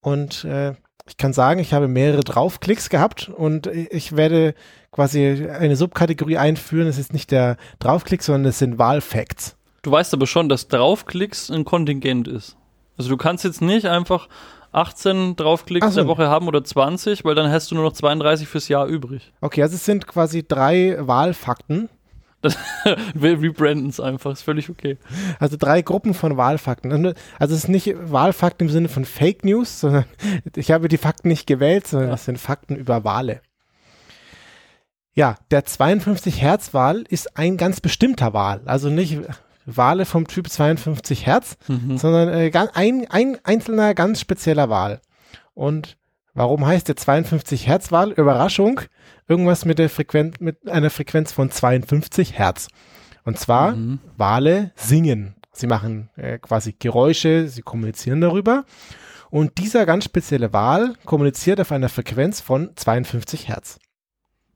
Und 0.00 0.44
äh, 0.44 0.74
ich 1.06 1.16
kann 1.16 1.32
sagen, 1.32 1.60
ich 1.60 1.74
habe 1.74 1.88
mehrere 1.88 2.22
Draufklicks 2.22 2.88
gehabt 2.88 3.28
und 3.28 3.66
ich 3.66 4.16
werde 4.16 4.54
quasi 4.90 5.48
eine 5.48 5.76
Subkategorie 5.76 6.38
einführen. 6.38 6.88
Es 6.88 6.98
ist 6.98 7.12
nicht 7.12 7.30
der 7.30 7.56
Draufklick, 7.78 8.22
sondern 8.22 8.50
es 8.50 8.58
sind 8.58 8.78
Wahlfacts. 8.78 9.56
Du 9.82 9.90
weißt 9.90 10.14
aber 10.14 10.26
schon, 10.26 10.48
dass 10.48 10.68
draufklicks 10.68 11.50
ein 11.50 11.64
Kontingent 11.64 12.26
ist. 12.26 12.56
Also 12.96 13.10
du 13.10 13.16
kannst 13.18 13.44
jetzt 13.44 13.60
nicht 13.60 13.86
einfach 13.86 14.28
18 14.72 15.36
draufklicks 15.36 15.88
so. 15.88 16.00
der 16.00 16.06
Woche 16.06 16.28
haben 16.28 16.48
oder 16.48 16.64
20, 16.64 17.24
weil 17.24 17.34
dann 17.34 17.50
hast 17.50 17.70
du 17.70 17.74
nur 17.74 17.84
noch 17.84 17.92
32 17.92 18.48
fürs 18.48 18.68
Jahr 18.68 18.86
übrig. 18.86 19.32
Okay, 19.40 19.62
also 19.62 19.74
es 19.74 19.84
sind 19.84 20.06
quasi 20.06 20.46
drei 20.46 20.96
Wahlfakten. 21.00 21.90
Wir 23.14 23.40
rebranden 23.40 23.88
es 23.88 24.00
einfach, 24.00 24.32
ist 24.32 24.42
völlig 24.42 24.68
okay. 24.70 24.98
Also 25.38 25.56
drei 25.56 25.82
Gruppen 25.82 26.14
von 26.14 26.36
Wahlfakten. 26.36 26.92
Also 27.38 27.54
es 27.54 27.64
ist 27.64 27.68
nicht 27.68 27.94
Wahlfakten 28.10 28.68
im 28.68 28.72
Sinne 28.72 28.88
von 28.88 29.04
Fake 29.04 29.44
News, 29.44 29.80
sondern 29.80 30.04
ich 30.56 30.70
habe 30.70 30.88
die 30.88 30.98
Fakten 30.98 31.28
nicht 31.28 31.46
gewählt, 31.46 31.86
sondern 31.86 32.10
es 32.10 32.24
sind 32.24 32.38
Fakten 32.38 32.76
über 32.76 33.04
Wale. 33.04 33.40
Ja, 35.14 35.36
der 35.50 35.64
52 35.64 36.42
Hertz 36.42 36.74
Wal 36.74 37.04
ist 37.08 37.36
ein 37.38 37.56
ganz 37.56 37.80
bestimmter 37.80 38.34
Wal. 38.34 38.62
Also 38.66 38.88
nicht 38.90 39.20
Wale 39.64 40.04
vom 40.04 40.26
Typ 40.26 40.50
52 40.50 41.26
Hertz, 41.26 41.56
Mhm. 41.68 41.96
sondern 41.98 42.28
äh, 42.28 42.50
ein, 42.74 43.06
ein 43.08 43.38
einzelner 43.44 43.94
ganz 43.94 44.20
spezieller 44.20 44.68
Wal. 44.68 45.00
Und 45.54 45.96
warum 46.34 46.66
heißt 46.66 46.88
der 46.88 46.96
52 46.96 47.66
Hertz 47.66 47.92
Wal? 47.92 48.12
Überraschung, 48.12 48.80
irgendwas 49.28 49.64
mit 49.64 49.78
der 49.78 49.88
Frequenz, 49.88 50.40
mit 50.40 50.68
einer 50.68 50.90
Frequenz 50.90 51.32
von 51.32 51.50
52 51.50 52.38
Hertz. 52.38 52.68
Und 53.24 53.38
zwar 53.38 53.72
Mhm. 53.72 54.00
Wale 54.16 54.72
singen. 54.76 55.34
Sie 55.52 55.66
machen 55.66 56.10
äh, 56.16 56.38
quasi 56.38 56.74
Geräusche, 56.78 57.48
sie 57.48 57.62
kommunizieren 57.62 58.20
darüber. 58.20 58.64
Und 59.30 59.58
dieser 59.58 59.86
ganz 59.86 60.04
spezielle 60.04 60.52
Wal 60.52 60.94
kommuniziert 61.04 61.60
auf 61.60 61.72
einer 61.72 61.88
Frequenz 61.88 62.40
von 62.40 62.70
52 62.76 63.48
Hertz. 63.48 63.78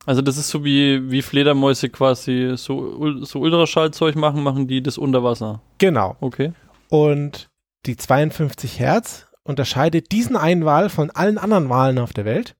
Also 0.05 0.21
das 0.21 0.37
ist 0.37 0.49
so 0.49 0.63
wie, 0.63 1.11
wie 1.11 1.21
Fledermäuse 1.21 1.89
quasi 1.89 2.53
so, 2.55 3.23
so 3.23 3.39
Ultraschallzeug 3.39 4.15
machen, 4.15 4.43
machen 4.43 4.67
die 4.67 4.81
das 4.81 4.97
unter 4.97 5.23
Wasser. 5.23 5.61
Genau. 5.77 6.15
Okay. 6.21 6.53
Und 6.89 7.49
die 7.85 7.97
52 7.97 8.79
Hertz 8.79 9.27
unterscheidet 9.43 10.11
diesen 10.11 10.35
einen 10.37 10.65
Wal 10.65 10.89
von 10.89 11.09
allen 11.11 11.37
anderen 11.37 11.69
Walen 11.69 11.97
auf 11.99 12.13
der 12.13 12.25
Welt, 12.25 12.55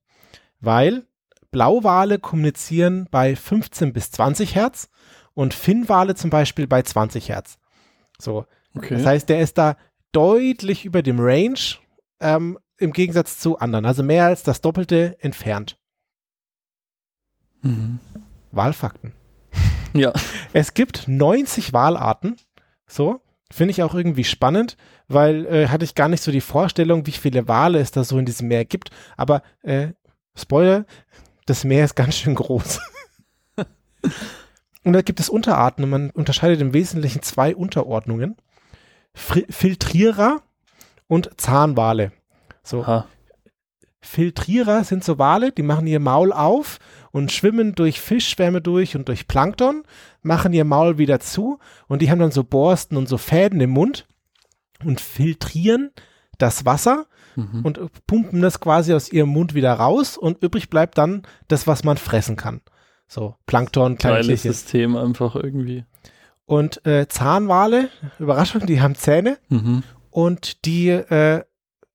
weil 0.60 1.04
Blauwale 1.50 2.18
kommunizieren 2.18 3.08
bei 3.10 3.34
15 3.36 3.92
bis 3.92 4.10
20 4.12 4.54
Hertz 4.54 4.88
und 5.34 5.54
Finnwale 5.54 6.14
zum 6.14 6.30
Beispiel 6.30 6.66
bei 6.66 6.82
20 6.82 7.28
Hertz. 7.28 7.58
So, 8.18 8.46
Okay. 8.76 8.94
das 8.96 9.04
heißt, 9.04 9.28
der 9.28 9.40
ist 9.40 9.58
da 9.58 9.76
deutlich 10.12 10.84
über 10.84 11.02
dem 11.02 11.18
Range 11.18 11.58
ähm, 12.20 12.56
im 12.78 12.92
Gegensatz 12.92 13.38
zu 13.38 13.58
anderen, 13.58 13.84
also 13.84 14.04
mehr 14.04 14.26
als 14.26 14.44
das 14.44 14.60
Doppelte 14.60 15.16
entfernt. 15.20 15.76
mhm. 17.62 17.98
Walfakten. 18.52 19.12
Ja. 19.92 20.12
Es 20.52 20.74
gibt 20.74 21.06
90 21.06 21.72
Walarten. 21.72 22.36
So, 22.86 23.20
finde 23.52 23.70
ich 23.72 23.82
auch 23.82 23.94
irgendwie 23.94 24.24
spannend, 24.24 24.76
weil 25.10 25.46
äh, 25.46 25.68
hatte 25.68 25.84
ich 25.84 25.94
gar 25.94 26.08
nicht 26.08 26.22
so 26.22 26.30
die 26.30 26.40
Vorstellung, 26.40 27.06
wie 27.06 27.12
viele 27.12 27.48
Wale 27.48 27.80
es 27.80 27.90
da 27.90 28.04
so 28.04 28.18
in 28.18 28.24
diesem 28.24 28.48
Meer 28.48 28.64
gibt. 28.64 28.90
Aber 29.16 29.42
äh, 29.62 29.88
Spoiler, 30.36 30.86
das 31.46 31.64
Meer 31.64 31.84
ist 31.84 31.96
ganz 31.96 32.16
schön 32.16 32.36
groß. 32.36 32.80
und 34.84 34.92
da 34.92 35.02
gibt 35.02 35.18
es 35.18 35.28
Unterarten 35.28 35.84
und 35.84 35.90
man 35.90 36.10
unterscheidet 36.10 36.60
im 36.60 36.72
Wesentlichen 36.72 37.22
zwei 37.22 37.56
Unterordnungen. 37.56 38.36
Fri 39.12 39.44
Filtrierer 39.50 40.42
und 41.08 41.30
Zahnwale. 41.36 42.12
So, 42.62 42.82
Aha. 42.82 43.06
Filtrierer 44.00 44.84
sind 44.84 45.02
so 45.02 45.18
Wale, 45.18 45.50
die 45.50 45.62
machen 45.62 45.88
ihr 45.88 46.00
Maul 46.00 46.32
auf 46.32 46.78
und 47.10 47.32
schwimmen 47.32 47.74
durch 47.74 48.00
Fischschwärme 48.00 48.60
durch 48.60 48.96
und 48.96 49.08
durch 49.08 49.26
Plankton, 49.26 49.82
machen 50.22 50.52
ihr 50.52 50.64
Maul 50.64 50.98
wieder 50.98 51.18
zu 51.18 51.58
und 51.88 52.00
die 52.00 52.10
haben 52.10 52.20
dann 52.20 52.30
so 52.30 52.44
Borsten 52.44 52.96
und 52.96 53.08
so 53.08 53.18
Fäden 53.18 53.60
im 53.60 53.70
Mund 53.70 54.06
und 54.84 55.00
filtrieren 55.00 55.90
das 56.38 56.64
Wasser 56.64 57.06
Mhm. 57.36 57.64
und 57.64 57.80
pumpen 58.06 58.42
das 58.42 58.58
quasi 58.60 58.92
aus 58.92 59.12
ihrem 59.12 59.28
Mund 59.28 59.54
wieder 59.54 59.72
raus 59.74 60.16
und 60.18 60.42
übrig 60.42 60.68
bleibt 60.68 60.98
dann 60.98 61.22
das, 61.48 61.66
was 61.68 61.84
man 61.84 61.96
fressen 61.96 62.34
kann. 62.36 62.60
So 63.06 63.36
Plankton, 63.46 63.98
kleine 63.98 64.20
Geiles. 64.26 64.42
System 64.42 64.96
einfach 64.96 65.36
irgendwie. 65.36 65.84
Und 66.46 66.84
äh, 66.86 67.06
Zahnwale, 67.08 67.88
Überraschung, 68.18 68.66
die 68.66 68.80
haben 68.80 68.96
Zähne 68.96 69.38
Mhm. 69.48 69.84
und 70.10 70.64
die 70.64 70.88
äh, 70.88 71.44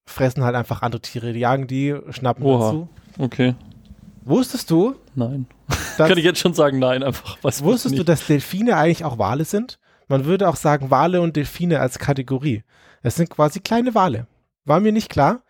fressen 0.05 0.43
halt 0.43 0.55
einfach 0.55 0.81
andere 0.81 1.01
Tiere. 1.01 1.33
Die 1.33 1.39
jagen 1.39 1.67
die, 1.67 1.93
schnappen 2.11 2.45
Oha. 2.45 2.65
dazu. 2.65 2.89
Okay. 3.17 3.55
Wusstest 4.23 4.71
du, 4.71 4.95
Nein. 5.15 5.47
Kann 5.97 6.17
ich 6.17 6.23
jetzt 6.25 6.39
schon 6.39 6.53
sagen, 6.53 6.79
nein, 6.79 7.03
einfach. 7.03 7.37
Was 7.41 7.63
wusstest 7.63 7.97
du, 7.97 8.03
dass 8.03 8.25
Delfine 8.27 8.75
eigentlich 8.77 9.03
auch 9.05 9.17
Wale 9.17 9.45
sind? 9.45 9.79
Man 10.07 10.25
würde 10.25 10.47
auch 10.49 10.55
sagen 10.55 10.91
Wale 10.91 11.21
und 11.21 11.35
Delfine 11.35 11.79
als 11.79 11.99
Kategorie. 11.99 12.63
Es 13.01 13.15
sind 13.15 13.29
quasi 13.29 13.59
kleine 13.59 13.95
Wale. 13.95 14.27
War 14.65 14.79
mir 14.79 14.91
nicht 14.91 15.09
klar. 15.09 15.41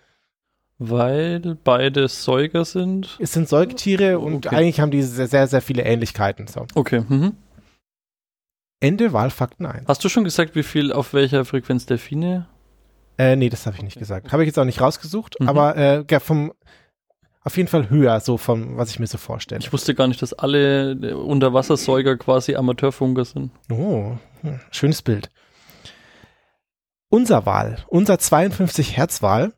Weil 0.78 1.58
beide 1.64 2.08
Säuger 2.10 2.66
sind. 2.66 3.18
Es 3.20 3.32
sind 3.32 3.48
Säugetiere 3.48 4.20
und 4.20 4.46
Okay. 4.48 4.56
eigentlich 4.56 4.80
haben 4.82 4.92
die 4.92 5.04
sehr, 5.04 5.28
sehr, 5.28 5.48
sehr 5.48 5.62
viele 5.62 5.84
Ähnlichkeiten. 5.84 6.48
So. 6.48 6.66
Okay. 6.76 7.04
Mhm. 7.08 7.34
Ende 8.82 9.14
Wahlfakten 9.14 9.66
1. 9.66 9.88
Hast 9.88 10.04
du 10.04 10.10
schon 10.10 10.26
gesagt, 10.26 10.56
wie 10.56 10.64
viel 10.64 10.92
auf 10.92 11.14
welcher 11.14 11.46
Frequenz 11.46 11.86
Delfine? 11.86 12.48
Äh, 13.18 13.38
nee, 13.38 13.50
das 13.50 13.66
habe 13.66 13.78
ich 13.78 13.84
nicht 13.84 13.98
gesagt. 13.98 14.34
Habe 14.34 14.44
ich 14.44 14.48
jetzt 14.48 14.60
auch 14.60 14.66
nicht 14.66 14.82
rausgesucht, 14.82 15.40
Mhm. 15.40 15.48
aber 15.48 15.78
äh, 15.78 16.20
vom 16.20 16.52
auf 17.46 17.58
jeden 17.58 17.70
Fall 17.70 17.92
höher, 17.92 18.20
so 18.20 18.38
vom, 18.38 18.76
was 18.76 18.90
ich 18.90 19.00
mir 19.00 19.06
so 19.06 19.20
vorstelle. 19.20 19.62
Ich 19.62 19.72
wusste 19.72 19.94
gar 19.94 20.08
nicht, 20.08 20.20
dass 20.22 20.34
alle 20.34 20.94
äh, 20.94 21.14
Unterwassersäuger 21.14 22.18
quasi 22.18 22.56
Amateurfunker 22.56 23.24
sind. 23.24 23.52
Oh, 23.72 24.14
hm, 24.42 24.60
schönes 24.72 25.04
Bild. 25.04 25.30
Unser 27.10 27.46
Wal, 27.46 27.78
unser 27.88 28.18
52 28.18 28.98
Hertz 28.98 29.22
Wal, 29.22 29.54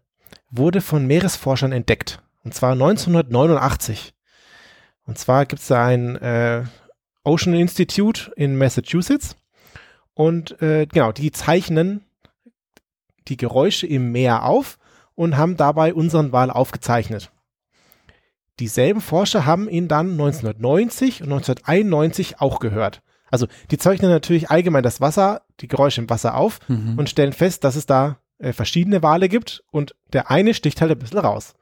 wurde 0.52 0.82
von 0.82 1.08
Meeresforschern 1.08 1.71
entdeckt. 1.71 2.21
Und 2.43 2.54
zwar 2.54 2.73
1989. 2.73 4.13
Und 5.06 5.17
zwar 5.17 5.45
gibt 5.45 5.62
es 5.62 5.69
da 5.69 5.86
ein 5.86 6.17
äh, 6.17 6.65
Ocean 7.23 7.56
Institute 7.56 8.34
in 8.36 8.58
Massachusetts. 8.58 9.38
Und 10.13 10.62
äh, 10.62 10.88
genau, 10.88 11.13
die 11.13 11.32
zeichnen 11.32 12.04
die 13.30 13.38
Geräusche 13.38 13.88
im 13.88 14.12
Meer 14.12 14.43
auf 14.43 14.78
und 15.15 15.38
haben 15.38 15.56
dabei 15.56 15.93
unseren 15.93 16.34
Wal 16.34 16.52
aufgezeichnet. 16.52 17.32
Dieselben 18.60 19.02
Forscher 19.02 19.46
haben 19.46 19.70
ihn 19.70 19.88
dann 19.88 20.12
1990 20.12 21.22
und 21.22 21.32
1991 21.32 22.39
auch 22.41 22.60
gehört. 22.60 23.02
Also 23.30 23.48
die 23.72 23.78
zeichnen 23.78 24.10
natürlich 24.10 24.50
allgemein 24.50 24.84
das 24.84 25.02
Wasser, 25.02 25.41
die 25.60 25.67
Geräusche 25.67 26.02
im 26.02 26.10
Wasser 26.10 26.36
auf 26.36 26.60
Mhm. 26.67 26.98
und 26.98 27.10
stellen 27.10 27.34
fest, 27.34 27.63
dass 27.63 27.76
es 27.76 27.86
da 27.86 28.17
äh, 28.39 28.54
verschiedene 28.54 29.04
Wale 29.04 29.30
gibt 29.30 29.63
und 29.72 29.96
der 30.13 30.32
eine 30.32 30.54
sticht 30.54 30.80
halt 30.82 30.91
ein 30.91 31.00
bisschen 31.00 31.20
raus. 31.20 31.56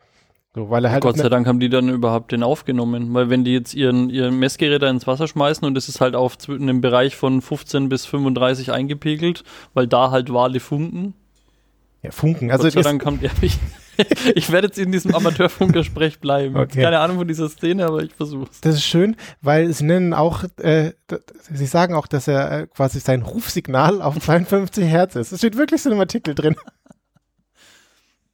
So, 0.54 0.70
weil 0.70 0.86
er 0.86 0.92
halt 0.92 1.04
Gott 1.04 1.18
sei 1.18 1.28
Dank 1.28 1.48
haben 1.48 1.60
die 1.60 1.68
dann 1.70 1.90
überhaupt 1.90 2.32
den 2.32 2.42
aufgenommen, 2.44 3.14
weil 3.14 3.30
wenn 3.30 3.44
die 3.44 3.52
jetzt 3.54 3.74
ihren, 3.74 4.10
ihren 4.10 4.40
Messgerät 4.40 4.82
da 4.82 4.90
ins 4.90 5.06
Wasser 5.06 5.28
schmeißen 5.28 5.68
und 5.68 5.78
es 5.78 5.90
ist 5.90 6.00
halt 6.00 6.16
auf 6.16 6.38
einem 6.48 6.80
Bereich 6.80 7.16
von 7.18 7.42
15 7.42 7.90
bis 7.90 8.06
35 8.06 8.72
eingepegelt, 8.72 9.44
weil 9.74 9.88
da 9.88 10.12
halt 10.12 10.32
Wale 10.32 10.62
funken. 10.62 11.14
ja, 12.04 12.12
Funken. 12.12 12.52
Also 12.52 12.64
Gott 12.64 12.72
sei 12.74 12.82
Dank 12.84 13.06
haben 13.06 13.20
die, 13.20 13.28
ich, 14.36 14.52
werde 14.52 14.68
jetzt 14.68 14.78
in 14.78 14.92
diesem 14.92 15.14
Amateurfunkersprech 15.16 16.20
bleiben. 16.20 16.56
Okay. 16.56 16.82
Keine 16.82 17.00
Ahnung 17.00 17.18
von 17.18 17.28
dieser 17.28 17.50
Szene, 17.50 17.86
aber 17.86 18.04
ich 18.04 18.14
versuch's. 18.14 18.62
das 18.62 18.76
ist 18.76 18.86
schön, 18.86 19.16
weil 19.42 19.72
sie 19.74 19.86
nennen 19.86 20.14
auch, 20.14 20.44
äh, 20.58 20.94
sie 21.52 21.66
sagen 21.66 21.94
auch, 21.94 22.08
dass 22.08 22.28
er 22.28 22.52
äh, 22.52 22.68
quasi 22.68 23.00
sein 23.00 23.22
Rufsignal 23.22 24.02
auf 24.02 24.20
52 24.20 24.86
Hertz 24.86 25.16
ist. 25.16 25.32
Es 25.32 25.40
steht 25.40 25.58
wirklich 25.58 25.82
so 25.82 25.90
in 25.90 25.94
einem 25.94 26.02
Artikel 26.02 26.36
drin. 26.36 26.56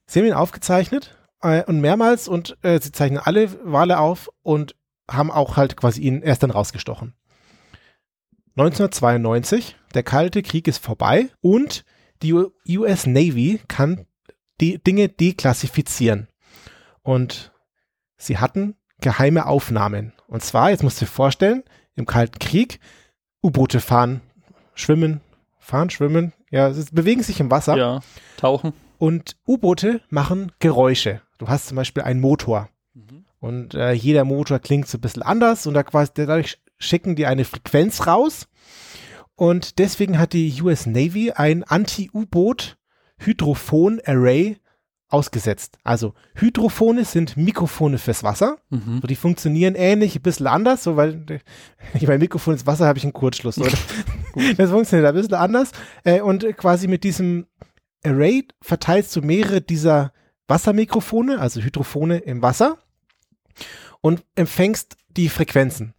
Sie 0.06 0.20
haben 0.20 0.28
ihn 0.28 0.34
aufgezeichnet 0.34 1.16
äh, 1.42 1.64
und 1.64 1.80
mehrmals 1.80 2.28
und 2.28 2.58
äh, 2.64 2.80
sie 2.82 2.92
zeichnen 2.92 3.20
alle 3.20 3.50
Wale 3.64 4.00
auf 4.00 4.30
und 4.44 4.76
haben 5.10 5.32
auch 5.32 5.58
halt 5.58 5.78
quasi 5.78 6.02
ihn 6.02 6.22
erst 6.22 6.44
dann 6.44 6.52
rausgestochen. 6.52 7.14
1992, 8.58 9.78
der 9.94 10.04
Kalte 10.04 10.42
Krieg 10.42 10.68
ist 10.68 10.84
vorbei 10.84 11.30
und 11.40 11.86
die 12.22 12.34
US 12.34 13.08
Navy 13.08 13.62
kann 13.68 14.06
die 14.62 14.78
Dinge 14.78 15.10
deklassifizieren. 15.10 16.28
Und 17.02 17.52
sie 18.18 18.38
hatten 18.38 18.76
geheime 19.02 19.48
Aufnahmen. 19.48 20.14
Und 20.28 20.44
zwar, 20.44 20.70
jetzt 20.70 20.84
musst 20.84 21.02
du 21.02 21.06
dir 21.06 21.12
vorstellen, 21.12 21.64
im 21.96 22.06
Kalten 22.06 22.40
Krieg, 22.40 22.80
U-Boote 23.44 23.80
fahren, 23.80 24.22
schwimmen, 24.76 25.22
fahren, 25.60 25.90
schwimmen, 25.90 26.34
ja, 26.52 26.72
sie 26.72 26.86
bewegen 26.92 27.24
sich 27.24 27.40
im 27.40 27.50
Wasser. 27.50 27.76
Ja, 27.76 28.00
tauchen. 28.38 28.74
Und 28.98 29.36
U-Boote 29.48 30.02
machen 30.10 30.52
Geräusche. 30.60 31.22
Du 31.40 31.48
hast 31.48 31.68
zum 31.68 31.76
Beispiel 31.76 32.04
einen 32.04 32.22
Motor. 32.22 32.70
Und 33.40 33.74
äh, 33.74 33.94
jeder 33.94 34.24
Motor 34.24 34.60
klingt 34.60 34.88
so 34.88 35.00
ein 35.00 35.02
bisschen 35.02 35.24
anders 35.24 35.66
und 35.66 35.74
da 35.74 35.82
quasi, 35.82 36.12
dadurch 36.14 36.60
schicken 36.78 37.16
die 37.16 37.26
eine 37.26 37.44
Frequenz 37.44 38.06
raus. 38.06 38.48
Und 39.36 39.80
deswegen 39.80 40.20
hat 40.20 40.34
die 40.34 40.62
US 40.62 40.86
Navy 40.86 41.32
ein 41.32 41.64
Anti-U-Boot-Hydrophon-Array 43.22 44.58
ausgesetzt. 45.10 45.78
Also 45.84 46.14
Hydrophone 46.36 47.04
sind 47.04 47.36
Mikrofone 47.36 47.98
fürs 47.98 48.24
Wasser. 48.24 48.58
Mhm. 48.70 49.00
So, 49.02 49.08
die 49.08 49.16
funktionieren 49.16 49.76
ähnlich, 49.76 50.16
ein 50.16 50.22
bisschen 50.22 50.48
anders, 50.48 50.84
so 50.84 50.96
weil 50.96 51.26
ich 51.94 52.08
mein 52.08 52.20
Mikrofon 52.20 52.54
ins 52.54 52.66
Wasser 52.66 52.88
habe 52.88 52.98
ich 52.98 53.04
einen 53.04 53.14
Kurzschluss. 53.14 53.60
Das 54.56 54.70
funktioniert 54.70 55.10
ein 55.10 55.14
bisschen 55.14 55.34
anders. 55.34 55.72
Äh, 56.06 56.22
und 56.22 56.56
quasi 56.56 56.88
mit 56.88 57.04
diesem 57.04 57.48
Array 58.06 58.48
verteilst 58.62 59.14
du 59.14 59.22
mehrere 59.22 59.60
dieser 59.60 60.14
Wassermikrofone, 60.48 61.38
also 61.38 61.60
Hydrophone 61.60 62.12
im 62.12 62.42
Wasser 62.42 62.78
und 64.00 64.24
empfängst 64.36 64.96
die 65.10 65.28
Frequenzen. 65.28 65.94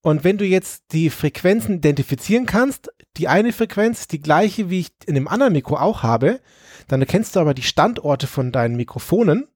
Und 0.00 0.24
wenn 0.24 0.38
du 0.38 0.44
jetzt 0.44 0.86
die 0.90 1.08
Frequenzen 1.08 1.76
identifizieren 1.76 2.46
kannst, 2.46 2.90
die 3.18 3.28
eine 3.28 3.52
Frequenz 3.52 4.00
ist 4.00 4.12
die 4.12 4.20
gleiche, 4.22 4.70
wie 4.70 4.80
ich 4.80 4.88
in 5.06 5.14
dem 5.14 5.28
anderen 5.28 5.52
Mikro 5.52 5.76
auch 5.76 6.02
habe, 6.02 6.40
dann 6.88 7.00
erkennst 7.00 7.36
du 7.36 7.40
aber 7.40 7.52
die 7.54 7.62
Standorte 7.62 8.26
von 8.26 8.52
deinen 8.52 8.76
Mikrofonen 8.76 9.48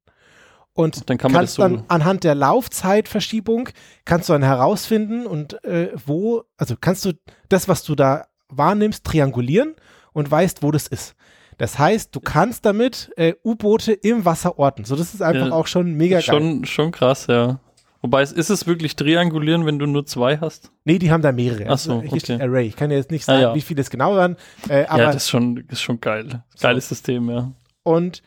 und 0.74 1.08
Dann 1.10 1.18
kann 1.18 1.32
man 1.32 1.40
kannst 1.40 1.54
so- 1.54 1.62
dann 1.62 1.84
anhand 1.88 2.24
der 2.24 2.34
Laufzeitverschiebung 2.34 3.68
kannst 4.04 4.28
du 4.28 4.32
dann 4.32 4.42
herausfinden 4.42 5.26
und 5.26 5.62
äh, 5.64 5.90
wo, 6.06 6.44
also 6.56 6.74
kannst 6.80 7.04
du 7.04 7.12
das, 7.48 7.68
was 7.68 7.84
du 7.84 7.94
da 7.94 8.26
wahrnimmst, 8.48 9.04
triangulieren 9.04 9.74
und 10.12 10.30
weißt, 10.30 10.62
wo 10.62 10.70
das 10.70 10.86
ist. 10.86 11.14
Das 11.58 11.78
heißt, 11.78 12.14
du 12.14 12.20
kannst 12.20 12.64
damit 12.64 13.10
äh, 13.16 13.34
U-Boote 13.44 13.92
im 13.92 14.24
Wasser 14.24 14.58
orten. 14.58 14.84
So, 14.84 14.96
das 14.96 15.14
ist 15.14 15.22
einfach 15.22 15.48
Ja, 15.48 15.52
auch 15.52 15.66
schon 15.66 15.94
mega 15.94 16.16
geil. 16.16 16.22
Schon, 16.24 16.64
schon 16.64 16.90
krass, 16.90 17.26
ja. 17.28 17.60
Wobei, 18.02 18.22
ist 18.22 18.50
es 18.50 18.66
wirklich 18.66 18.96
triangulieren, 18.96 19.64
wenn 19.64 19.78
du 19.78 19.86
nur 19.86 20.04
zwei 20.04 20.38
hast? 20.38 20.72
Nee, 20.84 20.98
die 20.98 21.10
haben 21.12 21.22
da 21.22 21.30
mehrere. 21.32 21.68
Ach 21.68 21.78
so, 21.78 21.94
Also, 22.00 22.02
hier 22.10 22.20
steht 22.20 22.36
okay. 22.36 22.44
Array. 22.44 22.66
Ich 22.66 22.76
kann 22.76 22.90
dir 22.90 22.96
jetzt 22.96 23.12
nicht 23.12 23.22
Ah, 23.28 23.32
sagen, 23.32 23.42
ja. 23.42 23.54
wie 23.54 23.60
viele 23.60 23.80
es 23.80 23.90
genau 23.90 24.16
waren. 24.16 24.36
Äh, 24.68 24.86
aber 24.86 25.04
ja, 25.04 25.12
das 25.12 25.22
ist 25.24 25.30
schon, 25.30 25.56
ist 25.68 25.80
schon 25.80 26.00
geil. 26.00 26.42
Geiles 26.60 26.88
System, 26.88 27.30
ja. 27.30 27.52
Und 27.84 28.22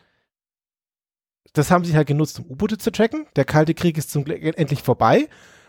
das 1.52 1.70
haben 1.70 1.84
sie 1.84 1.94
halt 1.94 2.08
genutzt, 2.08 2.38
um 2.38 2.46
U-Boote 2.50 2.78
zu 2.78 2.90
tracken. 2.90 3.26
Der 3.36 3.44
Kalte 3.44 3.74
Krieg 3.74 3.96
ist 3.98 4.10
zum 4.10 4.24
Glück 4.24 4.42
endlich 4.42 4.82
vorbei. 4.82 5.28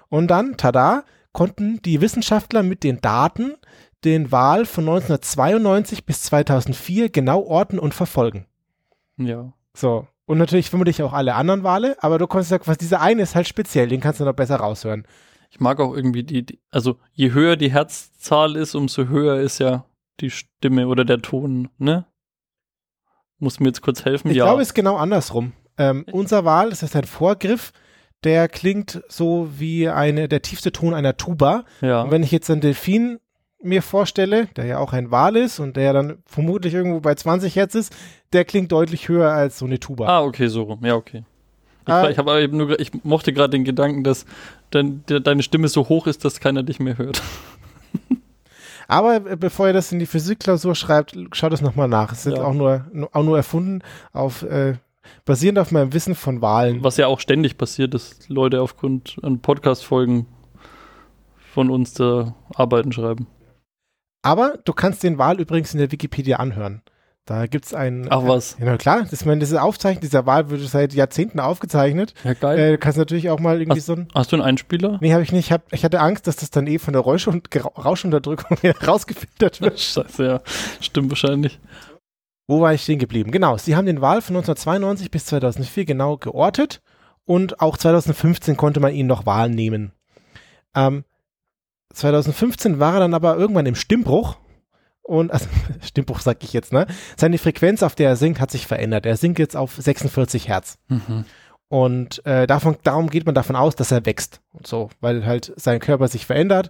Und 0.09 0.27
dann, 0.27 0.55
tada, 0.57 1.03
konnten 1.33 1.81
die 1.83 1.99
Wissenschaftler 2.01 2.63
mit 2.63 2.83
den 2.83 2.99
Daten 3.01 3.55
den 4.05 4.31
Wal 4.31 4.65
von 4.65 4.85
1992 4.87 6.05
bis 6.05 6.23
2004 6.23 7.09
genau 7.09 7.41
orten 7.43 7.77
und 7.79 7.93
verfolgen. 7.93 8.45
Ja. 9.17 9.51
So. 9.75 10.07
Und 10.27 10.37
natürlich 10.39 10.69
vermutlich 10.69 11.01
auch 11.01 11.13
alle 11.13 11.35
anderen 11.35 11.63
Wale, 11.63 11.95
aber 12.03 12.19
du 12.19 12.27
konntest 12.27 12.49
sagen, 12.49 12.63
was 12.67 12.77
dieser 12.77 12.99
eine 12.99 13.21
ist 13.21 13.33
halt 13.33 13.47
speziell, 13.47 13.87
den 13.87 14.01
kannst 14.01 14.19
du 14.19 14.25
noch 14.25 14.33
besser 14.33 14.57
raushören. 14.57 15.07
Ich 15.49 15.61
mag 15.61 15.79
auch 15.79 15.95
irgendwie 15.95 16.23
die, 16.23 16.45
die, 16.45 16.59
also 16.69 16.97
je 17.13 17.31
höher 17.31 17.55
die 17.55 17.71
Herzzahl 17.71 18.57
ist, 18.57 18.75
umso 18.75 19.07
höher 19.07 19.39
ist 19.39 19.59
ja 19.59 19.85
die 20.19 20.29
Stimme 20.29 20.89
oder 20.89 21.05
der 21.05 21.21
Ton, 21.21 21.69
ne? 21.77 22.05
Muss 23.39 23.61
mir 23.61 23.67
jetzt 23.67 23.81
kurz 23.81 24.03
helfen? 24.03 24.29
Ich 24.29 24.37
ja. 24.37 24.45
glaube, 24.45 24.61
es 24.61 24.69
ist 24.69 24.73
genau 24.73 24.97
andersrum. 24.97 25.53
Ähm, 25.77 26.05
unser 26.11 26.43
Wal, 26.43 26.71
das 26.71 26.83
ist 26.83 26.95
ein 26.97 27.05
Vorgriff, 27.05 27.71
der 28.25 28.49
klingt 28.49 29.01
so 29.07 29.47
wie 29.57 29.87
eine, 29.87 30.27
der 30.27 30.41
tiefste 30.41 30.73
Ton 30.73 30.93
einer 30.93 31.15
Tuba. 31.15 31.63
ja. 31.79 32.01
Und 32.01 32.11
wenn 32.11 32.23
ich 32.23 32.31
jetzt 32.31 32.49
einen 32.49 32.61
Delfin 32.61 33.19
mir 33.61 33.81
vorstelle, 33.81 34.47
der 34.55 34.65
ja 34.65 34.77
auch 34.79 34.93
ein 34.93 35.09
Wal 35.11 35.35
ist 35.35 35.59
und 35.59 35.75
der 35.77 35.93
dann 35.93 36.17
vermutlich 36.25 36.73
irgendwo 36.73 36.99
bei 36.99 37.15
20 37.15 37.55
Hertz 37.55 37.75
ist, 37.75 37.95
der 38.33 38.45
klingt 38.45 38.71
deutlich 38.71 39.07
höher 39.09 39.31
als 39.31 39.57
so 39.59 39.65
eine 39.65 39.79
Tuba. 39.79 40.07
Ah, 40.07 40.21
okay, 40.23 40.47
so 40.47 40.63
rum. 40.63 40.79
Ja, 40.83 40.95
okay. 40.95 41.23
Ich, 41.85 41.93
Ah. 41.93 42.09
ich, 42.09 42.17
hab 42.17 42.27
aber 42.27 42.41
eben 42.41 42.57
nur, 42.57 42.79
ich 42.79 42.91
mochte 43.03 43.31
gerade 43.33 43.51
den 43.51 43.63
Gedanken, 43.63 44.03
dass 44.03 44.25
dein, 44.71 45.03
de, 45.07 45.19
deine 45.21 45.41
Stimme 45.41 45.69
so 45.69 45.87
hoch 45.89 46.05
ist, 46.07 46.23
dass 46.25 46.39
keiner 46.39 46.61
dich 46.63 46.79
mehr 46.79 46.97
hört. 46.97 47.21
Aber 48.89 49.15
äh, 49.15 49.35
bevor 49.35 49.67
ihr 49.67 49.73
das 49.73 49.91
in 49.91 49.99
die 49.99 50.05
Physikklausur 50.05 50.75
schreibt, 50.75 51.17
schaut 51.33 51.51
es 51.53 51.61
nochmal 51.61 51.87
nach. 51.89 52.11
Es 52.13 52.25
ist 52.25 52.37
Ja. 52.37 52.43
auch, 52.43 52.53
nur, 52.53 52.85
nur- 52.93 53.09
auch 53.13 53.23
nur 53.23 53.35
erfunden, 53.37 53.81
auf, 54.13 54.43
äh, 54.43 54.75
basierend 55.25 55.59
auf 55.59 55.71
meinem 55.71 55.93
Wissen 55.93 56.15
von 56.15 56.41
Wahlen. 56.41 56.83
Was 56.83 56.97
ja 56.97 57.07
auch 57.07 57.19
ständig 57.19 57.57
passiert, 57.57 57.93
dass 57.93 58.19
Leute 58.29 58.61
aufgrund 58.61 59.17
an 59.23 59.39
Podcast-Folgen 59.39 60.25
von 61.53 61.69
uns 61.69 61.93
da 61.93 62.33
Arbeiten 62.55 62.91
schreiben. 62.91 63.27
Aber 64.21 64.57
du 64.65 64.73
kannst 64.73 65.03
den 65.03 65.17
Wahl 65.17 65.39
übrigens 65.39 65.73
in 65.73 65.79
der 65.79 65.91
Wikipedia 65.91 66.37
anhören. 66.37 66.81
Da 67.25 67.45
gibt 67.45 67.65
es 67.65 67.73
einen. 67.73 68.07
Ach 68.09 68.23
was. 68.25 68.55
Ja, 68.57 68.65
na 68.65 68.77
klar, 68.77 69.05
das, 69.09 69.25
meine, 69.25 69.41
diese 69.41 69.61
Aufzeichnung 69.61 69.99
dieser 69.99 70.25
Wahl 70.25 70.49
wird 70.49 70.61
seit 70.61 70.93
Jahrzehnten 70.93 71.41
aufgezeichnet. 71.41 72.13
Ja, 72.23 72.33
geil. 72.33 72.57
Äh, 72.57 72.71
du 72.71 72.77
kannst 72.77 72.97
natürlich 72.97 73.29
auch 73.29 73.39
mal 73.39 73.59
irgendwie 73.59 73.79
Hast- 73.79 73.87
so 73.87 73.93
ein. 73.95 74.07
Hast 74.15 74.31
du 74.31 74.37
einen 74.37 74.45
Einspieler? 74.45 74.97
Nee, 75.01 75.11
habe 75.11 75.23
ich 75.23 75.33
nicht. 75.33 75.47
Ich, 75.47 75.51
hab, 75.51 75.71
ich 75.73 75.83
hatte 75.83 75.99
Angst, 75.99 76.25
dass 76.27 76.37
das 76.37 76.51
dann 76.51 76.67
eh 76.67 76.79
von 76.79 76.93
der 76.93 77.01
Räusch- 77.01 77.27
und 77.27 77.49
Rauschunterdrückung 77.53 78.57
rausgefiltert 78.87 79.59
wird. 79.61 79.77
Scheiße, 79.77 80.25
ja. 80.25 80.41
Stimmt 80.79 81.09
wahrscheinlich. 81.09 81.59
Wo 82.47 82.61
war 82.61 82.73
ich 82.73 82.81
stehen 82.83 82.97
geblieben? 82.99 83.31
Genau, 83.31 83.57
sie 83.57 83.75
haben 83.75 83.85
den 83.85 83.99
Wahl 83.99 84.21
von 84.21 84.37
1992 84.37 85.11
bis 85.11 85.25
2004 85.25 85.83
genau 85.83 86.15
geortet 86.15 86.81
und 87.25 87.59
auch 87.59 87.75
2015 87.77 88.55
konnte 88.55 88.79
man 88.79 88.93
ihn 88.93 89.05
noch 89.05 89.25
Wahl 89.25 89.49
nehmen. 89.49 89.91
Ähm, 90.73 91.03
2015 91.97 92.79
war 92.79 92.95
er 92.95 92.99
dann 93.01 93.13
aber 93.13 93.37
irgendwann 93.37 93.65
im 93.65 93.75
Stimmbruch 93.75 94.37
und, 95.01 95.31
also 95.31 95.47
Stimmbruch 95.81 96.19
sag 96.19 96.43
ich 96.43 96.53
jetzt, 96.53 96.73
ne? 96.73 96.85
Seine 97.15 97.37
Frequenz, 97.37 97.83
auf 97.83 97.95
der 97.95 98.09
er 98.09 98.15
singt, 98.15 98.39
hat 98.39 98.51
sich 98.51 98.67
verändert. 98.67 99.05
Er 99.05 99.17
singt 99.17 99.39
jetzt 99.39 99.55
auf 99.55 99.75
46 99.75 100.47
Hertz. 100.47 100.77
Mhm. 100.89 101.25
Und 101.69 102.25
äh, 102.25 102.47
davon, 102.47 102.77
darum 102.83 103.09
geht 103.09 103.25
man 103.25 103.35
davon 103.35 103.55
aus, 103.57 103.75
dass 103.75 103.91
er 103.91 104.05
wächst. 104.05 104.39
Und 104.53 104.67
so, 104.67 104.89
weil 105.01 105.25
halt 105.25 105.51
sein 105.57 105.79
Körper 105.79 106.07
sich 106.07 106.25
verändert. 106.25 106.69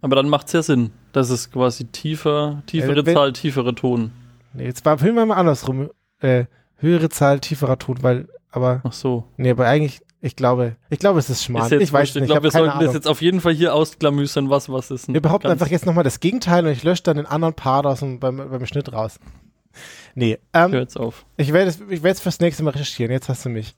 Aber 0.00 0.14
dann 0.16 0.28
macht 0.28 0.46
es 0.48 0.52
ja 0.52 0.62
Sinn. 0.62 0.90
Das 1.12 1.30
ist 1.30 1.52
quasi 1.52 1.86
tiefer, 1.86 2.62
tiefere 2.66 3.00
Äh, 3.00 3.06
wenn- 3.06 3.14
Zahl, 3.14 3.32
tieferer 3.32 3.74
Ton. 3.74 4.12
Nee, 4.52 4.64
jetzt 4.66 4.84
war 4.84 4.98
filmen 4.98 5.16
wir 5.16 5.26
mal 5.26 5.36
andersrum. 5.36 5.90
Äh, 6.20 6.44
höhere 6.76 7.08
Zahl, 7.08 7.40
tieferer 7.40 7.78
Ton, 7.78 8.02
weil, 8.02 8.28
aber, 8.50 8.80
Ach 8.84 8.92
so. 8.92 9.24
nee, 9.36 9.50
aber 9.50 9.66
eigentlich, 9.66 10.00
ich 10.20 10.34
glaube, 10.34 10.76
ich 10.90 10.98
glaube, 10.98 11.18
es 11.18 11.30
ist 11.30 11.44
Schmarrn. 11.44 11.72
Ist 11.72 11.80
Ich 11.80 11.92
weiß 11.92 12.14
nicht, 12.14 12.24
ich 12.24 12.28
glaube, 12.28 12.44
wir 12.44 12.50
sollten 12.50 12.66
das 12.66 12.78
Ahnung. 12.80 12.94
jetzt 12.94 13.06
auf 13.06 13.22
jeden 13.22 13.40
Fall 13.40 13.54
hier 13.54 13.74
ausklamüsern, 13.74 14.50
was 14.50 14.68
was 14.68 14.90
ist. 14.90 15.12
Wir 15.12 15.20
behaupten 15.20 15.48
einfach 15.48 15.68
jetzt 15.68 15.86
nochmal 15.86 16.04
das 16.04 16.20
Gegenteil 16.20 16.66
und 16.66 16.72
ich 16.72 16.82
lösche 16.82 17.04
dann 17.04 17.16
den 17.16 17.26
anderen 17.26 17.54
Part 17.54 17.86
aus 17.86 18.00
dem, 18.00 18.18
beim, 18.18 18.36
beim 18.36 18.66
Schnitt 18.66 18.92
raus. 18.92 19.20
Nee, 20.14 20.38
ähm, 20.52 20.72
Hör 20.72 20.80
jetzt 20.80 20.98
auf. 20.98 21.24
Ich 21.36 21.52
werde 21.52 21.70
es 21.70 21.80
ich 21.80 22.02
werde 22.02 22.10
es 22.10 22.20
fürs 22.20 22.40
nächste 22.40 22.64
Mal 22.64 22.70
recherchieren. 22.70 23.12
Jetzt 23.12 23.28
hast 23.28 23.44
du 23.44 23.48
mich. 23.48 23.76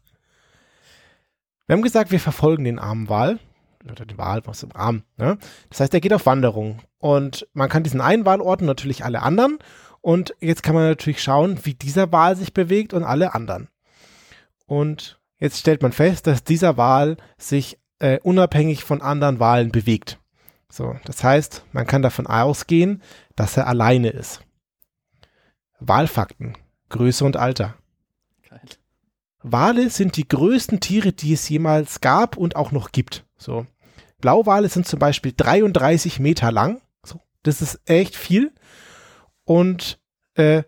Wir 1.67 1.77
haben 1.77 1.83
gesagt, 1.83 2.11
wir 2.11 2.21
verfolgen 2.21 2.65
den 2.65 2.79
armen 2.79 3.09
Wal. 3.09 3.39
Oder 3.85 4.05
den 4.05 4.19
Wal 4.19 4.43
aus 4.47 4.61
dem 4.61 4.75
Arm. 4.75 5.05
Ne? 5.17 5.39
Das 5.69 5.81
heißt, 5.81 5.95
er 5.95 6.01
geht 6.01 6.13
auf 6.13 6.27
Wanderung. 6.27 6.81
Und 6.99 7.47
man 7.53 7.69
kann 7.69 7.83
diesen 7.83 8.01
einen 8.01 8.27
Wal 8.27 8.41
orten, 8.41 8.67
natürlich 8.67 9.05
alle 9.05 9.23
anderen. 9.23 9.59
Und 10.01 10.35
jetzt 10.41 10.63
kann 10.63 10.75
man 10.75 10.89
natürlich 10.89 11.23
schauen, 11.23 11.59
wie 11.65 11.75
dieser 11.75 12.11
Wal 12.13 12.37
sich 12.37 12.53
bewegt 12.55 12.93
und 12.93 13.05
alle 13.05 13.35
anderen. 13.35 13.69
Und 14.67 15.20
jetzt 15.41 15.59
stellt 15.59 15.83
man 15.83 15.93
fest, 15.93 16.27
dass 16.27 16.45
dieser 16.45 16.77
Wal 16.77 17.17
sich 17.39 17.79
äh, 17.99 18.21
unabhängig 18.21 18.85
von 18.85 19.03
anderen 19.03 19.41
Walen 19.41 19.73
bewegt. 19.73 20.19
So, 20.71 20.97
das 21.05 21.25
heißt, 21.25 21.65
man 21.73 21.87
kann 21.87 22.03
davon 22.03 22.27
ausgehen, 22.27 23.03
dass 23.35 23.57
er 23.57 23.67
alleine 23.67 24.11
ist. 24.11 24.41
Walfakten, 25.81 26.57
Größe 26.91 27.25
und 27.25 27.37
Alter. 27.37 27.75
Geil. 28.49 28.61
Wale 29.43 29.91
sind 29.91 30.17
die 30.17 30.29
größten 30.29 30.81
Tiere, 30.81 31.13
die 31.13 31.33
es 31.33 31.49
jemals 31.49 32.01
gab 32.01 32.37
und 32.37 32.57
auch 32.57 32.73
noch 32.73 32.93
gibt. 32.93 33.25
So. 33.37 33.67
Blauwale 34.21 34.69
sind 34.69 34.87
zum 34.87 34.99
Beispiel 34.99 35.33
33 35.37 36.21
Meter 36.21 36.53
lang. 36.53 36.81
So. 37.03 37.21
Das 37.43 37.63
ist 37.63 37.81
echt 37.87 38.15
viel. 38.15 38.53
Und 39.45 39.99
äh, 40.35 40.63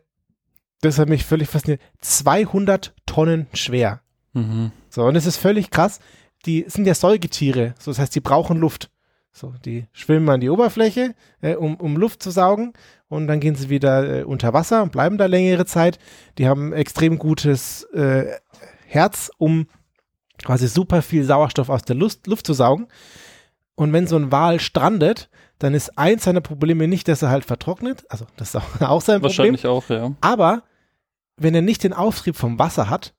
das 0.80 0.98
hat 0.98 1.08
mich 1.08 1.24
völlig 1.24 1.48
fasziniert. 1.48 1.82
200 2.00 2.94
Tonnen 3.06 3.46
schwer. 3.52 4.00
Mhm. 4.32 4.72
So, 4.88 5.04
und 5.04 5.16
es 5.16 5.26
ist 5.26 5.36
völlig 5.36 5.70
krass. 5.70 6.00
Die 6.46 6.64
sind 6.68 6.86
ja 6.86 6.94
Säugetiere. 6.94 7.74
So, 7.78 7.90
das 7.90 7.98
heißt, 7.98 8.14
die 8.14 8.20
brauchen 8.20 8.58
Luft. 8.58 8.90
So, 9.32 9.54
die 9.64 9.86
schwimmen 9.92 10.28
an 10.28 10.40
die 10.40 10.50
Oberfläche, 10.50 11.14
äh, 11.40 11.54
um, 11.54 11.76
um 11.76 11.96
Luft 11.96 12.22
zu 12.22 12.30
saugen. 12.30 12.74
Und 13.08 13.26
dann 13.28 13.40
gehen 13.40 13.54
sie 13.54 13.70
wieder 13.70 14.20
äh, 14.20 14.24
unter 14.24 14.52
Wasser 14.52 14.82
und 14.82 14.92
bleiben 14.92 15.16
da 15.18 15.26
längere 15.26 15.64
Zeit. 15.64 15.98
Die 16.38 16.46
haben 16.46 16.72
extrem 16.72 17.18
gutes 17.18 17.84
äh, 17.94 18.26
Herz, 18.86 19.30
um 19.38 19.66
quasi 20.42 20.66
super 20.68 21.02
viel 21.02 21.24
Sauerstoff 21.24 21.68
aus 21.68 21.82
der 21.82 21.96
Luft, 21.96 22.26
Luft 22.26 22.46
zu 22.46 22.52
saugen. 22.52 22.88
Und 23.74 23.92
wenn 23.92 24.06
so 24.06 24.16
ein 24.16 24.30
Wal 24.30 24.60
strandet, 24.60 25.30
dann 25.58 25.74
ist 25.74 25.96
eins 25.96 26.24
seiner 26.24 26.40
Probleme 26.40 26.88
nicht, 26.88 27.08
dass 27.08 27.22
er 27.22 27.30
halt 27.30 27.44
vertrocknet. 27.44 28.04
Also, 28.10 28.26
das 28.36 28.48
ist 28.48 28.56
auch, 28.56 28.80
auch 28.80 29.00
sein 29.00 29.20
Problem. 29.20 29.22
Wahrscheinlich 29.22 29.66
auch, 29.66 29.88
ja. 29.88 30.12
Aber 30.20 30.62
wenn 31.36 31.54
er 31.54 31.62
nicht 31.62 31.84
den 31.84 31.92
Auftrieb 31.94 32.36
vom 32.36 32.58
Wasser 32.58 32.90
hat 32.90 33.14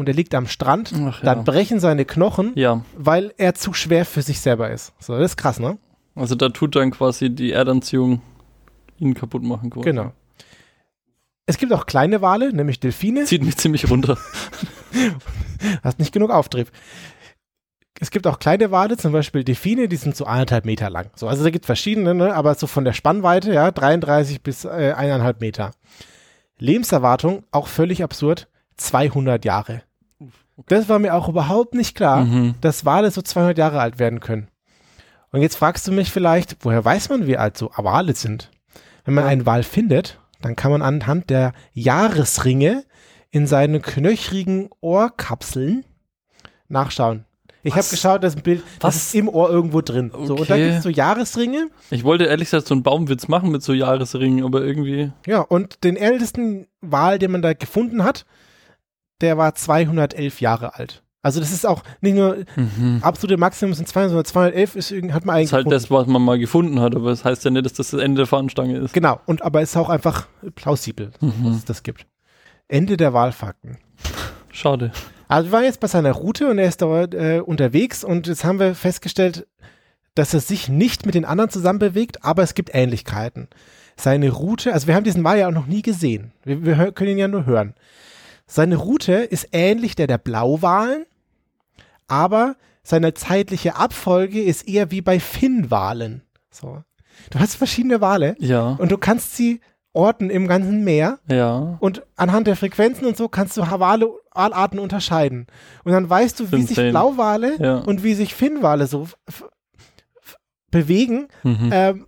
und 0.00 0.08
er 0.08 0.14
liegt 0.14 0.34
am 0.34 0.46
Strand, 0.46 0.92
Ach, 0.94 1.20
dann 1.20 1.38
ja. 1.38 1.42
brechen 1.44 1.78
seine 1.78 2.04
Knochen, 2.04 2.52
ja, 2.54 2.82
weil 2.96 3.32
er 3.36 3.54
zu 3.54 3.74
schwer 3.74 4.04
für 4.04 4.22
sich 4.22 4.40
selber 4.40 4.70
ist. 4.70 4.94
So, 4.98 5.12
das 5.16 5.32
ist 5.32 5.36
krass, 5.36 5.60
ne? 5.60 5.78
also 6.14 6.34
da 6.34 6.48
tut 6.48 6.74
dann 6.74 6.90
quasi 6.90 7.30
die 7.30 7.52
Erdanziehung 7.52 8.20
ihn 8.98 9.14
kaputt 9.14 9.42
machen. 9.42 9.70
Quasi. 9.70 9.84
Genau. 9.84 10.12
Es 11.46 11.58
gibt 11.58 11.72
auch 11.72 11.86
kleine 11.86 12.22
Wale, 12.22 12.52
nämlich 12.52 12.80
Delfine. 12.80 13.24
Zieht 13.24 13.44
mich 13.44 13.56
ziemlich 13.56 13.90
runter. 13.90 14.18
Hast 15.82 15.98
nicht 15.98 16.12
genug 16.12 16.30
Auftrieb. 16.30 16.70
Es 17.98 18.10
gibt 18.10 18.26
auch 18.26 18.38
kleine 18.38 18.70
Wale, 18.70 18.96
zum 18.96 19.12
Beispiel 19.12 19.44
Delfine, 19.44 19.88
die 19.88 19.96
sind 19.96 20.16
so 20.16 20.24
anderthalb 20.24 20.64
Meter 20.64 20.88
lang. 20.88 21.10
So, 21.14 21.28
also 21.28 21.44
da 21.44 21.50
gibt 21.50 21.64
es 21.64 21.66
verschiedene, 21.66 22.14
ne? 22.14 22.34
aber 22.34 22.54
so 22.54 22.66
von 22.66 22.84
der 22.84 22.94
Spannweite, 22.94 23.52
ja, 23.52 23.70
33 23.70 24.42
bis 24.42 24.64
äh, 24.64 24.94
eineinhalb 24.96 25.40
Meter. 25.40 25.72
Lebenserwartung, 26.58 27.44
auch 27.50 27.66
völlig 27.66 28.02
absurd, 28.02 28.48
200 28.76 29.44
Jahre. 29.44 29.82
Das 30.68 30.88
war 30.88 30.98
mir 30.98 31.14
auch 31.14 31.28
überhaupt 31.28 31.74
nicht 31.74 31.94
klar. 31.96 32.24
Mhm. 32.24 32.54
dass 32.60 32.84
Wale 32.84 33.10
so 33.10 33.22
200 33.22 33.56
Jahre 33.58 33.80
alt 33.80 33.98
werden 33.98 34.20
können. 34.20 34.48
Und 35.32 35.42
jetzt 35.42 35.56
fragst 35.56 35.86
du 35.86 35.92
mich 35.92 36.10
vielleicht, 36.10 36.56
woher 36.60 36.84
weiß 36.84 37.08
man, 37.08 37.26
wie 37.26 37.36
alt 37.36 37.56
so 37.56 37.70
Wale 37.76 38.14
sind? 38.14 38.50
Wenn 39.04 39.14
man 39.14 39.24
einen 39.24 39.46
Wal 39.46 39.62
findet, 39.62 40.18
dann 40.42 40.56
kann 40.56 40.72
man 40.72 40.82
anhand 40.82 41.30
der 41.30 41.52
Jahresringe 41.72 42.84
in 43.30 43.46
seinen 43.46 43.80
knöchrigen 43.80 44.70
Ohrkapseln 44.80 45.84
nachschauen. 46.68 47.24
Ich 47.62 47.74
habe 47.76 47.86
geschaut, 47.88 48.24
das 48.24 48.36
Bild, 48.36 48.62
das 48.78 48.94
Was? 48.94 48.96
ist 48.96 49.14
im 49.14 49.28
Ohr 49.28 49.50
irgendwo 49.50 49.82
drin. 49.82 50.10
So, 50.24 50.34
und 50.34 50.48
da 50.48 50.54
Okay. 50.54 50.64
gibt 50.64 50.76
es 50.78 50.82
so 50.82 50.88
Jahresringe. 50.88 51.68
Ich 51.90 52.04
wollte 52.04 52.24
ehrlich 52.24 52.48
gesagt 52.50 52.66
so 52.66 52.74
einen 52.74 52.82
Baumwitz 52.82 53.28
machen 53.28 53.50
mit 53.50 53.62
so 53.62 53.74
Jahresringen, 53.74 54.44
aber 54.44 54.62
irgendwie. 54.62 55.12
Ja, 55.26 55.40
und 55.42 55.84
den 55.84 55.96
ältesten 55.96 56.66
Wal, 56.80 57.18
den 57.18 57.30
man 57.32 57.42
da 57.42 57.52
gefunden 57.52 58.02
hat, 58.02 58.24
der 59.20 59.36
war 59.38 59.54
211 59.54 60.40
Jahre 60.40 60.74
alt. 60.74 61.02
Also 61.22 61.38
das 61.40 61.52
ist 61.52 61.66
auch 61.66 61.82
nicht 62.00 62.14
nur 62.16 62.38
Mhm. 62.56 63.00
absolute 63.02 63.36
Maximum 63.36 63.74
sind 63.74 63.86
200, 63.86 64.10
sondern 64.10 64.24
211 64.24 64.74
ist 64.76 64.90
irgendwie, 64.90 65.12
hat 65.12 65.26
man 65.26 65.34
Das 65.34 65.38
eigentlich 65.38 65.44
ist 65.48 65.52
halt 65.52 65.64
gefunden. 65.66 65.82
das, 65.82 65.90
was 65.90 66.06
man 66.06 66.22
mal 66.22 66.38
gefunden 66.38 66.80
hat, 66.80 66.94
aber 66.96 67.10
das 67.10 67.24
heißt 67.26 67.44
ja 67.44 67.50
nicht, 67.50 67.66
dass 67.66 67.74
das 67.74 67.90
das 67.90 68.00
Ende 68.00 68.18
der 68.20 68.26
Fahnenstange 68.26 68.78
ist. 68.78 68.94
Genau, 68.94 69.20
und 69.26 69.42
aber 69.42 69.60
es 69.60 69.70
ist 69.70 69.76
auch 69.76 69.90
einfach 69.90 70.26
plausibel, 70.54 71.10
dass 71.20 71.20
Mhm. 71.36 71.46
es 71.48 71.64
das 71.66 71.82
gibt. 71.82 72.06
Ende 72.68 72.96
der 72.96 73.12
Wahlfakten. 73.12 73.76
Schade. 74.50 74.92
Also 75.28 75.48
wir 75.48 75.52
waren 75.52 75.64
jetzt 75.64 75.80
bei 75.80 75.86
seiner 75.88 76.12
Route 76.12 76.48
und 76.50 76.58
er 76.58 76.66
ist 76.68 76.80
dort 76.82 77.14
äh, 77.14 77.40
unterwegs 77.44 78.02
und 78.02 78.26
jetzt 78.26 78.44
haben 78.44 78.58
wir 78.58 78.74
festgestellt, 78.74 79.46
dass 80.14 80.34
er 80.34 80.40
sich 80.40 80.68
nicht 80.68 81.06
mit 81.06 81.14
den 81.14 81.24
anderen 81.24 81.50
zusammen 81.50 81.78
bewegt, 81.78 82.24
aber 82.24 82.42
es 82.42 82.54
gibt 82.54 82.70
Ähnlichkeiten. 82.74 83.48
Seine 83.96 84.30
Route, 84.30 84.72
also 84.72 84.86
wir 84.86 84.94
haben 84.94 85.04
diesen 85.04 85.22
Wal 85.22 85.38
ja 85.38 85.48
auch 85.48 85.52
noch 85.52 85.66
nie 85.66 85.82
gesehen. 85.82 86.32
Wir, 86.44 86.64
wir 86.64 86.92
können 86.92 87.10
ihn 87.10 87.18
ja 87.18 87.28
nur 87.28 87.44
hören. 87.46 87.74
Seine 88.50 88.76
Route 88.76 89.12
ist 89.12 89.48
ähnlich 89.52 89.94
der 89.94 90.08
der 90.08 90.18
Blauwalen, 90.18 91.06
aber 92.08 92.56
seine 92.82 93.14
zeitliche 93.14 93.76
Abfolge 93.76 94.42
ist 94.42 94.66
eher 94.68 94.90
wie 94.90 95.00
bei 95.02 95.20
Finnwalen. 95.20 96.22
So. 96.50 96.82
Du 97.30 97.38
hast 97.38 97.54
verschiedene 97.54 98.00
Wale 98.00 98.34
Ja. 98.40 98.70
und 98.80 98.90
du 98.90 98.98
kannst 98.98 99.36
sie 99.36 99.60
orten 99.92 100.30
im 100.30 100.48
ganzen 100.48 100.82
Meer 100.82 101.18
Ja. 101.28 101.76
und 101.80 102.02
anhand 102.16 102.48
der 102.48 102.56
Frequenzen 102.56 103.06
und 103.06 103.16
so 103.16 103.28
kannst 103.28 103.56
du 103.56 103.62
Wale, 103.62 104.08
Walarten 104.34 104.78
unterscheiden. 104.80 105.46
Und 105.84 105.92
dann 105.92 106.10
weißt 106.10 106.40
du, 106.40 106.50
wie 106.50 106.62
sich. 106.62 106.76
Blauwale 106.76 107.56
Ja. 107.62 107.78
und 107.78 108.02
wie 108.02 108.14
sich 108.14 108.34
Finnwale 108.34 108.86
so 108.88 109.06
bewegen, 110.70 111.28
Mhm. 111.42 111.70
ähm, 111.72 112.06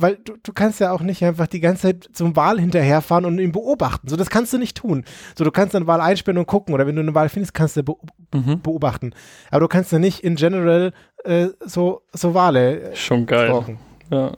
weil 0.00 0.16
du, 0.16 0.36
du 0.42 0.52
kannst 0.52 0.80
ja 0.80 0.92
auch 0.92 1.00
nicht 1.02 1.24
einfach 1.24 1.46
die 1.46 1.60
ganze 1.60 1.82
Zeit 1.82 2.08
zum 2.12 2.36
Wal 2.36 2.58
hinterherfahren 2.60 3.24
und 3.24 3.38
ihn 3.38 3.52
beobachten. 3.52 4.08
So, 4.08 4.16
das 4.16 4.30
kannst 4.30 4.52
du 4.52 4.58
nicht 4.58 4.76
tun. 4.76 5.04
So, 5.36 5.44
du 5.44 5.50
kannst 5.50 5.74
einen 5.76 5.86
Wal 5.86 6.00
einsperren 6.00 6.38
und 6.38 6.46
gucken 6.46 6.74
oder 6.74 6.86
wenn 6.86 6.96
du 6.96 7.02
einen 7.02 7.14
Wal 7.14 7.28
findest, 7.28 7.54
kannst 7.54 7.76
du 7.76 7.82
be 7.82 7.94
Mhm. 8.32 8.60
beobachten. 8.62 9.12
Aber 9.50 9.60
du 9.60 9.68
kannst 9.68 9.90
ja 9.92 9.98
nicht 9.98 10.20
in 10.20 10.36
general 10.36 10.92
äh, 11.24 11.48
so, 11.60 12.02
so 12.12 12.32
Wale 12.34 12.92
äh, 12.92 12.96
Schon 12.96 13.26
geil. 13.26 13.48
stalken. 13.48 13.78
Ja. 14.10 14.32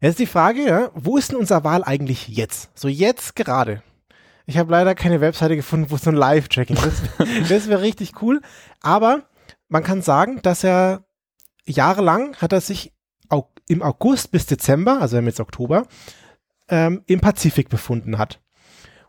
Jetzt 0.00 0.10
ist 0.12 0.18
die 0.20 0.26
Frage, 0.26 0.60
ja, 0.66 0.90
wo 0.94 1.16
ist 1.16 1.32
denn 1.32 1.38
unser 1.38 1.64
Wal 1.64 1.82
eigentlich 1.82 2.28
jetzt? 2.28 2.70
So 2.78 2.86
jetzt 2.88 3.34
gerade. 3.34 3.82
Ich 4.44 4.58
habe 4.58 4.70
leider 4.70 4.94
keine 4.94 5.20
Webseite 5.20 5.56
gefunden, 5.56 5.90
wo 5.90 5.96
so 5.96 6.10
ein 6.10 6.16
Live-Tracking 6.16 6.76
ist. 6.76 7.02
das 7.50 7.68
wäre 7.68 7.80
richtig 7.82 8.22
cool. 8.22 8.40
Aber 8.80 9.22
man 9.68 9.82
kann 9.82 10.02
sagen, 10.02 10.40
dass 10.42 10.62
er 10.62 11.04
jahrelang 11.64 12.36
hat 12.36 12.52
er 12.52 12.60
sich 12.60 12.92
im 13.68 13.82
August 13.82 14.30
bis 14.30 14.46
Dezember, 14.46 15.00
also 15.00 15.14
wir 15.14 15.18
haben 15.18 15.26
jetzt 15.26 15.40
Oktober, 15.40 15.86
ähm, 16.68 17.02
im 17.06 17.20
Pazifik 17.20 17.68
befunden 17.68 18.18
hat. 18.18 18.40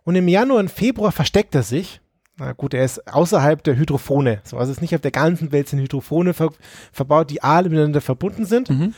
Und 0.04 0.16
im 0.16 0.28
Januar 0.28 0.60
und 0.60 0.72
Februar 0.72 1.12
versteckt 1.12 1.54
er 1.56 1.64
sich. 1.64 2.02
Na 2.38 2.54
gut, 2.54 2.74
er 2.74 2.86
ist 2.86 3.12
außerhalb 3.12 3.64
der 3.64 3.76
Hydrophone. 3.78 4.40
So, 4.44 4.58
also 4.58 4.72
es 4.72 4.78
ist 4.78 4.82
nicht 4.82 4.96
auf 4.96 5.02
der 5.02 5.12
ganzen 5.12 5.52
Welt 5.52 5.68
sind 5.68 5.80
Hydrophone 5.80 6.34
ver 6.34 6.52
verbaut, 6.92 7.30
die 7.32 7.42
alle 7.42 7.70
miteinander 7.70 8.02
verbunden 8.02 8.46
sind. 8.46 8.70
Mhm. 8.70 8.94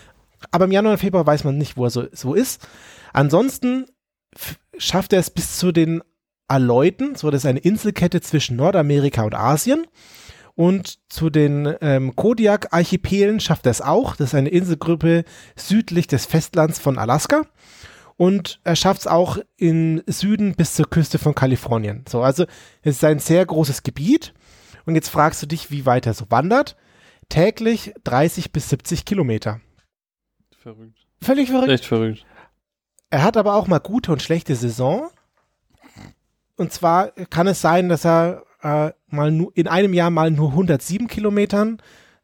Aber 0.51 0.65
im 0.65 0.71
Januar 0.71 0.93
und 0.93 0.99
Februar 0.99 1.25
weiß 1.25 1.45
man 1.45 1.57
nicht, 1.57 1.77
wo 1.77 1.85
er 1.85 1.89
so, 1.89 2.05
so 2.11 2.33
ist. 2.33 2.67
Ansonsten 3.13 3.85
schafft 4.77 5.13
er 5.13 5.19
es 5.19 5.29
bis 5.29 5.57
zu 5.57 5.71
den 5.71 6.01
Aleuten, 6.47 7.15
so 7.15 7.29
das 7.29 7.41
ist 7.41 7.45
eine 7.45 7.59
Inselkette 7.59 8.21
zwischen 8.21 8.55
Nordamerika 8.55 9.23
und 9.23 9.35
Asien. 9.35 9.85
Und 10.59 10.99
zu 11.07 11.29
den 11.29 11.73
ähm, 11.79 12.17
Kodiak-Archipelen 12.17 13.39
schafft 13.39 13.65
er 13.65 13.71
es 13.71 13.79
auch. 13.79 14.17
Das 14.17 14.31
ist 14.31 14.35
eine 14.35 14.49
Inselgruppe 14.49 15.23
südlich 15.55 16.05
des 16.05 16.25
Festlands 16.25 16.79
von 16.79 16.97
Alaska. 16.97 17.43
Und 18.17 18.59
er 18.65 18.75
schafft 18.75 18.99
es 18.99 19.07
auch 19.07 19.37
in 19.55 20.03
Süden 20.05 20.55
bis 20.55 20.73
zur 20.73 20.89
Küste 20.89 21.17
von 21.17 21.33
Kalifornien. 21.33 22.03
So, 22.09 22.23
also 22.23 22.43
es 22.81 22.97
ist 22.97 23.05
ein 23.05 23.19
sehr 23.19 23.45
großes 23.45 23.83
Gebiet. 23.83 24.33
Und 24.85 24.95
jetzt 24.95 25.07
fragst 25.07 25.41
du 25.41 25.45
dich, 25.45 25.71
wie 25.71 25.85
weit 25.85 26.05
er 26.05 26.13
so 26.13 26.25
wandert. 26.27 26.75
Täglich 27.29 27.93
30 28.03 28.51
bis 28.51 28.67
70 28.67 29.05
Kilometer. 29.05 29.61
Verrückt. 30.61 31.07
Völlig 31.21 31.51
verrückt. 31.51 31.69
Echt 31.69 31.85
verrückt. 31.85 32.25
Er 33.09 33.23
hat 33.23 33.37
aber 33.37 33.55
auch 33.55 33.67
mal 33.67 33.79
gute 33.79 34.11
und 34.11 34.21
schlechte 34.21 34.57
Saison. 34.57 35.09
Und 36.57 36.73
zwar 36.73 37.11
kann 37.29 37.47
es 37.47 37.61
sein, 37.61 37.87
dass 37.87 38.05
er 38.05 38.43
äh, 38.61 38.91
mal 39.11 39.31
nur 39.31 39.51
in 39.55 39.67
einem 39.67 39.93
Jahr 39.93 40.09
mal 40.09 40.31
nur 40.31 40.49
107 40.49 41.07
Kilometern 41.07 41.77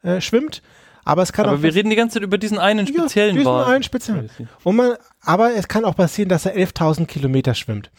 äh, 0.03 0.21
schwimmt. 0.21 0.61
Aber 1.03 1.21
es 1.21 1.31
kann 1.33 1.45
Aber 1.45 1.57
auch 1.57 1.61
wir 1.61 1.73
reden 1.75 1.89
die 1.91 1.95
ganze 1.95 2.15
Zeit 2.15 2.23
über 2.23 2.37
diesen 2.39 2.57
einen 2.57 2.85
Ja, 2.87 2.93
speziellen 2.93 3.35
diesen 3.35 3.45
Wal. 3.51 3.65
einen 3.73 3.83
speziellen. 3.83 4.29
Und 4.63 4.75
man, 4.75 4.95
aber 5.21 5.53
es 5.55 5.67
kann 5.67 5.85
auch 5.85 5.95
passieren, 5.95 6.29
dass 6.29 6.45
er 6.47 6.55
11.000 6.55 7.05
Kilometer 7.05 7.53
schwimmt. 7.53 7.91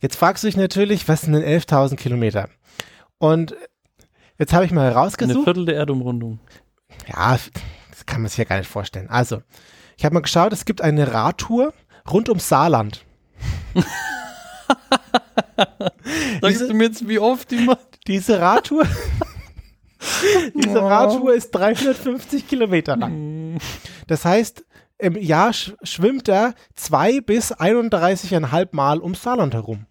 Jetzt 0.00 0.16
fragst 0.16 0.42
du 0.42 0.48
dich 0.48 0.56
natürlich, 0.56 1.08
was 1.08 1.22
sind 1.22 1.32
denn 1.32 1.42
11.000 1.44 1.96
Kilometer? 1.96 2.48
Und 3.18 3.54
jetzt 4.38 4.52
habe 4.52 4.64
ich 4.66 4.72
mal 4.72 4.82
Eine 4.86 4.94
herausgesucht. 4.94 5.44
Viertel 5.44 5.64
der 5.64 5.76
Erdumrundung. 5.76 6.40
Ja, 7.08 7.38
das 7.90 8.04
kann 8.04 8.20
man 8.20 8.28
sich 8.28 8.36
ja 8.38 8.44
gar 8.44 8.58
nicht 8.58 8.68
vorstellen. 8.70 9.08
Also, 9.08 9.40
ich 9.96 10.04
habe 10.04 10.12
mal 10.14 10.20
geschaut, 10.20 10.52
es 10.52 10.64
gibt 10.66 10.82
eine 10.82 11.12
Radtour 11.14 11.72
rund 12.10 12.28
ums 12.28 12.48
Saarland. 12.48 13.04
Sagst 16.40 16.50
Diese- 16.60 16.68
du 16.68 16.74
mir 16.74 16.84
jetzt, 16.84 17.08
wie 17.08 17.18
oft 17.18 17.50
die 17.50 17.56
macht? 17.64 17.91
Diese 18.06 18.40
Radtour, 18.40 18.84
diese 20.54 20.82
Oh. 20.82 20.86
Radtour 20.88 21.34
ist 21.34 21.50
350 21.52 22.48
Kilometer 22.48 22.96
lang. 22.96 23.58
Das 24.08 24.24
heißt, 24.24 24.64
im 24.98 25.16
Jahr 25.16 25.52
sch 25.52 25.72
schwimmt 25.82 26.28
er 26.28 26.54
zwei 26.74 27.20
bis 27.20 27.52
31,5 27.54 28.68
Mal 28.72 29.00
ums 29.00 29.22
Saarland 29.22 29.54
herum. 29.54 29.86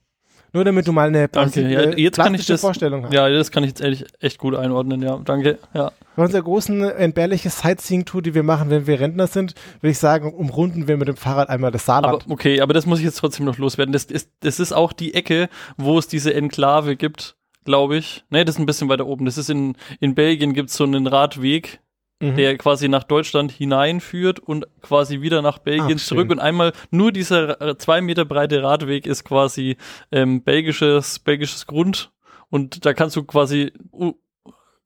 Nur 0.53 0.65
damit 0.65 0.85
du 0.85 0.91
mal 0.91 1.07
eine 1.07 1.29
Danke. 1.29 1.61
Ja, 1.61 1.79
äh, 1.79 2.01
jetzt 2.01 2.17
kann 2.17 2.33
ich 2.35 2.45
das. 2.45 2.59
Vorstellung 2.59 3.05
hast. 3.05 3.13
Ja, 3.13 3.29
das 3.29 3.51
kann 3.51 3.63
ich 3.63 3.69
jetzt 3.69 3.79
ehrlich 3.79 4.03
echt 4.19 4.37
gut 4.37 4.53
einordnen. 4.53 5.01
Ja, 5.01 5.17
danke. 5.23 5.59
Ja. 5.73 5.93
Bei 6.17 6.23
unserer 6.23 6.41
großen 6.43 6.81
entbehrliche 6.89 7.49
Sightseeing-Tour, 7.49 8.21
die 8.21 8.33
wir 8.33 8.43
machen, 8.43 8.69
wenn 8.69 8.85
wir 8.85 8.99
Rentner 8.99 9.27
sind, 9.27 9.55
würde 9.79 9.91
ich 9.91 9.97
sagen, 9.99 10.33
umrunden 10.33 10.89
wir 10.89 10.97
mit 10.97 11.07
dem 11.07 11.15
Fahrrad 11.15 11.47
einmal 11.47 11.71
das 11.71 11.85
Saarland. 11.85 12.23
Aber 12.23 12.33
okay, 12.33 12.59
aber 12.59 12.73
das 12.73 12.85
muss 12.85 12.99
ich 12.99 13.05
jetzt 13.05 13.15
trotzdem 13.19 13.45
noch 13.45 13.57
loswerden. 13.57 13.93
Das 13.93 14.03
ist, 14.03 14.29
das 14.41 14.59
ist 14.59 14.73
auch 14.73 14.91
die 14.91 15.13
Ecke, 15.13 15.47
wo 15.77 15.97
es 15.97 16.09
diese 16.09 16.33
Enklave 16.33 16.97
gibt, 16.97 17.37
glaube 17.65 17.97
ich. 17.97 18.23
Ne, 18.29 18.45
das 18.45 18.55
ist 18.55 18.59
ein 18.59 18.65
bisschen 18.65 18.89
weiter 18.89 19.05
oben. 19.05 19.25
Das 19.25 19.37
ist 19.37 19.49
in, 19.49 19.75
in 19.99 20.15
Belgien 20.15 20.53
gibt 20.53 20.69
es 20.69 20.75
so 20.75 20.83
einen 20.83 21.07
Radweg, 21.07 21.79
Mhm. 22.21 22.35
der 22.35 22.55
quasi 22.57 22.87
nach 22.87 23.03
Deutschland 23.03 23.51
hineinführt 23.51 24.39
und 24.39 24.67
quasi 24.81 25.21
wieder 25.21 25.41
nach 25.41 25.57
Belgien 25.57 25.97
Ach, 25.97 26.03
zurück. 26.03 26.27
schön. 26.27 26.33
Und 26.33 26.39
einmal 26.39 26.71
nur 26.91 27.11
dieser 27.11 27.59
äh, 27.59 27.77
zwei 27.77 27.99
Meter 27.99 28.25
breite 28.25 28.61
Radweg 28.61 29.07
ist 29.07 29.23
quasi 29.23 29.75
ähm, 30.11 30.43
belgisches, 30.43 31.17
belgisches 31.17 31.65
Grund. 31.65 32.11
Und 32.51 32.85
da 32.85 32.93
kannst 32.93 33.15
du 33.15 33.23
quasi, 33.23 33.73
uh, 33.91 34.13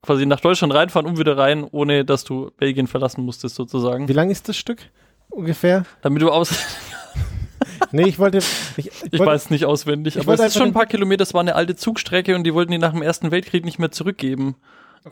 quasi 0.00 0.24
nach 0.24 0.40
Deutschland 0.40 0.72
reinfahren 0.72 1.06
und 1.06 1.18
wieder 1.18 1.36
rein, 1.36 1.64
ohne 1.64 2.06
dass 2.06 2.24
du 2.24 2.52
Belgien 2.56 2.86
verlassen 2.86 3.22
musstest, 3.22 3.56
sozusagen. 3.56 4.08
Wie 4.08 4.14
lang 4.14 4.30
ist 4.30 4.48
das 4.48 4.56
Stück? 4.56 4.90
Ungefähr? 5.28 5.84
Damit 6.00 6.22
du 6.22 6.30
aus. 6.30 6.54
Nee, 7.92 8.08
ich 8.08 8.18
wollte. 8.18 8.38
Ich, 8.38 8.46
Ich 8.76 9.12
wollte, 9.18 9.26
weiß 9.26 9.50
nicht 9.50 9.64
auswendig, 9.64 10.16
ich 10.16 10.22
aber 10.22 10.34
es 10.34 10.40
ist 10.40 10.54
schon 10.54 10.68
ein 10.68 10.72
paar 10.72 10.86
Kilometer. 10.86 11.22
Es 11.22 11.34
war 11.34 11.40
eine 11.40 11.54
alte 11.54 11.76
Zugstrecke 11.76 12.34
und 12.34 12.44
die 12.44 12.54
wollten 12.54 12.72
die 12.72 12.78
nach 12.78 12.92
dem 12.92 13.02
Ersten 13.02 13.30
Weltkrieg 13.30 13.64
nicht 13.64 13.78
mehr 13.78 13.90
zurückgeben. 13.90 14.56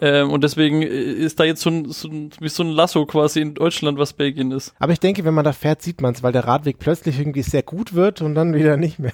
Ähm, 0.01 0.31
und 0.31 0.43
deswegen 0.43 0.83
äh, 0.83 0.87
ist 0.87 1.39
da 1.39 1.45
jetzt 1.45 1.61
so 1.61 1.71
ein, 1.71 1.91
so 1.91 2.09
ein, 2.09 2.31
wie 2.41 2.49
so 2.49 2.63
ein 2.65 2.71
Lasso 2.71 3.07
quasi 3.07 3.41
in 3.41 3.55
Deutschland, 3.55 3.99
was 3.99 4.13
Belgien 4.13 4.51
ist. 4.51 4.75
Aber 4.79 4.93
ich 4.93 5.01
denke, 5.01 5.25
wenn 5.25 5.35
man 5.35 5.45
da 5.45 5.53
fährt, 5.53 5.83
sieht 5.83 6.01
man 6.01 6.15
es, 6.15 6.23
weil 6.23 6.33
der 6.33 6.47
Radweg 6.47 6.79
plötzlich 6.79 7.19
irgendwie 7.19 7.43
sehr 7.43 7.63
gut 7.63 7.95
wird 7.95 8.21
und 8.21 8.35
dann 8.35 8.55
wieder 8.55 8.77
nicht 8.77 8.99
mehr. 8.99 9.13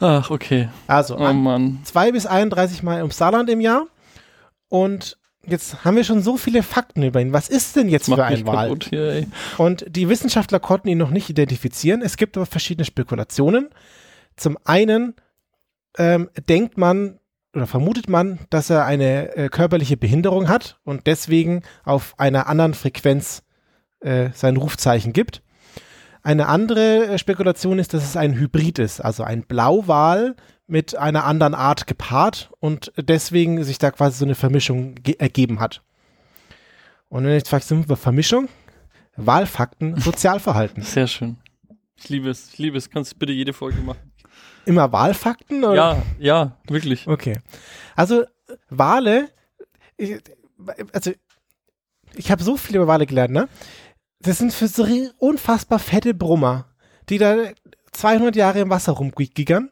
Ach, 0.00 0.30
okay. 0.30 0.68
Also, 0.86 1.18
Oh 1.18 1.32
Mann. 1.32 1.80
zwei 1.84 2.12
bis 2.12 2.26
31 2.26 2.82
Mal 2.82 2.98
ums 3.00 3.16
Saarland 3.18 3.50
im 3.50 3.60
Jahr. 3.60 3.86
Und 4.68 5.17
jetzt 5.48 5.84
haben 5.84 5.96
wir 5.96 6.04
schon 6.04 6.22
so 6.22 6.36
viele 6.36 6.62
Fakten 6.62 7.02
über 7.02 7.20
ihn. 7.20 7.32
Was 7.32 7.48
ist 7.48 7.76
denn 7.76 7.88
jetzt 7.88 8.06
für 8.06 8.24
ein 8.24 8.46
Wal? 8.46 8.76
hier. 8.88 9.26
Und 9.56 9.84
die 9.88 10.08
Wissenschaftler 10.08 10.60
konnten 10.60 10.88
ihn 10.88 10.98
noch 10.98 11.10
nicht 11.10 11.28
identifizieren. 11.30 12.02
Es 12.02 12.16
gibt 12.16 12.36
aber 12.36 12.46
verschiedene 12.46 12.84
Spekulationen. 12.84 13.70
Zum 14.36 14.58
einen 14.64 15.14
ähm, 15.96 16.30
denkt 16.48 16.78
man 16.78 17.18
oder 17.54 17.66
vermutet 17.66 18.08
man, 18.08 18.38
dass 18.50 18.70
er 18.70 18.84
eine 18.84 19.36
äh, 19.36 19.48
körperliche 19.48 19.96
Behinderung 19.96 20.48
hat 20.48 20.78
und 20.84 21.06
deswegen 21.06 21.62
auf 21.84 22.14
einer 22.18 22.46
anderen 22.46 22.74
Frequenz 22.74 23.42
äh, 24.00 24.30
sein 24.34 24.56
Rufzeichen 24.56 25.12
gibt. 25.12 25.42
Eine 26.22 26.46
andere 26.46 27.06
äh, 27.06 27.18
Spekulation 27.18 27.78
ist, 27.78 27.94
dass 27.94 28.04
es 28.04 28.16
ein 28.16 28.34
Hybrid 28.34 28.78
ist, 28.78 29.00
also 29.00 29.22
ein 29.24 29.42
Blauwal 29.42 30.36
mit 30.68 30.96
einer 30.96 31.24
anderen 31.24 31.54
Art 31.54 31.86
gepaart 31.86 32.50
und 32.60 32.92
deswegen 32.96 33.64
sich 33.64 33.78
da 33.78 33.90
quasi 33.90 34.18
so 34.18 34.24
eine 34.24 34.34
Vermischung 34.34 34.94
ge- 34.96 35.16
ergeben 35.18 35.58
hat. 35.60 35.82
Und 37.08 37.24
wenn 37.24 37.30
ich 37.30 37.38
jetzt 37.38 37.48
fragst, 37.48 37.70
über 37.70 37.96
Vermischung, 37.96 38.48
Wahlfakten, 39.16 39.96
Sozialverhalten. 40.00 40.82
Sehr 40.82 41.06
schön. 41.06 41.38
Ich 41.96 42.08
liebe 42.10 42.28
es. 42.30 42.52
Ich 42.52 42.58
liebe 42.58 42.76
es. 42.78 42.90
Kannst 42.90 43.14
du 43.14 43.16
bitte 43.18 43.32
jede 43.32 43.52
Folge 43.52 43.80
machen? 43.80 44.12
Immer 44.66 44.92
Wahlfakten? 44.92 45.64
Oder? 45.64 45.74
Ja, 45.74 46.02
ja, 46.18 46.56
wirklich. 46.68 47.08
Okay. 47.08 47.38
Also 47.96 48.24
Wale, 48.68 49.30
ich, 49.96 50.18
also 50.92 51.12
ich 52.14 52.30
habe 52.30 52.42
so 52.44 52.56
viel 52.56 52.76
über 52.76 52.86
Wale 52.86 53.06
gelernt, 53.06 53.32
ne? 53.32 53.48
Das 54.20 54.38
sind 54.38 54.52
für 54.52 54.68
so 54.68 54.86
unfassbar 55.18 55.78
fette 55.78 56.12
Brummer, 56.12 56.66
die 57.08 57.18
da 57.18 57.36
200 57.92 58.36
Jahre 58.36 58.60
im 58.60 58.70
Wasser 58.70 58.92
rumgiggern. 58.92 59.70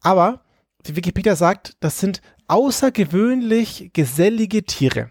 Aber 0.00 0.40
die 0.86 0.96
Wikipedia 0.96 1.36
sagt, 1.36 1.76
das 1.80 1.98
sind 2.00 2.20
außergewöhnlich 2.48 3.90
gesellige 3.92 4.64
Tiere. 4.64 5.10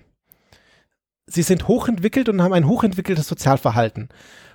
Sie 1.28 1.42
sind 1.42 1.68
hochentwickelt 1.68 2.30
und 2.30 2.42
haben 2.42 2.54
ein 2.54 2.68
hochentwickeltes 2.68 3.28
Sozialverhalten. 3.28 4.10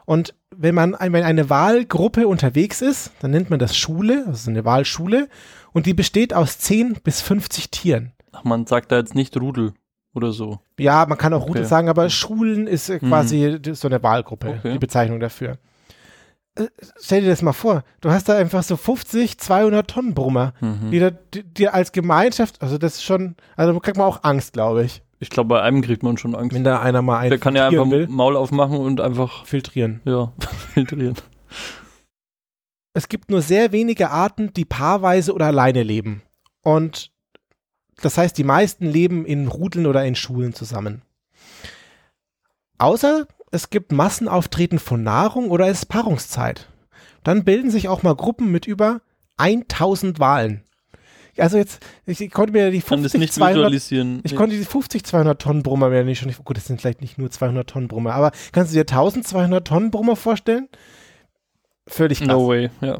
Und 0.06 0.34
wenn 0.54 0.74
man 0.74 0.96
wenn 0.98 1.22
eine 1.22 1.48
Wahlgruppe 1.50 2.26
unterwegs 2.26 2.82
ist, 2.82 3.12
dann 3.20 3.30
nennt 3.30 3.50
man 3.50 3.58
das 3.58 3.76
Schule, 3.76 4.24
also 4.26 4.50
eine 4.50 4.64
Wahlschule, 4.64 5.28
und 5.72 5.86
die 5.86 5.94
besteht 5.94 6.34
aus 6.34 6.58
10 6.58 6.94
bis 7.04 7.20
50 7.20 7.70
Tieren. 7.70 8.12
Ach, 8.32 8.44
man 8.44 8.66
sagt 8.66 8.90
da 8.90 8.96
jetzt 8.98 9.14
nicht 9.14 9.36
Rudel 9.36 9.74
oder 10.14 10.32
so. 10.32 10.58
Ja, 10.78 11.06
man 11.06 11.18
kann 11.18 11.34
auch 11.34 11.42
Rudel 11.46 11.62
Okay. 11.62 11.68
sagen, 11.68 11.88
aber 11.88 12.10
Schulen 12.10 12.66
ist 12.66 12.88
äh, 12.88 12.98
quasi 12.98 13.60
so 13.74 13.86
eine 13.88 14.02
Wahlgruppe, 14.02 14.48
Okay. 14.58 14.72
die 14.72 14.78
Bezeichnung 14.78 15.20
dafür. 15.20 15.58
Äh, 16.54 16.66
Stell 17.00 17.22
dir 17.22 17.30
das 17.30 17.42
mal 17.42 17.52
vor, 17.52 17.82
du 18.00 18.10
hast 18.10 18.28
da 18.28 18.36
einfach 18.36 18.62
so 18.62 18.76
50, 18.76 19.38
200 19.38 19.88
Tonnen 19.88 20.14
Brummer, 20.14 20.52
Mhm. 20.60 20.90
die 20.90 20.98
da 20.98 21.10
die, 21.10 21.42
die 21.44 21.68
als 21.68 21.92
Gemeinschaft, 21.92 22.60
also 22.62 22.76
das 22.78 22.94
ist 22.96 23.04
schon, 23.04 23.36
also 23.56 23.72
da 23.72 23.78
kriegt 23.80 23.96
man 23.96 24.06
auch 24.06 24.22
Angst, 24.22 24.52
glaube 24.52 24.84
ich, 24.84 25.02
Ich 25.18 25.30
glaube, 25.30 25.48
bei 25.48 25.62
einem 25.62 25.80
kriegt 25.82 26.02
man 26.02 26.18
schon 26.18 26.34
Angst. 26.34 26.54
wenn 26.54 26.64
da 26.64 26.80
einer 26.80 27.00
mal 27.02 27.18
einen 27.18 27.30
Der 27.30 27.38
kann 27.38 27.56
ja 27.56 27.68
einfach 27.68 27.88
will, 27.90 28.06
Maul 28.08 28.36
aufmachen 28.36 28.76
und 28.78 29.00
einfach, 29.00 29.46
filtrieren. 29.46 30.00
ja, 30.04 30.32
filtrieren. 30.74 31.14
Es 32.94 33.08
gibt 33.08 33.30
nur 33.30 33.40
sehr 33.40 33.72
wenige 33.72 34.10
Arten, 34.10 34.52
die 34.52 34.66
paarweise 34.66 35.32
oder 35.32 35.46
alleine 35.46 35.82
leben. 35.82 36.20
Und 36.62 37.10
das 38.02 38.18
heißt, 38.18 38.36
die 38.36 38.44
meisten 38.44 38.84
leben 38.84 39.24
in 39.24 39.48
Rudeln 39.48 39.86
oder 39.86 40.04
in 40.04 40.14
Schulen 40.14 40.52
zusammen. 40.52 41.00
Außer 42.78 43.26
es 43.52 43.70
gibt 43.70 43.92
Massenauftreten 43.92 44.78
von 44.78 45.02
Nahrung 45.02 45.50
oder 45.50 45.68
es 45.68 45.80
ist 45.80 45.86
Paarungszeit. 45.86 46.68
Dann 47.22 47.44
bilden 47.44 47.70
sich 47.70 47.86
auch 47.86 48.02
mal 48.02 48.16
Gruppen 48.16 48.50
mit 48.50 48.66
über 48.66 49.02
1000 49.36 50.18
Walen. 50.18 50.64
Also 51.38 51.56
jetzt, 51.56 51.80
ich, 52.04 52.20
ich 52.20 52.30
konnte 52.30 52.52
mir 52.52 52.70
die 52.70 52.80
Kann 52.80 53.02
das 53.02 53.12
50, 53.12 53.20
nicht 53.20 53.32
200, 53.34 53.56
visualisieren. 53.56 54.20
ich 54.24 54.34
konnte 54.34 54.56
die 54.56 54.64
50, 54.64 55.04
200 55.04 55.40
Tonnen 55.40 55.62
Brummer 55.62 55.88
mir 55.88 56.04
nicht 56.04 56.18
schon, 56.18 56.32
gut, 56.44 56.56
das 56.56 56.66
sind 56.66 56.80
vielleicht 56.80 57.00
nicht 57.00 57.16
nur 57.16 57.30
200 57.30 57.68
Tonnen 57.68 57.88
Brummer, 57.88 58.14
aber 58.14 58.32
kannst 58.52 58.72
du 58.72 58.74
dir 58.74 58.82
1200 58.82 59.66
Tonnen 59.66 59.90
Brummer 59.90 60.16
vorstellen? 60.16 60.68
Völlig 61.86 62.18
krass. 62.18 62.28
No 62.28 62.48
way, 62.48 62.70
ja. 62.80 62.98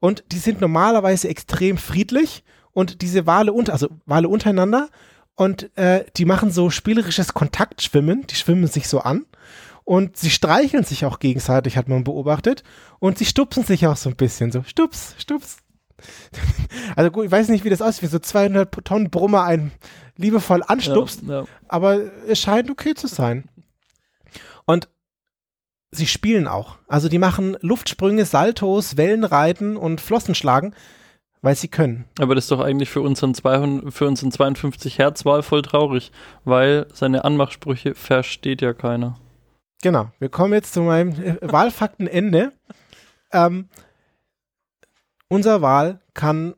Und 0.00 0.24
die 0.32 0.38
sind 0.38 0.60
normalerweise 0.60 1.28
extrem 1.28 1.76
friedlich 1.76 2.44
und 2.72 3.02
diese 3.02 3.26
Wale 3.26 3.52
unter, 3.52 3.72
also 3.72 3.88
Wale 4.06 4.28
untereinander 4.28 4.88
und 5.34 5.76
äh, 5.76 6.04
die 6.16 6.24
machen 6.24 6.50
so 6.50 6.70
spielerisches 6.70 7.34
Kontaktschwimmen, 7.34 8.26
die 8.26 8.34
schwimmen 8.34 8.66
sich 8.66 8.88
so 8.88 9.00
an 9.00 9.24
und 9.88 10.18
sie 10.18 10.28
streicheln 10.28 10.84
sich 10.84 11.06
auch 11.06 11.18
gegenseitig, 11.18 11.78
hat 11.78 11.88
man 11.88 12.04
beobachtet 12.04 12.62
und 12.98 13.16
sie 13.16 13.24
stupsen 13.24 13.64
sich 13.64 13.86
auch 13.86 13.96
so 13.96 14.10
ein 14.10 14.16
bisschen, 14.16 14.52
so 14.52 14.62
stups, 14.62 15.14
stups. 15.16 15.56
Also 16.94 17.10
gut, 17.10 17.24
ich 17.24 17.30
weiß 17.32 17.48
nicht, 17.48 17.64
wie 17.64 17.70
das 17.70 17.80
aussieht, 17.80 18.02
wie 18.02 18.08
so 18.08 18.18
200 18.18 18.70
Tonnen 18.84 19.08
Brummer 19.08 19.44
einen 19.44 19.72
liebevoll 20.16 20.62
anstupst, 20.62 21.22
Ja, 21.26 21.40
ja. 21.40 21.44
aber 21.68 22.02
es 22.28 22.38
scheint 22.38 22.70
okay 22.70 22.92
zu 22.94 23.06
sein. 23.06 23.48
Und 24.66 24.90
sie 25.90 26.06
spielen 26.06 26.46
auch. 26.48 26.76
Also 26.86 27.08
die 27.08 27.18
machen 27.18 27.56
Luftsprünge, 27.62 28.26
Saltos, 28.26 28.98
Wellenreiten 28.98 29.78
und 29.78 30.02
Flossenschlagen, 30.02 30.74
weil 31.40 31.56
sie 31.56 31.68
können. 31.68 32.04
Aber 32.20 32.34
das 32.34 32.44
ist 32.44 32.50
doch 32.50 32.60
eigentlich 32.60 32.90
für 32.90 33.00
unseren, 33.00 33.32
200, 33.32 33.90
für 33.90 34.06
unseren 34.06 34.32
52 34.32 34.98
Hertz 34.98 35.24
Wahl 35.24 35.42
voll 35.42 35.62
traurig, 35.62 36.12
weil 36.44 36.88
seine 36.92 37.24
Anmachsprüche 37.24 37.94
versteht 37.94 38.60
ja 38.60 38.74
keiner. 38.74 39.18
Genau. 39.82 40.10
Wir 40.18 40.28
kommen 40.28 40.52
jetzt 40.52 40.74
zu 40.74 40.82
meinem 40.82 41.10
äh, 41.10 41.36
Wahlfaktenende. 41.40 42.52
ähm, 43.32 43.68
unser 45.28 45.62
Wal 45.62 46.00
kann 46.14 46.54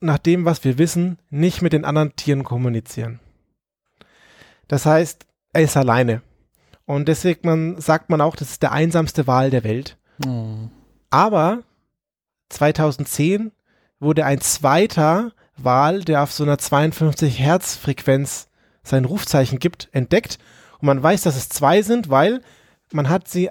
nach 0.00 0.18
dem, 0.18 0.44
was 0.44 0.64
wir 0.64 0.78
wissen, 0.78 1.18
nicht 1.30 1.62
mit 1.62 1.72
den 1.72 1.84
anderen 1.84 2.16
Tieren 2.16 2.44
kommunizieren. 2.44 3.20
Das 4.68 4.86
heißt, 4.86 5.26
er 5.52 5.62
ist 5.62 5.76
alleine. 5.76 6.22
Und 6.84 7.08
deswegen 7.08 7.46
man, 7.46 7.80
sagt 7.80 8.10
man 8.10 8.20
auch, 8.20 8.36
das 8.36 8.50
ist 8.50 8.62
der 8.62 8.72
einsamste 8.72 9.26
Wal 9.26 9.50
der 9.50 9.64
Welt. 9.64 9.98
Oh. 10.26 10.68
Aber 11.10 11.62
2010 12.48 13.52
wurde 14.00 14.24
ein 14.24 14.40
zweiter 14.40 15.32
Wal, 15.56 16.02
der 16.02 16.22
auf 16.22 16.32
so 16.32 16.42
einer 16.42 16.58
52 16.58 17.38
Hertz 17.38 17.76
Frequenz 17.76 18.48
sein 18.82 19.04
Rufzeichen 19.04 19.58
gibt, 19.58 19.88
entdeckt. 19.92 20.38
Und 20.80 20.86
man 20.86 21.02
weiß, 21.02 21.22
dass 21.22 21.36
es 21.36 21.48
zwei 21.48 21.82
sind, 21.82 22.10
weil 22.10 22.42
man 22.94 23.08
hat 23.08 23.28
sie, 23.28 23.50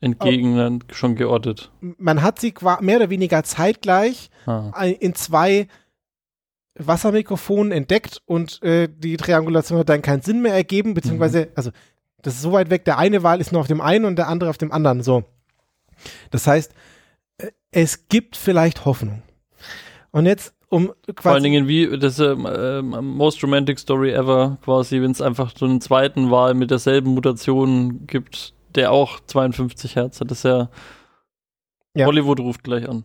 Entgegen 0.00 0.56
dann 0.56 0.80
schon 0.92 1.16
geortet. 1.16 1.70
man 1.80 2.22
hat 2.22 2.38
sie 2.38 2.52
mehr 2.80 2.96
oder 2.96 3.10
weniger 3.10 3.42
zeitgleich 3.42 4.30
Ah. 4.46 4.84
in 4.84 5.14
zwei 5.14 5.66
Wassermikrofonen 6.78 7.72
entdeckt 7.72 8.20
und 8.26 8.62
äh, 8.62 8.88
die 8.94 9.16
Triangulation 9.16 9.78
hat 9.78 9.88
dann 9.88 10.02
keinen 10.02 10.20
Sinn 10.22 10.42
mehr 10.42 10.52
ergeben, 10.54 10.94
beziehungsweise, 10.94 11.48
also 11.54 11.70
das 12.22 12.34
ist 12.34 12.42
so 12.42 12.52
weit 12.52 12.70
weg, 12.70 12.84
der 12.84 12.98
eine 12.98 13.22
Wal 13.22 13.40
ist 13.40 13.52
nur 13.52 13.60
auf 13.60 13.66
dem 13.68 13.80
einen 13.80 14.04
und 14.04 14.16
der 14.16 14.28
andere 14.28 14.50
auf 14.50 14.58
dem 14.58 14.72
anderen, 14.72 15.02
so. 15.02 15.24
Das 16.30 16.46
heißt, 16.46 16.74
äh, 17.38 17.50
es 17.70 18.08
gibt 18.08 18.36
vielleicht 18.36 18.84
Hoffnung. 18.84 19.22
Und 20.10 20.26
jetzt, 20.26 20.52
um 20.68 20.92
Vor 21.18 21.32
allen 21.32 21.42
Dingen 21.42 21.66
wie 21.68 21.98
das 21.98 22.18
ähm, 22.18 22.42
most 23.02 23.42
romantic 23.42 23.78
story 23.78 24.12
ever 24.12 24.58
quasi, 24.62 25.00
wenn 25.00 25.12
es 25.12 25.22
einfach 25.22 25.52
so 25.56 25.64
einen 25.64 25.80
zweiten 25.80 26.30
Wahl 26.30 26.54
mit 26.54 26.70
derselben 26.70 27.14
Mutation 27.14 28.06
gibt, 28.06 28.52
der 28.76 28.92
auch 28.92 29.20
52 29.20 29.96
Hertz 29.96 30.20
hat. 30.20 30.30
Das 30.30 30.38
ist 30.38 30.44
ja, 30.44 30.68
Ja. 31.94 32.06
Hollywood 32.06 32.40
ruft 32.40 32.62
gleich 32.62 32.88
an. 32.88 33.04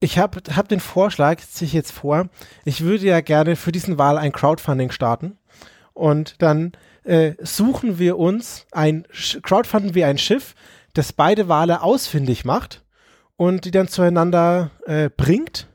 ich 0.00 0.18
habe 0.18 0.40
hab 0.54 0.68
den 0.68 0.80
Vorschlag, 0.80 1.40
ziehe 1.40 1.66
ich 1.66 1.72
jetzt 1.72 1.92
vor, 1.92 2.28
ich 2.64 2.82
würde 2.82 3.06
ja 3.06 3.20
gerne 3.20 3.56
für 3.56 3.72
diesen 3.72 3.98
Wahl 3.98 4.18
ein 4.18 4.32
Crowdfunding 4.32 4.90
starten 4.90 5.38
und 5.94 6.40
dann 6.42 6.72
äh, 7.04 7.32
suchen 7.40 7.98
wir 7.98 8.18
uns 8.18 8.66
ein, 8.72 9.06
crowdfunden 9.42 9.94
wir 9.94 10.06
ein 10.06 10.18
Schiff, 10.18 10.54
das 10.92 11.12
beide 11.12 11.48
Wale 11.48 11.82
ausfindig 11.82 12.44
macht 12.44 12.84
und 13.36 13.64
die 13.64 13.70
dann 13.70 13.88
zueinander 13.88 14.70
äh, 14.84 15.08
bringt 15.08 15.68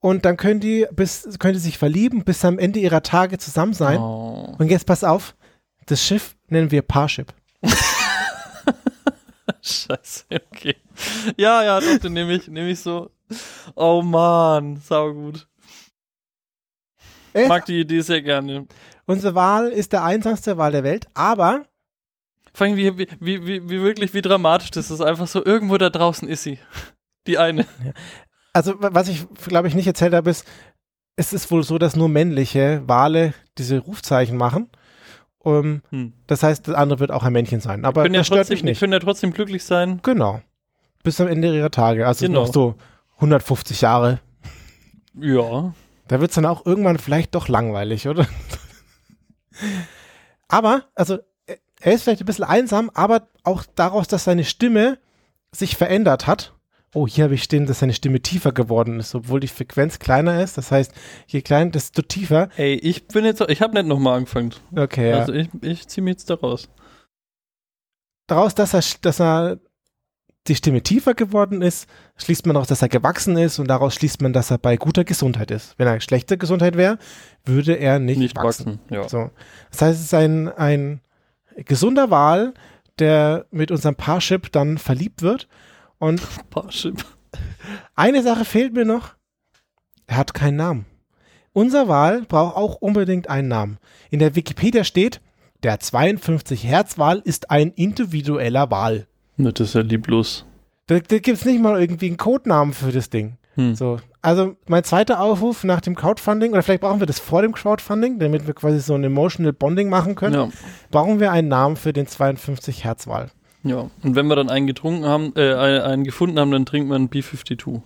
und 0.00 0.24
dann 0.24 0.36
können 0.36 0.60
die 0.60 0.86
bis 0.92 1.38
können 1.38 1.54
die 1.54 1.60
sich 1.60 1.78
verlieben 1.78 2.24
bis 2.24 2.44
am 2.44 2.58
Ende 2.58 2.78
ihrer 2.78 3.02
Tage 3.02 3.38
zusammen 3.38 3.72
sein. 3.72 3.98
Oh. 3.98 4.54
Und 4.58 4.70
jetzt 4.70 4.86
pass 4.86 5.02
auf, 5.02 5.34
das 5.86 6.04
Schiff 6.04 6.36
nennen 6.48 6.70
wir 6.70 6.82
Parship. 6.82 7.32
Scheiße, 9.88 10.24
okay. 10.30 10.76
Ja, 11.36 11.62
ja, 11.64 11.80
doch, 11.80 11.98
den 11.98 12.12
nehme 12.12 12.34
ich, 12.34 12.46
nehme 12.48 12.70
ich 12.70 12.80
so. 12.80 13.10
Oh 13.74 14.02
man, 14.02 14.76
saugut. 14.76 15.48
Äh, 17.34 17.48
Mag 17.48 17.66
die 17.66 17.80
Idee 17.80 18.00
sehr 18.00 18.22
gerne. 18.22 18.66
Unser 19.06 19.34
Wal 19.34 19.68
ist 19.68 19.92
der 19.92 20.04
einsamste 20.04 20.56
Wal 20.56 20.72
der 20.72 20.84
Welt, 20.84 21.06
aber 21.14 21.66
Vor 22.54 22.66
allem, 22.66 22.76
wie, 22.76 22.96
wie, 22.98 23.08
wie, 23.20 23.46
wie, 23.68 23.80
wirklich, 23.82 24.14
wie 24.14 24.22
dramatisch 24.22 24.70
das 24.70 24.90
ist. 24.90 25.00
Einfach 25.00 25.26
so, 25.26 25.44
irgendwo 25.44 25.76
da 25.78 25.90
draußen 25.90 26.28
ist 26.28 26.44
sie. 26.44 26.58
Die 27.26 27.38
eine. 27.38 27.66
also 28.52 28.80
wa- 28.80 28.90
was 28.92 29.08
ich 29.08 29.26
glaube 29.48 29.68
ich 29.68 29.74
nicht 29.74 29.86
erzählt 29.88 30.14
habe, 30.14 30.30
ist, 30.30 30.46
es 31.16 31.32
ist 31.32 31.50
wohl 31.50 31.64
so, 31.64 31.78
dass 31.78 31.96
nur 31.96 32.08
männliche 32.08 32.82
Wale 32.86 33.34
diese 33.58 33.78
Rufzeichen 33.78 34.36
machen. 34.36 34.70
Um, 35.46 35.80
Hm. 35.90 36.12
das 36.26 36.42
heißt, 36.42 36.66
das 36.66 36.74
andere 36.74 36.98
wird 36.98 37.12
auch 37.12 37.22
ein 37.22 37.32
Männchen 37.32 37.60
sein. 37.60 37.84
Aber 37.84 38.02
Können 38.02 38.16
ja, 38.16 38.22
trotzdem, 38.24 38.58
nicht. 38.64 38.80
können 38.80 38.92
ja 38.92 38.98
trotzdem 38.98 39.32
glücklich 39.32 39.62
sein. 39.62 40.00
Genau. 40.02 40.40
Bis 41.04 41.20
am 41.20 41.28
Ende 41.28 41.54
ihrer 41.54 41.70
Tage. 41.70 42.04
Also 42.04 42.26
Genau. 42.26 42.40
noch 42.46 42.52
so 42.52 42.74
150 43.20 43.80
Jahre. 43.80 44.18
Ja. 45.14 45.72
Da 46.08 46.20
wird 46.20 46.30
es 46.30 46.34
dann 46.34 46.46
auch 46.46 46.66
irgendwann 46.66 46.98
vielleicht 46.98 47.36
doch 47.36 47.46
langweilig, 47.46 48.08
oder? 48.08 48.26
aber, 50.48 50.82
also, 50.96 51.18
er 51.80 51.92
ist 51.92 52.02
vielleicht 52.02 52.22
ein 52.22 52.26
bisschen 52.26 52.44
einsam, 52.44 52.90
aber 52.94 53.28
auch 53.44 53.62
daraus, 53.76 54.08
dass 54.08 54.24
seine 54.24 54.44
Stimme 54.44 54.98
sich 55.52 55.76
verändert 55.76 56.26
hat. 56.26 56.54
Oh, 56.96 57.06
hier 57.06 57.24
habe 57.24 57.34
ich 57.34 57.42
stehen, 57.42 57.66
dass 57.66 57.80
seine 57.80 57.92
Stimme 57.92 58.20
tiefer 58.20 58.52
geworden 58.52 59.00
ist, 59.00 59.14
obwohl 59.14 59.38
die 59.38 59.48
Frequenz 59.48 59.98
kleiner 59.98 60.42
ist. 60.42 60.56
Das 60.56 60.70
heißt, 60.72 60.92
je 61.26 61.42
kleiner, 61.42 61.70
desto 61.70 62.00
tiefer. 62.00 62.48
Ey, 62.56 62.72
ich 62.74 63.06
bin 63.06 63.26
jetzt, 63.26 63.42
ich 63.48 63.60
habe 63.60 63.74
nicht 63.74 63.86
nochmal 63.86 64.16
angefangen. 64.16 64.54
Okay, 64.74 65.10
ja. 65.10 65.18
Also 65.18 65.34
ich, 65.34 65.50
ich 65.60 65.86
ziehe 65.88 66.02
mich 66.02 66.12
jetzt 66.12 66.30
da 66.30 66.36
raus. 66.36 66.70
Daraus, 68.26 68.54
dass 68.54 68.72
er, 68.72 68.80
dass 69.02 69.20
er 69.20 69.58
die 70.46 70.54
Stimme 70.54 70.80
tiefer 70.82 71.12
geworden 71.12 71.60
ist, 71.60 71.86
schließt 72.16 72.46
man 72.46 72.56
auch, 72.56 72.64
dass 72.66 72.80
er 72.80 72.88
gewachsen 72.88 73.36
ist 73.36 73.58
und 73.58 73.68
daraus 73.68 73.94
schließt 73.94 74.22
man, 74.22 74.32
dass 74.32 74.50
er 74.50 74.56
bei 74.56 74.78
guter 74.78 75.04
Gesundheit 75.04 75.50
ist. 75.50 75.78
Wenn 75.78 75.86
er 75.88 76.00
schlechter 76.00 76.38
Gesundheit 76.38 76.78
wäre, 76.78 76.98
würde 77.44 77.74
er 77.74 77.98
nicht, 77.98 78.16
Nicht 78.18 78.36
wachsen. 78.36 78.80
wachsen. 78.80 78.94
Ja. 78.94 79.06
So. 79.06 79.30
Das 79.70 79.82
heißt, 79.82 79.98
es 79.98 80.04
ist 80.06 80.14
ein, 80.14 80.48
ein 80.48 81.02
gesunder 81.56 82.10
Wal, 82.10 82.54
der 82.98 83.44
mit 83.50 83.70
unserem 83.70 83.96
Parship 83.96 84.50
dann 84.50 84.78
verliebt 84.78 85.20
wird. 85.20 85.46
Und 85.98 86.20
Parship. 86.50 87.04
eine 87.94 88.22
Sache 88.22 88.44
fehlt 88.44 88.74
mir 88.74 88.84
noch. 88.84 89.14
Er 90.06 90.16
hat 90.18 90.34
keinen 90.34 90.56
Namen. 90.56 90.86
Unser 91.52 91.88
Wal 91.88 92.22
braucht 92.22 92.56
auch 92.56 92.74
unbedingt 92.76 93.28
einen 93.30 93.48
Namen. 93.48 93.78
In 94.10 94.18
der 94.18 94.36
Wikipedia 94.36 94.84
steht, 94.84 95.20
der 95.62 95.80
52 95.80 96.64
Hertz 96.64 96.98
Wal 96.98 97.20
ist 97.24 97.50
ein 97.50 97.70
individueller 97.72 98.70
Wal. 98.70 99.06
Na, 99.38 99.52
das 99.52 99.68
ist 99.68 99.74
ja 99.74 99.80
lieblos. 99.80 100.44
Da, 100.86 100.98
da 101.00 101.18
gibt 101.18 101.38
es 101.38 101.44
nicht 101.44 101.60
mal 101.60 101.80
irgendwie 101.80 102.06
einen 102.08 102.18
Codenamen 102.18 102.74
für 102.74 102.92
das 102.92 103.10
Ding. 103.10 103.38
Hm. 103.54 103.74
So, 103.74 103.98
also 104.20 104.54
mein 104.68 104.84
zweiter 104.84 105.18
Aufruf 105.20 105.64
nach 105.64 105.80
dem 105.80 105.94
Crowdfunding, 105.94 106.52
oder 106.52 106.62
vielleicht 106.62 106.82
brauchen 106.82 107.00
wir 107.00 107.06
das 107.06 107.18
vor 107.18 107.40
dem 107.42 107.52
Crowdfunding, 107.54 108.18
damit 108.18 108.46
wir 108.46 108.52
quasi 108.54 108.78
so 108.80 108.94
ein 108.94 109.02
Emotional 109.02 109.54
Bonding 109.54 109.88
machen 109.88 110.14
können, 110.14 110.34
Ja. 110.34 110.48
brauchen 110.90 111.20
wir 111.20 111.32
einen 111.32 111.48
Namen 111.48 111.76
für 111.76 111.92
den 111.94 112.06
52 112.06 112.84
Hertz 112.84 113.06
Wal. 113.06 113.30
Ja. 113.68 113.90
Und 114.02 114.14
wenn 114.16 114.26
wir 114.26 114.36
dann 114.36 114.50
einen 114.50 114.66
getrunken 114.66 115.04
haben, 115.04 115.32
äh, 115.36 115.54
einen 115.54 116.04
gefunden 116.04 116.38
haben, 116.38 116.50
dann 116.50 116.66
trinken 116.66 116.88
wir 116.88 116.96
einen 116.96 117.08
B52. 117.10 117.80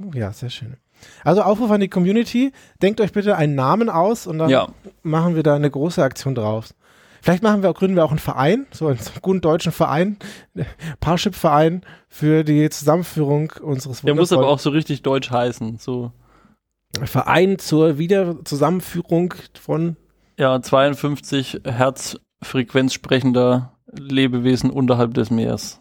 Oh, 0.00 0.10
ja, 0.14 0.32
sehr 0.32 0.50
schön. 0.50 0.76
Also 1.24 1.42
Aufruf 1.42 1.70
an 1.70 1.80
die 1.80 1.88
Community, 1.88 2.52
denkt 2.82 3.00
euch 3.00 3.12
bitte 3.12 3.36
einen 3.36 3.54
Namen 3.54 3.88
aus 3.88 4.26
und 4.26 4.38
dann 4.38 4.50
Ja. 4.50 4.68
machen 5.02 5.36
wir 5.36 5.42
da 5.42 5.54
eine 5.54 5.70
große 5.70 6.02
Aktion 6.02 6.34
draus. 6.34 6.74
Vielleicht 7.20 7.42
machen 7.42 7.62
wir, 7.62 7.72
gründen 7.72 7.96
wir 7.96 8.04
auch 8.04 8.10
einen 8.10 8.18
Verein, 8.20 8.66
so 8.70 8.86
einen 8.88 8.98
guten 9.22 9.40
deutschen 9.40 9.72
Verein, 9.72 10.18
Parship-Verein 11.00 11.82
für 12.08 12.44
die 12.44 12.68
Zusammenführung 12.70 13.52
unseres 13.60 14.02
Der 14.02 14.14
muss 14.14 14.32
aber 14.32 14.48
auch 14.48 14.58
so 14.60 14.70
richtig 14.70 15.02
deutsch 15.02 15.30
heißen. 15.30 15.78
So, 15.78 16.12
Verein 17.04 17.58
zur 17.58 17.98
Wiederzusammenführung 17.98 19.34
von 19.60 19.96
ja, 20.38 20.60
52 20.62 21.62
Hertz 21.64 22.18
Frequenz 22.42 22.94
sprechender 22.94 23.72
Lebewesen 23.92 24.70
unterhalb 24.70 25.14
des 25.14 25.30
Meeres. 25.30 25.80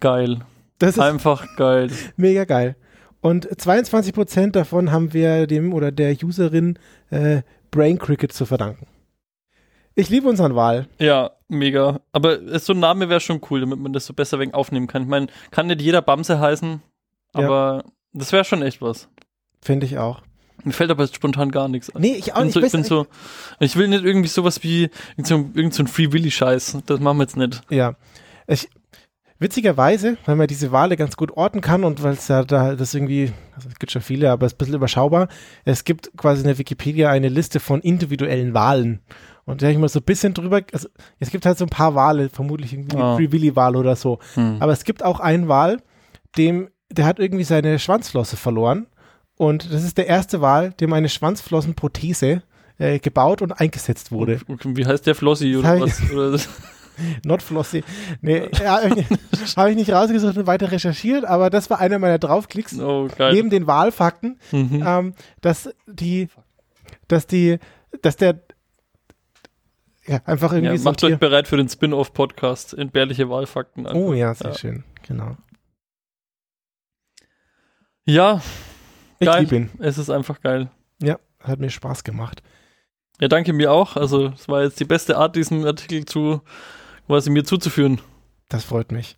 Geil. 0.00 0.40
das 0.78 0.90
ist 0.96 0.98
Einfach 1.00 1.56
geil. 1.56 1.90
mega 2.16 2.44
geil. 2.44 2.76
Und 3.20 3.48
22% 3.48 4.50
davon 4.50 4.90
haben 4.92 5.12
wir 5.14 5.46
dem 5.46 5.72
oder 5.72 5.90
der 5.92 6.14
Userin 6.22 6.78
äh, 7.10 7.42
Brain 7.70 7.98
Cricket 7.98 8.32
zu 8.32 8.44
verdanken. 8.44 8.86
Ich 9.94 10.10
liebe 10.10 10.28
unseren 10.28 10.54
Wahl. 10.56 10.88
Ja, 10.98 11.30
mega. 11.48 12.00
Aber 12.12 12.58
so 12.58 12.72
ein 12.74 12.80
Name 12.80 13.08
wäre 13.08 13.20
schon 13.20 13.40
cool, 13.50 13.60
damit 13.60 13.78
man 13.78 13.92
das 13.92 14.06
so 14.06 14.12
besser 14.12 14.38
wegen 14.40 14.52
aufnehmen 14.52 14.88
kann. 14.88 15.02
Ich 15.04 15.08
meine, 15.08 15.28
kann 15.50 15.68
nicht 15.68 15.80
jeder 15.80 16.02
Bamse 16.02 16.38
heißen, 16.40 16.82
Ja. 17.34 17.44
aber 17.44 17.84
das 18.12 18.32
wäre 18.32 18.44
schon 18.44 18.62
echt 18.62 18.82
was. 18.82 19.08
Finde 19.62 19.86
ich 19.86 19.96
auch. 19.98 20.20
Mir 20.64 20.72
fällt 20.72 20.90
aber 20.90 21.04
jetzt 21.04 21.16
spontan 21.16 21.50
gar 21.50 21.68
nichts 21.68 21.94
ein. 21.94 22.00
Nee, 22.00 22.14
ich 22.16 22.34
auch 22.34 22.42
nicht. 22.42 22.54
so, 22.54 22.60
ich 22.60 22.72
bin 22.72 22.84
so, 22.84 23.06
ich 23.60 23.76
will 23.76 23.88
nicht 23.88 24.04
irgendwie 24.04 24.28
sowas 24.28 24.62
wie 24.62 24.90
irgend 25.16 25.26
so, 25.26 25.34
irgend 25.54 25.74
so 25.74 25.82
ein 25.82 25.86
Free 25.86 26.10
Willy 26.12 26.30
Scheiß. 26.30 26.78
Das 26.86 27.00
machen 27.00 27.18
wir 27.18 27.24
jetzt 27.24 27.36
nicht. 27.36 27.60
Ja. 27.70 27.96
Ich, 28.46 28.68
witzigerweise, 29.38 30.16
weil 30.24 30.36
man 30.36 30.46
diese 30.46 30.72
Wale 30.72 30.96
ganz 30.96 31.16
gut 31.16 31.32
orten 31.36 31.60
kann 31.60 31.84
und 31.84 32.02
weil 32.02 32.12
es 32.14 32.28
ja 32.28 32.44
da 32.44 32.74
das 32.74 32.94
irgendwie, 32.94 33.32
also 33.54 33.68
es 33.68 33.78
gibt 33.78 33.92
schon 33.92 34.02
viele, 34.02 34.30
aber 34.30 34.46
es 34.46 34.52
ist 34.52 34.56
ein 34.56 34.58
bisschen 34.58 34.74
überschaubar. 34.74 35.28
Es 35.64 35.84
gibt 35.84 36.16
quasi 36.16 36.40
in 36.42 36.46
der 36.46 36.58
Wikipedia 36.58 37.10
eine 37.10 37.28
Liste 37.28 37.60
von 37.60 37.80
individuellen 37.80 38.54
Walen. 38.54 39.00
Und 39.44 39.60
da 39.60 39.66
habe 39.66 39.72
ich 39.74 39.78
mal 39.78 39.88
so 39.88 40.00
ein 40.00 40.04
bisschen 40.04 40.32
drüber, 40.32 40.62
also 40.72 40.88
es 41.18 41.30
gibt 41.30 41.44
halt 41.44 41.58
so 41.58 41.66
ein 41.66 41.70
paar 41.70 41.94
Wale, 41.94 42.30
vermutlich 42.30 42.72
irgendwie 42.72 42.96
Ah. 42.96 43.16
Free 43.16 43.30
Willy 43.30 43.54
Wal 43.54 43.76
oder 43.76 43.94
so. 43.96 44.18
Hm. 44.34 44.56
Aber 44.60 44.72
es 44.72 44.84
gibt 44.84 45.02
auch 45.02 45.20
einen 45.20 45.48
Wal, 45.48 45.82
dem, 46.38 46.70
der 46.90 47.04
hat 47.04 47.18
irgendwie 47.18 47.44
seine 47.44 47.78
Schwanzflosse 47.78 48.36
verloren. 48.38 48.86
Und 49.36 49.72
das 49.72 49.82
ist 49.84 49.98
der 49.98 50.06
erste 50.06 50.40
Wal, 50.40 50.72
dem 50.72 50.92
eine 50.92 51.08
Schwanzflossenprothese 51.08 52.42
äh, 52.78 52.98
gebaut 53.00 53.42
und 53.42 53.52
eingesetzt 53.52 54.12
wurde. 54.12 54.40
Wie 54.46 54.86
heißt 54.86 55.06
der 55.06 55.14
Flossi 55.14 55.56
oder 55.56 55.80
was? 55.80 56.10
Oder? 56.10 56.38
Not 57.24 57.42
Flossie. 57.42 57.82
Nee, 58.20 58.48
habe 58.64 58.88
ich, 58.88 58.94
nicht- 59.10 59.10
hab 59.56 59.68
ich 59.68 59.74
nicht 59.76 59.90
rausgesucht 59.90 60.36
und 60.36 60.46
weiter 60.46 60.70
recherchiert, 60.70 61.24
aber 61.24 61.50
das 61.50 61.68
war 61.68 61.80
einer 61.80 61.98
meiner 61.98 62.18
Draufklicks. 62.20 62.78
Oh, 62.78 63.08
geil. 63.16 63.32
Neben 63.34 63.50
den 63.50 63.66
Wahlfakten, 63.66 64.38
Mhm. 64.52 64.84
ähm, 64.86 65.14
dass 65.40 65.70
die, 65.88 66.28
dass 67.08 67.26
die, 67.26 67.58
dass 68.02 68.16
der, 68.16 68.40
ja, 70.06 70.20
einfach 70.24 70.52
irgendwie 70.52 70.76
Ja, 70.76 70.82
macht 70.82 71.02
euch 71.02 71.18
bereit 71.18 71.48
für 71.48 71.56
den 71.56 71.68
Spin-off-Podcast 71.68 72.74
Entbehrliche 72.74 73.28
Wahlfakten. 73.28 73.86
Oh 73.88 74.12
ja, 74.12 74.32
sehr 74.34 74.50
Ja. 74.52 74.56
schön, 74.56 74.84
genau. 75.04 75.36
Ja, 78.04 78.40
Ich 79.18 79.26
Geil. 79.26 79.40
liebe 79.42 79.56
ihn. 79.56 79.70
es 79.78 79.98
ist 79.98 80.10
einfach 80.10 80.40
geil. 80.40 80.70
Ja, 81.02 81.18
hat 81.40 81.60
mir 81.60 81.70
Spaß 81.70 82.04
gemacht. 82.04 82.42
Ja, 83.20 83.28
danke 83.28 83.52
mir 83.52 83.72
auch. 83.72 83.96
Also, 83.96 84.28
es 84.28 84.48
war 84.48 84.62
jetzt 84.64 84.80
die 84.80 84.84
beste 84.84 85.16
Art, 85.16 85.36
diesen 85.36 85.64
Artikel 85.64 86.04
zu 86.04 86.40
quasi 87.06 87.30
mir 87.30 87.44
zuzuführen. 87.44 88.00
Das 88.48 88.64
freut 88.64 88.90
mich. 88.92 89.16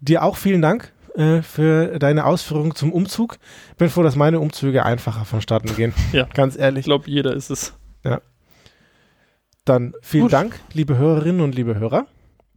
Dir 0.00 0.22
auch 0.22 0.36
vielen 0.36 0.60
Dank 0.60 0.92
äh, 1.14 1.40
für 1.42 1.98
deine 1.98 2.26
Ausführungen 2.26 2.74
zum 2.74 2.92
Umzug. 2.92 3.38
Bin 3.78 3.88
froh, 3.88 4.02
dass 4.02 4.16
meine 4.16 4.40
Umzüge 4.40 4.84
einfacher 4.84 5.24
vonstatten 5.24 5.74
gehen. 5.74 5.94
Ja. 6.12 6.24
Ganz 6.34 6.56
Ich 6.56 6.60
ehrlich. 6.60 6.84
glaube, 6.84 7.08
jeder 7.10 7.32
ist 7.34 7.50
es. 7.50 7.74
Dann 9.64 9.94
vielen 10.02 10.24
Gut. 10.24 10.32
Dank, 10.34 10.60
liebe 10.74 10.98
Hörerinnen 10.98 11.40
und 11.40 11.54
liebe 11.54 11.74
Hörer. 11.78 12.06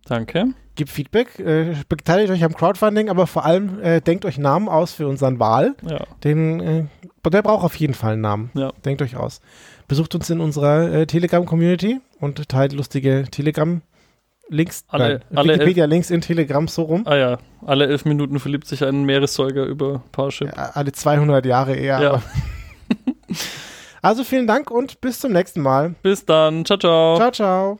Danke. 0.07 0.47
Gebt 0.75 0.89
Feedback, 0.91 1.39
äh, 1.39 1.73
beteiligt 1.89 2.31
euch 2.31 2.43
am 2.43 2.53
Crowdfunding, 2.53 3.09
aber 3.09 3.25
vor 3.27 3.45
allem 3.45 3.79
äh, 3.81 3.99
denkt 3.99 4.25
euch 4.25 4.37
Namen 4.37 4.69
aus 4.69 4.93
für 4.93 5.07
unseren 5.07 5.39
Wahl. 5.39 5.75
Ja, 5.87 6.05
Den, 6.23 6.59
äh, 6.59 6.83
der 7.29 7.41
braucht 7.41 7.63
auf 7.65 7.75
jeden 7.75 7.93
Fall 7.95 8.13
einen 8.13 8.21
Namen. 8.21 8.51
Ja. 8.53 8.71
Denkt 8.85 9.01
euch 9.01 9.15
aus. 9.17 9.41
Besucht 9.87 10.13
uns 10.15 10.29
in 10.29 10.39
unserer 10.39 10.91
äh, 10.93 11.05
Telegram-Community 11.07 11.99
und 12.19 12.47
teilt 12.47 12.73
lustige 12.73 13.25
Telegram-Links, 13.31 14.85
Alle- 14.89 15.21
alle 15.33 15.53
Wikipedia-Links 15.55 16.09
in 16.11 16.21
Telegram 16.21 16.67
so 16.67 16.83
rum. 16.83 17.01
ah 17.05 17.15
ja, 17.15 17.37
alle 17.65 17.87
elf 17.87 18.05
Minuten 18.05 18.39
verliebt 18.39 18.67
sich 18.67 18.83
ein 18.83 19.03
Meeressäuger 19.03 19.65
über 19.65 20.03
Parship. 20.11 20.47
Ja, 20.55 20.71
alle 20.73 20.91
200 20.91 21.45
Jahre 21.45 21.75
eher. 21.75 21.99
Ja. 22.01 22.21
also 24.01 24.23
vielen 24.23 24.47
Dank 24.47 24.69
und 24.71 25.01
bis 25.01 25.19
zum 25.19 25.33
nächsten 25.33 25.61
Mal. 25.61 25.95
Bis 26.03 26.23
dann. 26.25 26.65
Ciao, 26.65 26.77
ciao. 26.77 27.15
Ciao, 27.17 27.31
ciao. 27.31 27.79